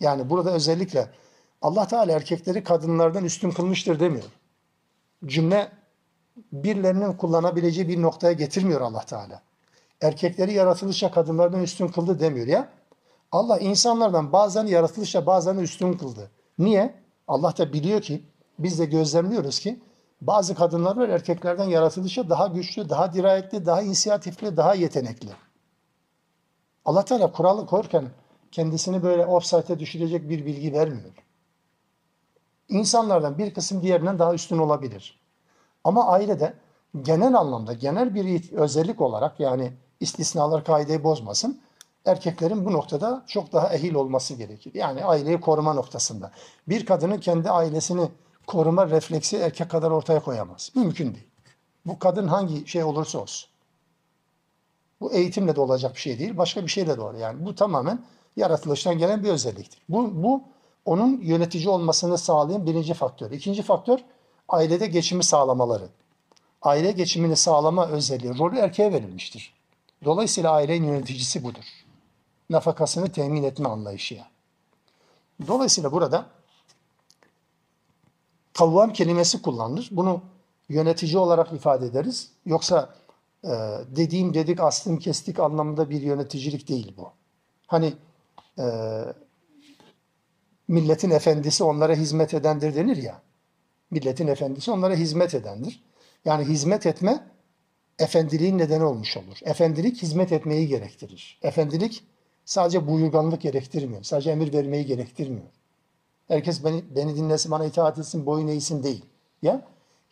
Yani 0.00 0.30
burada 0.30 0.52
özellikle 0.52 1.10
Allah 1.62 1.86
Teala 1.86 2.12
erkekleri 2.12 2.64
kadınlardan 2.64 3.24
üstün 3.24 3.50
kılmıştır 3.50 4.00
demiyor. 4.00 4.24
Cümle 5.26 5.72
birilerinin 6.52 7.12
kullanabileceği 7.12 7.88
bir 7.88 8.02
noktaya 8.02 8.32
getirmiyor 8.32 8.80
Allah 8.80 9.04
Teala. 9.04 9.42
Erkekleri 10.00 10.52
yaratılışa 10.52 11.10
kadınlardan 11.10 11.62
üstün 11.62 11.88
kıldı 11.88 12.20
demiyor 12.20 12.46
ya. 12.46 12.68
Allah 13.32 13.58
insanlardan 13.58 14.32
bazılarını 14.32 14.70
yaratılışa 14.70 15.26
bazılarını 15.26 15.62
üstün 15.62 15.92
kıldı. 15.92 16.30
Niye? 16.58 16.94
Allah 17.28 17.56
da 17.56 17.72
biliyor 17.72 18.02
ki 18.02 18.22
biz 18.58 18.78
de 18.78 18.84
gözlemliyoruz 18.84 19.58
ki 19.58 19.80
bazı 20.20 20.54
kadınlar 20.54 20.96
var 20.96 21.08
erkeklerden 21.08 21.64
yaratılışa 21.64 22.30
daha 22.30 22.46
güçlü, 22.46 22.88
daha 22.88 23.12
dirayetli, 23.12 23.66
daha 23.66 23.82
inisiyatifli, 23.82 24.56
daha 24.56 24.74
yetenekli. 24.74 25.30
Allah 26.84 27.04
Teala 27.04 27.32
kuralı 27.32 27.66
korken 27.66 28.04
kendisini 28.52 29.02
böyle 29.02 29.26
offside'e 29.26 29.78
düşürecek 29.78 30.28
bir 30.28 30.46
bilgi 30.46 30.72
vermiyor. 30.72 31.12
İnsanlardan 32.68 33.38
bir 33.38 33.54
kısım 33.54 33.82
diğerinden 33.82 34.18
daha 34.18 34.34
üstün 34.34 34.58
olabilir. 34.58 35.20
Ama 35.84 36.06
ailede 36.06 36.54
genel 37.02 37.34
anlamda, 37.34 37.72
genel 37.72 38.14
bir 38.14 38.52
özellik 38.52 39.00
olarak 39.00 39.40
yani 39.40 39.72
istisnalar 40.00 40.64
kaideyi 40.64 41.04
bozmasın, 41.04 41.60
erkeklerin 42.04 42.64
bu 42.64 42.72
noktada 42.72 43.24
çok 43.26 43.52
daha 43.52 43.74
ehil 43.74 43.94
olması 43.94 44.34
gerekir. 44.34 44.74
Yani 44.74 45.04
aileyi 45.04 45.40
koruma 45.40 45.72
noktasında. 45.72 46.30
Bir 46.68 46.86
kadının 46.86 47.18
kendi 47.18 47.50
ailesini 47.50 48.08
koruma 48.46 48.90
refleksi 48.90 49.36
erkek 49.36 49.70
kadar 49.70 49.90
ortaya 49.90 50.20
koyamaz. 50.20 50.70
Mümkün 50.74 51.14
değil. 51.14 51.26
Bu 51.86 51.98
kadın 51.98 52.28
hangi 52.28 52.66
şey 52.66 52.84
olursa 52.84 53.18
olsun. 53.18 53.48
Bu 55.00 55.12
eğitimle 55.12 55.56
de 55.56 55.60
olacak 55.60 55.94
bir 55.94 56.00
şey 56.00 56.18
değil, 56.18 56.36
başka 56.36 56.62
bir 56.62 56.68
şeyle 56.68 56.96
de 56.96 57.00
olur. 57.00 57.18
Yani 57.18 57.46
bu 57.46 57.54
tamamen 57.54 58.04
yaratılıştan 58.36 58.98
gelen 58.98 59.24
bir 59.24 59.28
özelliktir. 59.28 59.82
Bu, 59.88 60.22
bu 60.22 60.42
onun 60.84 61.20
yönetici 61.20 61.68
olmasını 61.68 62.18
sağlayan 62.18 62.66
birinci 62.66 62.94
faktör. 62.94 63.30
İkinci 63.30 63.62
faktör 63.62 63.98
ailede 64.48 64.86
geçimi 64.86 65.24
sağlamaları. 65.24 65.88
Aile 66.62 66.92
geçimini 66.92 67.36
sağlama 67.36 67.86
özelliği, 67.86 68.38
rolü 68.38 68.58
erkeğe 68.58 68.92
verilmiştir. 68.92 69.54
Dolayısıyla 70.04 70.52
ailenin 70.52 70.86
yöneticisi 70.86 71.44
budur. 71.44 71.64
Nafakasını 72.50 73.12
temin 73.12 73.42
etme 73.42 73.68
anlayışı 73.68 74.14
yani. 74.14 74.28
Dolayısıyla 75.46 75.92
burada 75.92 76.26
kavvam 78.54 78.92
kelimesi 78.92 79.42
kullanılır. 79.42 79.88
Bunu 79.92 80.22
yönetici 80.68 81.18
olarak 81.18 81.52
ifade 81.52 81.86
ederiz. 81.86 82.30
Yoksa 82.46 82.94
e, 83.44 83.48
dediğim 83.96 84.34
dedik 84.34 84.60
aslım 84.60 84.98
kestik 84.98 85.40
anlamında 85.40 85.90
bir 85.90 86.02
yöneticilik 86.02 86.68
değil 86.68 86.94
bu. 86.96 87.12
Hani 87.66 87.92
e, 88.58 88.64
milletin 90.68 91.10
efendisi 91.10 91.64
onlara 91.64 91.94
hizmet 91.94 92.34
edendir 92.34 92.74
denir 92.74 92.96
ya. 92.96 93.22
Milletin 93.90 94.26
efendisi 94.26 94.70
onlara 94.70 94.94
hizmet 94.94 95.34
edendir. 95.34 95.82
Yani 96.24 96.44
hizmet 96.44 96.86
etme 96.86 97.24
efendiliğin 97.98 98.58
nedeni 98.58 98.84
olmuş 98.84 99.16
olur. 99.16 99.38
Efendilik 99.42 100.02
hizmet 100.02 100.32
etmeyi 100.32 100.68
gerektirir. 100.68 101.38
Efendilik 101.42 102.04
sadece 102.44 102.86
buyurganlık 102.86 103.40
gerektirmiyor. 103.40 104.02
Sadece 104.02 104.30
emir 104.30 104.52
vermeyi 104.52 104.86
gerektirmiyor. 104.86 105.46
Herkes 106.28 106.64
beni, 106.64 106.84
beni 106.96 107.16
dinlesin, 107.16 107.52
bana 107.52 107.64
itaat 107.64 107.98
etsin, 107.98 108.26
boyun 108.26 108.48
eğsin 108.48 108.82
değil. 108.82 109.04
Ya 109.42 109.62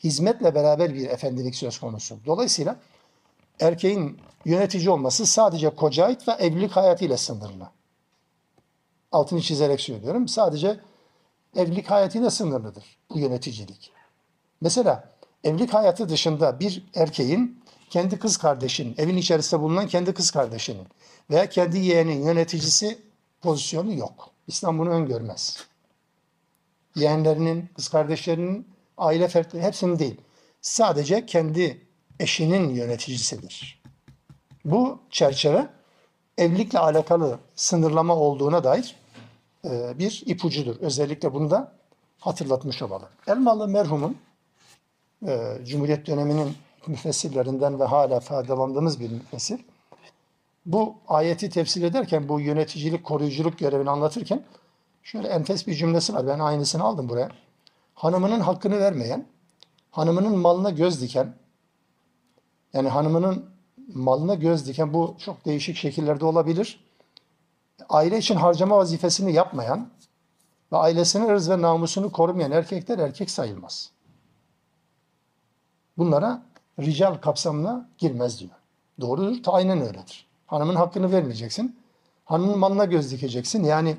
hizmetle 0.05 0.55
beraber 0.55 0.95
bir 0.95 1.11
efendilik 1.11 1.57
söz 1.57 1.79
konusu. 1.79 2.19
Dolayısıyla 2.27 2.77
erkeğin 3.61 4.19
yönetici 4.45 4.91
olması 4.91 5.27
sadece 5.27 5.71
koca 5.71 6.05
ait 6.05 6.29
ve 6.29 6.33
evlilik 6.33 6.71
hayatıyla 6.71 7.17
sınırlı. 7.17 7.71
Altını 9.13 9.41
çizerek 9.41 9.81
söylüyorum. 9.81 10.29
Sadece 10.29 10.81
evlilik 11.57 11.91
hayatıyla 11.91 12.31
sınırlıdır 12.31 12.99
bu 13.11 13.19
yöneticilik. 13.19 13.93
Mesela 14.61 15.09
evlilik 15.45 15.75
hayatı 15.75 16.09
dışında 16.09 16.61
bir 16.61 16.85
erkeğin 16.95 17.63
kendi 17.91 18.19
kız 18.19 18.37
kardeşinin, 18.37 18.95
evin 18.99 19.17
içerisinde 19.17 19.61
bulunan 19.61 19.87
kendi 19.87 20.15
kız 20.15 20.31
kardeşinin 20.31 20.87
veya 21.31 21.49
kendi 21.49 21.79
yeğenin 21.79 22.25
yöneticisi 22.25 22.99
pozisyonu 23.41 23.95
yok. 23.95 24.31
İslam 24.47 24.79
bunu 24.79 24.91
öngörmez. 24.91 25.72
Yeğenlerinin, 26.95 27.71
kız 27.77 27.89
kardeşlerinin, 27.89 28.69
aile 28.99 29.29
fertleri 29.29 29.63
hepsinin 29.63 29.99
değil. 29.99 30.21
Sadece 30.61 31.27
kendi 31.27 31.87
eşinin 32.21 32.69
yöneticisidir. 32.69 33.83
Bu 34.65 34.99
çerçeve 35.11 35.67
evlilikle 36.39 36.79
alakalı 36.79 37.39
sınırlama 37.55 38.17
olduğuna 38.17 38.65
dair 38.65 38.97
e, 39.65 39.99
bir 39.99 40.23
ipucudur. 40.27 40.77
Özellikle 40.81 41.35
bunu 41.35 41.51
da 41.51 41.73
hatırlatmış 42.19 42.83
olalım. 42.83 43.09
Elmalı 43.27 43.69
merhumun 43.69 44.17
e, 45.27 45.59
Cumhuriyet 45.65 46.07
döneminin 46.07 46.55
müfessirlerinden 46.87 47.81
ve 47.81 47.85
hala 47.85 48.21
faydalandığımız 48.21 49.01
bir 49.01 49.11
müfessir. 49.11 49.61
Bu 50.67 50.95
ayeti 51.09 51.51
tefsir 51.51 51.83
ederken, 51.83 52.29
bu 52.29 52.41
yöneticilik, 52.41 53.05
koruyuculuk 53.05 53.59
görevini 53.59 53.91
anlatırken 53.91 54.45
şöyle 55.03 55.29
enfes 55.29 55.67
bir 55.67 55.75
cümlesi 55.75 56.15
var. 56.15 56.27
Ben 56.27 56.39
aynısını 56.39 56.83
aldım 56.83 57.09
buraya. 57.09 57.29
Hanımının 57.95 58.41
hakkını 58.41 58.79
vermeyen, 58.79 59.27
hanımının 59.91 60.39
malına 60.39 60.71
göz 60.71 61.03
diken, 61.03 61.35
yani 62.73 62.89
hanımının 62.89 63.51
malına 63.95 64.35
göz 64.35 64.67
diken 64.67 64.93
bu 64.93 65.17
çok 65.19 65.45
değişik 65.45 65.77
şekillerde 65.77 66.25
olabilir. 66.25 66.85
Aile 67.89 68.19
için 68.19 68.37
harcama 68.37 68.77
vazifesini 68.77 69.33
yapmayan 69.33 69.89
ve 70.73 70.77
ailesinin 70.77 71.29
ırz 71.29 71.51
ve 71.51 71.63
namusunu 71.63 72.13
korumayan 72.13 72.51
erkekler 72.51 72.99
erkek 72.99 73.31
sayılmaz. 73.31 73.91
Bunlara 75.99 76.43
rical 76.81 77.15
kapsamına 77.15 77.89
girmez 77.99 78.41
diyor. 78.41 78.51
Doğrudur, 79.01 79.37
aynen 79.47 79.81
öyledir. 79.81 80.27
Hanımın 80.47 80.75
hakkını 80.75 81.13
vermeyeceksin. 81.13 81.77
Hanımın 82.25 82.59
malına 82.59 82.85
göz 82.85 83.13
dikeceksin. 83.13 83.65
Yani 83.65 83.97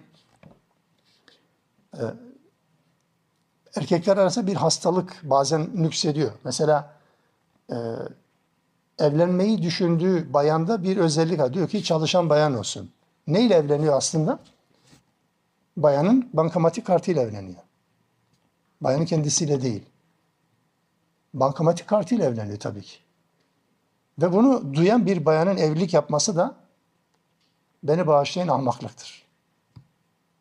erkekler 3.75 4.17
arasında 4.17 4.47
bir 4.47 4.55
hastalık 4.55 5.21
bazen 5.23 5.69
nüksediyor. 5.73 6.31
Mesela 6.43 6.93
e, 7.71 7.75
evlenmeyi 8.99 9.61
düşündüğü 9.63 10.33
bayanda 10.33 10.83
bir 10.83 10.97
özellik 10.97 11.39
var. 11.39 11.53
Diyor 11.53 11.67
ki 11.69 11.83
çalışan 11.83 12.29
bayan 12.29 12.57
olsun. 12.57 12.91
Neyle 13.27 13.55
evleniyor 13.55 13.97
aslında? 13.97 14.39
Bayanın 15.77 16.29
bankamatik 16.33 16.85
kartıyla 16.85 17.21
evleniyor. 17.21 17.61
Bayanın 18.81 19.05
kendisiyle 19.05 19.61
değil. 19.61 19.85
Bankamatik 21.33 21.87
kartıyla 21.87 22.25
evleniyor 22.25 22.59
tabii 22.59 22.81
ki. 22.81 22.97
Ve 24.21 24.33
bunu 24.33 24.73
duyan 24.73 25.05
bir 25.05 25.25
bayanın 25.25 25.57
evlilik 25.57 25.93
yapması 25.93 26.35
da 26.35 26.55
beni 27.83 28.07
bağışlayın 28.07 28.47
ahmaklıktır. 28.47 29.22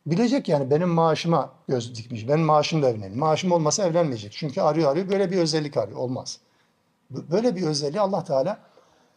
Bilecek 0.06 0.48
yani 0.48 0.70
benim 0.70 0.88
maaşıma 0.88 1.52
göz 1.68 1.94
dikmiş. 1.94 2.28
Benim 2.28 2.44
maaşımla 2.44 2.88
evleneyim. 2.88 3.18
Maaşım 3.18 3.52
olmasa 3.52 3.84
evlenmeyecek. 3.86 4.32
Çünkü 4.32 4.60
arıyor 4.60 4.92
arıyor 4.92 5.08
böyle 5.08 5.30
bir 5.30 5.38
özellik 5.38 5.76
arıyor. 5.76 5.98
Olmaz. 5.98 6.38
Böyle 7.10 7.56
bir 7.56 7.62
özelliği 7.62 8.00
Allah 8.00 8.24
Teala 8.24 8.58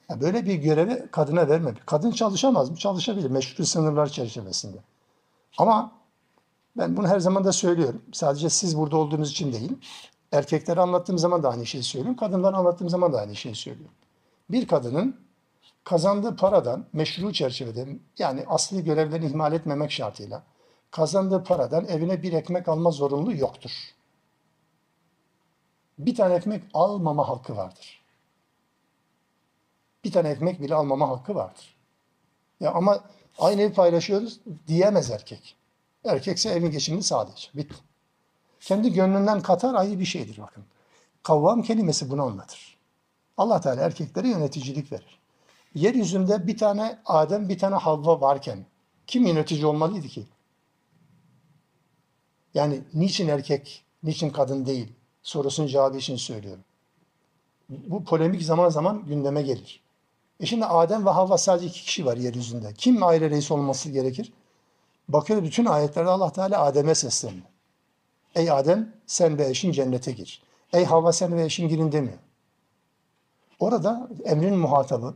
böyle 0.09 0.45
bir 0.45 0.55
görevi 0.55 1.07
kadına 1.11 1.49
vermedi. 1.49 1.79
Kadın 1.85 2.11
çalışamaz 2.11 2.69
mı? 2.69 2.77
Çalışabilir. 2.77 3.29
Meşru 3.29 3.65
sınırlar 3.65 4.07
çerçevesinde. 4.07 4.77
Ama 5.57 5.91
ben 6.77 6.97
bunu 6.97 7.07
her 7.07 7.19
zaman 7.19 7.43
da 7.43 7.51
söylüyorum. 7.51 8.01
Sadece 8.13 8.49
siz 8.49 8.77
burada 8.77 8.97
olduğunuz 8.97 9.31
için 9.31 9.53
değil. 9.53 9.71
Erkeklere 10.31 10.81
anlattığım 10.81 11.17
zaman 11.17 11.43
da 11.43 11.49
aynı 11.49 11.65
şeyi 11.65 11.83
söylüyorum. 11.83 12.17
Kadınlara 12.17 12.57
anlattığım 12.57 12.89
zaman 12.89 13.13
da 13.13 13.19
aynı 13.19 13.35
şeyi 13.35 13.55
söylüyorum. 13.55 13.95
Bir 14.49 14.67
kadının 14.67 15.15
kazandığı 15.83 16.35
paradan 16.35 16.85
meşru 16.93 17.33
çerçevede 17.33 17.87
yani 18.19 18.43
asli 18.47 18.83
görevlerini 18.83 19.25
ihmal 19.25 19.53
etmemek 19.53 19.91
şartıyla 19.91 20.43
kazandığı 20.91 21.43
paradan 21.43 21.85
evine 21.85 22.23
bir 22.23 22.33
ekmek 22.33 22.67
alma 22.67 22.91
zorunluluğu 22.91 23.35
yoktur. 23.35 23.71
Bir 25.99 26.15
tane 26.15 26.33
ekmek 26.33 26.63
almama 26.73 27.29
hakkı 27.29 27.57
vardır. 27.57 28.03
Bir 30.03 30.11
tane 30.11 30.29
ekmek 30.29 30.61
bile 30.61 30.75
almama 30.75 31.09
hakkı 31.09 31.35
vardır. 31.35 31.75
Ya 32.59 32.71
ama 32.71 33.03
aynı 33.37 33.61
evi 33.61 33.73
paylaşıyoruz 33.73 34.39
diyemez 34.67 35.11
erkek. 35.11 35.55
Erkekse 36.05 36.49
evin 36.49 36.71
geçimini 36.71 37.03
sağlayacak. 37.03 37.55
Bitti. 37.55 37.75
Kendi 38.59 38.93
gönlünden 38.93 39.41
katar 39.41 39.73
ayrı 39.73 39.99
bir 39.99 40.05
şeydir 40.05 40.37
bakın. 40.41 40.65
Kavvam 41.23 41.61
kelimesi 41.61 42.09
bunu 42.09 42.23
anlatır. 42.23 42.77
Allah 43.37 43.61
Teala 43.61 43.81
erkeklere 43.81 44.27
yöneticilik 44.27 44.91
verir. 44.91 45.19
Yeryüzünde 45.75 46.47
bir 46.47 46.57
tane 46.57 46.99
Adem, 47.05 47.49
bir 47.49 47.59
tane 47.59 47.75
Havva 47.75 48.21
varken 48.21 48.65
kim 49.07 49.25
yönetici 49.25 49.65
olmalıydı 49.65 50.07
ki? 50.07 50.25
Yani 52.55 52.81
niçin 52.93 53.27
erkek, 53.27 53.83
niçin 54.03 54.29
kadın 54.29 54.65
değil 54.65 54.93
sorusunun 55.23 55.67
cevabı 55.67 55.97
için 55.97 56.15
söylüyorum. 56.15 56.63
Bu 57.69 58.03
polemik 58.03 58.43
zaman 58.43 58.69
zaman 58.69 59.05
gündeme 59.05 59.41
gelir. 59.41 59.81
E 60.39 60.45
şimdi 60.45 60.65
Adem 60.65 61.05
ve 61.05 61.09
Havva 61.09 61.37
sadece 61.37 61.67
iki 61.67 61.81
kişi 61.81 62.05
var 62.05 62.17
yeryüzünde. 62.17 62.73
Kim 62.77 63.03
aile 63.03 63.29
reisi 63.29 63.53
olması 63.53 63.89
gerekir? 63.89 64.33
Bakıyor 65.09 65.43
bütün 65.43 65.65
ayetlerde 65.65 66.09
Allah 66.09 66.31
Teala 66.31 66.61
Adem'e 66.61 66.95
sesleniyor. 66.95 67.45
Ey 68.35 68.51
Adem 68.51 68.93
sen 69.07 69.37
ve 69.37 69.49
eşin 69.49 69.71
cennete 69.71 70.11
gir. 70.11 70.43
Ey 70.73 70.85
Havva 70.85 71.11
sen 71.11 71.37
ve 71.37 71.45
eşin 71.45 71.67
girin 71.67 71.91
demiyor. 71.91 72.17
Orada 73.59 74.09
emrin 74.25 74.57
muhatabı, 74.57 75.13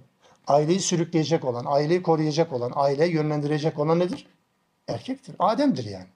aileyi 0.47 0.79
sürükleyecek 0.79 1.45
olan, 1.45 1.65
aileyi 1.67 2.03
koruyacak 2.03 2.53
olan, 2.53 2.71
aileyi 2.75 3.13
yönlendirecek 3.13 3.79
olan 3.79 3.99
nedir? 3.99 4.27
Erkektir. 4.87 5.35
Adem'dir 5.39 5.85
yani. 5.85 6.07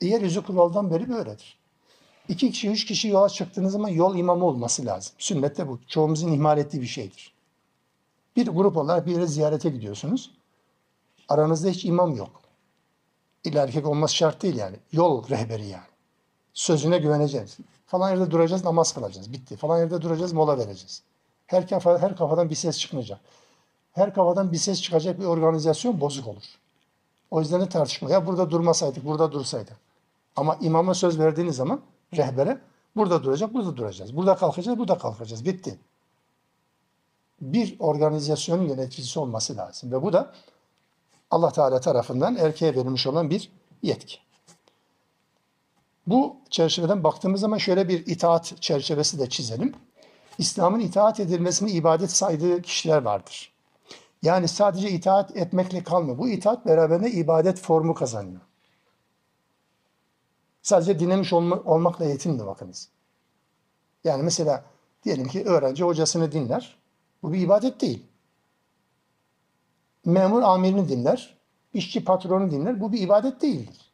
Yeryüzü 0.00 0.42
kuraldan 0.42 0.90
beri 0.90 1.08
böyledir. 1.08 1.58
İki 2.28 2.50
kişi, 2.50 2.70
üç 2.70 2.84
kişi 2.86 3.08
yola 3.08 3.28
çıktığınız 3.28 3.72
zaman 3.72 3.88
yol 3.88 4.16
imamı 4.16 4.44
olması 4.44 4.86
lazım. 4.86 5.12
Sünnette 5.18 5.68
bu. 5.68 5.78
Çoğumuzun 5.88 6.32
ihmal 6.32 6.58
ettiği 6.58 6.80
bir 6.80 6.86
şeydir. 6.86 7.34
Bir 8.36 8.46
grup 8.46 8.76
olarak 8.76 9.06
bir 9.06 9.12
yere 9.12 9.26
ziyarete 9.26 9.70
gidiyorsunuz. 9.70 10.30
Aranızda 11.28 11.68
hiç 11.68 11.84
imam 11.84 12.16
yok. 12.16 12.40
İlla 13.44 13.62
erkek 13.62 13.86
olması 13.86 14.14
şart 14.14 14.42
değil 14.42 14.56
yani. 14.56 14.76
Yol 14.92 15.28
rehberi 15.28 15.66
yani. 15.66 15.82
Sözüne 16.54 16.98
güveneceğiz. 16.98 17.56
Falan 17.86 18.10
yerde 18.10 18.30
duracağız, 18.30 18.64
namaz 18.64 18.92
kılacağız. 18.92 19.32
Bitti. 19.32 19.56
Falan 19.56 19.78
yerde 19.78 20.02
duracağız, 20.02 20.32
mola 20.32 20.58
vereceğiz. 20.58 21.02
Her, 21.46 21.68
kafa, 21.68 21.98
her 21.98 22.16
kafadan 22.16 22.50
bir 22.50 22.54
ses 22.54 22.78
çıkmayacak. 22.78 23.20
Her 23.92 24.14
kafadan 24.14 24.52
bir 24.52 24.56
ses 24.56 24.82
çıkacak 24.82 25.20
bir 25.20 25.24
organizasyon 25.24 26.00
bozuk 26.00 26.26
olur. 26.26 26.44
O 27.30 27.40
yüzden 27.40 27.60
de 27.60 27.68
tartışma. 27.68 28.10
Ya 28.10 28.26
burada 28.26 28.50
durmasaydık, 28.50 29.04
burada 29.04 29.32
dursaydık. 29.32 29.87
Ama 30.38 30.58
imama 30.60 30.94
söz 30.94 31.18
verdiğiniz 31.18 31.56
zaman 31.56 31.80
rehbere 32.16 32.60
burada 32.96 33.22
duracak, 33.22 33.54
burada 33.54 33.76
duracağız. 33.76 34.16
Burada 34.16 34.36
kalkacağız, 34.36 34.78
burada 34.78 34.98
kalkacağız. 34.98 35.44
Bitti. 35.44 35.78
Bir 37.40 37.76
organizasyonun 37.78 38.68
yöneticisi 38.68 39.20
olması 39.20 39.56
lazım. 39.56 39.92
Ve 39.92 40.02
bu 40.02 40.12
da 40.12 40.32
Allah 41.30 41.52
Teala 41.52 41.80
tarafından 41.80 42.36
erkeğe 42.36 42.74
verilmiş 42.74 43.06
olan 43.06 43.30
bir 43.30 43.52
yetki. 43.82 44.18
Bu 46.06 46.36
çerçeveden 46.50 47.04
baktığımız 47.04 47.40
zaman 47.40 47.58
şöyle 47.58 47.88
bir 47.88 48.06
itaat 48.06 48.62
çerçevesi 48.62 49.18
de 49.18 49.28
çizelim. 49.28 49.74
İslam'ın 50.38 50.80
itaat 50.80 51.20
edilmesini 51.20 51.70
ibadet 51.70 52.10
saydığı 52.10 52.62
kişiler 52.62 53.02
vardır. 53.02 53.52
Yani 54.22 54.48
sadece 54.48 54.90
itaat 54.90 55.36
etmekle 55.36 55.84
kalmıyor. 55.84 56.18
Bu 56.18 56.28
itaat 56.28 56.66
beraberinde 56.66 57.10
ibadet 57.10 57.60
formu 57.60 57.94
kazanıyor. 57.94 58.40
Sadece 60.68 60.98
dinlemiş 60.98 61.32
olma, 61.32 61.56
olmakla 61.64 62.04
yetinmiyor 62.04 62.46
bakınız. 62.46 62.88
Yani 64.04 64.22
mesela 64.22 64.64
diyelim 65.04 65.28
ki 65.28 65.44
öğrenci 65.44 65.84
hocasını 65.84 66.32
dinler. 66.32 66.78
Bu 67.22 67.32
bir 67.32 67.40
ibadet 67.40 67.80
değil. 67.80 68.06
Memur 70.04 70.42
amirini 70.42 70.88
dinler. 70.88 71.38
işçi 71.74 72.04
patronu 72.04 72.50
dinler. 72.50 72.80
Bu 72.80 72.92
bir 72.92 73.00
ibadet 73.00 73.42
değildir. 73.42 73.92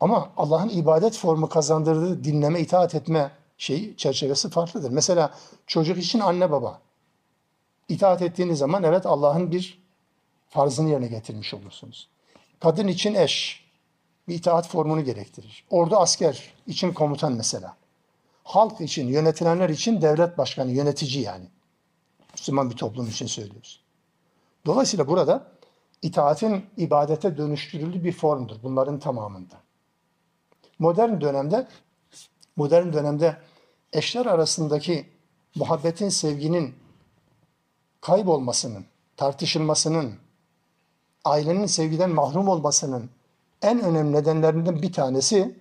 Ama 0.00 0.32
Allah'ın 0.36 0.68
ibadet 0.68 1.16
formu 1.16 1.48
kazandırdığı 1.48 2.24
dinleme, 2.24 2.60
itaat 2.60 2.94
etme 2.94 3.30
şey 3.58 3.96
çerçevesi 3.96 4.50
farklıdır. 4.50 4.90
Mesela 4.90 5.34
çocuk 5.66 5.98
için 5.98 6.20
anne 6.20 6.50
baba. 6.50 6.80
İtaat 7.88 8.22
ettiğiniz 8.22 8.58
zaman 8.58 8.82
evet 8.82 9.06
Allah'ın 9.06 9.50
bir 9.50 9.82
farzını 10.48 10.90
yerine 10.90 11.06
getirmiş 11.06 11.54
olursunuz. 11.54 12.08
Kadın 12.60 12.86
için 12.86 13.14
eş 13.14 13.63
bir 14.28 14.34
itaat 14.34 14.68
formunu 14.68 15.04
gerektirir. 15.04 15.64
Ordu 15.70 15.96
asker 15.96 16.54
için 16.66 16.92
komutan 16.92 17.32
mesela. 17.32 17.76
halk 18.44 18.80
için, 18.80 19.08
yönetilenler 19.08 19.68
için 19.68 20.02
devlet 20.02 20.38
başkanı, 20.38 20.70
yönetici 20.70 21.22
yani. 21.22 21.44
Müslüman 22.32 22.70
bir 22.70 22.76
toplum 22.76 23.08
için 23.08 23.26
söylüyoruz. 23.26 23.80
Dolayısıyla 24.66 25.08
burada 25.08 25.46
itaatin 26.02 26.66
ibadete 26.76 27.36
dönüştürüldüğü 27.36 28.04
bir 28.04 28.12
formdur 28.12 28.56
bunların 28.62 28.98
tamamında. 28.98 29.54
Modern 30.78 31.20
dönemde 31.20 31.68
modern 32.56 32.92
dönemde 32.92 33.36
eşler 33.92 34.26
arasındaki 34.26 35.08
muhabbetin, 35.54 36.08
sevginin 36.08 36.74
kaybolmasının, 38.00 38.84
tartışılmasının, 39.16 40.14
ailenin 41.24 41.66
sevgiden 41.66 42.10
mahrum 42.10 42.48
olmasının 42.48 43.10
en 43.62 43.80
önemli 43.80 44.12
nedenlerinden 44.12 44.82
bir 44.82 44.92
tanesi 44.92 45.58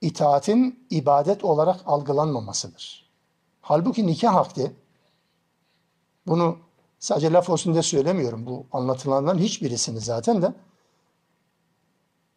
itaatin 0.00 0.86
ibadet 0.90 1.44
olarak 1.44 1.80
algılanmamasıdır. 1.86 3.10
Halbuki 3.60 4.06
nikah 4.06 4.36
akdi, 4.36 4.76
bunu 6.26 6.58
sadece 6.98 7.32
laf 7.32 7.50
olsun 7.50 7.72
diye 7.72 7.82
söylemiyorum, 7.82 8.46
bu 8.46 8.66
anlatılanların 8.72 9.38
hiçbirisini 9.38 10.00
zaten 10.00 10.42
de 10.42 10.54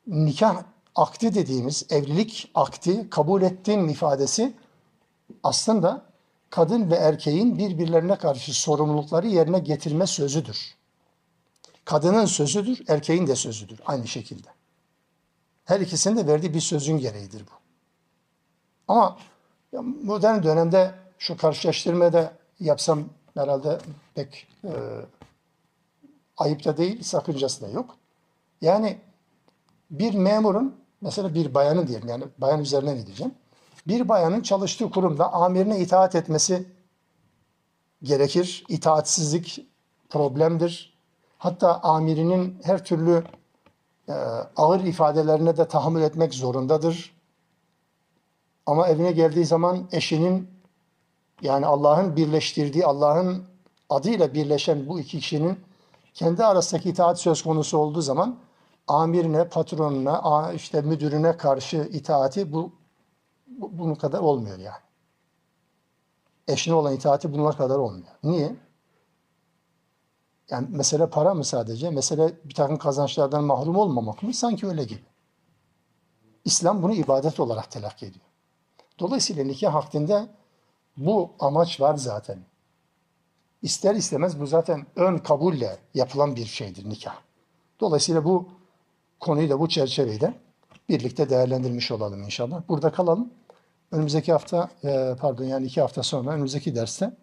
nikah 0.08 0.64
akdi 0.96 1.34
dediğimiz 1.34 1.86
evlilik 1.90 2.52
akdi 2.56 3.10
kabul 3.10 3.42
ettiğim 3.42 3.90
ifadesi 3.90 4.54
aslında 5.44 6.06
kadın 6.50 6.92
ve 6.92 6.96
erkeğin 6.96 7.58
birbirlerine 7.58 8.16
karşı 8.16 8.54
sorumlulukları 8.62 9.28
yerine 9.28 9.60
getirme 9.60 10.08
sözüdür. 10.08 10.76
Kadının 11.86 12.26
sözüdür, 12.26 12.84
erkeğin 12.88 13.28
de 13.28 13.36
sözüdür 13.36 13.80
aynı 13.86 14.08
şekilde. 14.08 14.48
Her 15.70 15.80
ikisinin 15.80 16.18
de 16.18 16.28
verdiği 16.28 16.54
bir 16.54 16.60
sözün 16.60 16.98
gereğidir 16.98 17.44
bu. 17.48 17.52
Ama 18.88 19.18
modern 20.04 20.44
dönemde 20.44 20.92
şu 21.20 21.38
karşılaştırmayı 21.38 22.14
da 22.14 22.34
yapsam 22.60 23.04
herhalde 23.34 23.80
pek 24.16 24.48
e, 24.64 24.74
ayıp 26.38 26.66
da 26.66 26.78
değil, 26.78 27.04
sakıncası 27.04 27.62
da 27.62 27.68
yok. 27.68 27.96
Yani 28.62 28.98
bir 29.92 30.14
memurun, 30.14 30.76
mesela 31.02 31.34
bir 31.34 31.54
bayanın 31.54 31.88
diyelim 31.88 32.08
yani 32.08 32.24
bayan 32.38 32.62
üzerinden 32.62 32.98
gideceğim. 32.98 33.34
Bir 33.88 34.10
bayanın 34.10 34.42
çalıştığı 34.42 34.90
kurumda 34.90 35.34
amirine 35.34 35.80
itaat 35.80 36.16
etmesi 36.16 36.66
gerekir. 38.04 38.66
İtaatsizlik 38.70 39.68
problemdir. 40.10 40.98
Hatta 41.38 41.80
amirinin 41.80 42.60
her 42.64 42.86
türlü 42.86 43.24
ağır 44.58 44.80
ifadelerine 44.80 45.58
de 45.58 45.68
tahammül 45.68 46.02
etmek 46.02 46.34
zorundadır. 46.34 47.16
Ama 48.66 48.88
evine 48.88 49.12
geldiği 49.12 49.46
zaman 49.46 49.88
eşinin 49.92 50.50
yani 51.42 51.66
Allah'ın 51.66 52.16
birleştirdiği, 52.16 52.86
Allah'ın 52.86 53.44
adıyla 53.90 54.34
birleşen 54.34 54.88
bu 54.88 55.00
iki 55.00 55.20
kişinin 55.20 55.60
kendi 56.14 56.46
arasındaki 56.46 56.90
itaat 56.90 57.20
söz 57.20 57.42
konusu 57.42 57.78
olduğu 57.78 58.02
zaman 58.02 58.40
amirine, 58.88 59.50
patronuna, 59.50 60.52
işte 60.54 60.82
müdürüne 60.82 61.38
karşı 61.38 61.78
itaati 61.78 62.54
bu, 62.54 62.72
bu 63.48 63.78
bunun 63.78 63.96
kadar 63.96 64.20
olmuyor 64.20 64.58
yani. 64.58 64.82
Eşine 66.48 66.74
olan 66.74 66.94
itaati 66.94 67.34
bunlar 67.34 67.58
kadar 67.58 67.76
olmuyor. 67.76 68.14
Niye? 68.24 68.56
Yani 70.50 70.68
mesele 70.70 71.10
para 71.10 71.34
mı 71.34 71.44
sadece? 71.44 71.90
Mesele 71.90 72.34
bir 72.46 72.54
takım 72.54 72.78
kazançlardan 72.78 73.44
mahrum 73.44 73.76
olmamak 73.76 74.24
mı? 74.24 74.34
Sanki 74.34 74.68
öyle 74.68 74.84
gibi. 74.84 75.04
İslam 76.46 76.84
bunu 76.84 76.94
ibadet 76.94 77.40
olarak 77.40 77.72
telakki 77.72 78.06
ediyor. 78.06 78.26
Dolayısıyla 79.00 79.44
nikah 79.44 79.76
akdinde 79.76 80.28
bu 80.98 81.32
amaç 81.40 81.82
var 81.82 81.96
zaten. 81.96 82.40
İster 83.62 83.96
istemez 83.96 84.40
bu 84.40 84.48
zaten 84.48 84.86
ön 84.96 85.18
kabulle 85.18 85.78
yapılan 85.94 86.36
bir 86.36 86.46
şeydir 86.46 86.90
nikah. 86.90 87.16
Dolayısıyla 87.80 88.26
bu 88.26 88.50
konuyu 89.20 89.50
da 89.50 89.60
bu 89.60 89.70
çerçeveyle 89.70 90.34
birlikte 90.90 91.30
değerlendirmiş 91.30 91.92
olalım 91.92 92.24
inşallah. 92.24 92.62
Burada 92.70 92.92
kalalım. 92.92 93.34
Önümüzdeki 93.92 94.32
hafta, 94.32 94.70
e, 94.84 95.16
pardon 95.20 95.44
yani 95.44 95.66
iki 95.66 95.82
hafta 95.82 96.04
sonra 96.04 96.32
önümüzdeki 96.32 96.76
derste 96.76 97.18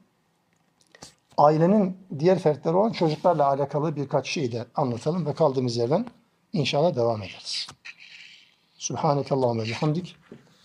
ailenin 1.38 1.96
diğer 2.18 2.38
fertleri 2.38 2.76
olan 2.76 2.92
çocuklarla 2.92 3.46
alakalı 3.46 3.96
birkaç 3.96 4.28
şeyi 4.28 4.52
de 4.52 4.66
anlatalım 4.74 5.26
ve 5.26 5.34
kaldığımız 5.34 5.76
yerden 5.76 6.06
inşallah 6.52 6.96
devam 6.96 7.22
ederiz. 7.22 7.66
Subhaneke 8.78 9.34
Allahümme 9.34 9.64
bihamdik. 9.64 10.16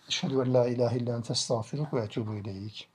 Eşhedü 0.07 0.34
en 0.34 0.53
la 0.53 0.67
ilahe 0.67 0.97
illa 0.97 1.15
ente 1.15 1.34
estağfiruk 1.34 1.93
ve 1.93 2.01
etubu 2.01 2.36
ileyk. 2.36 2.91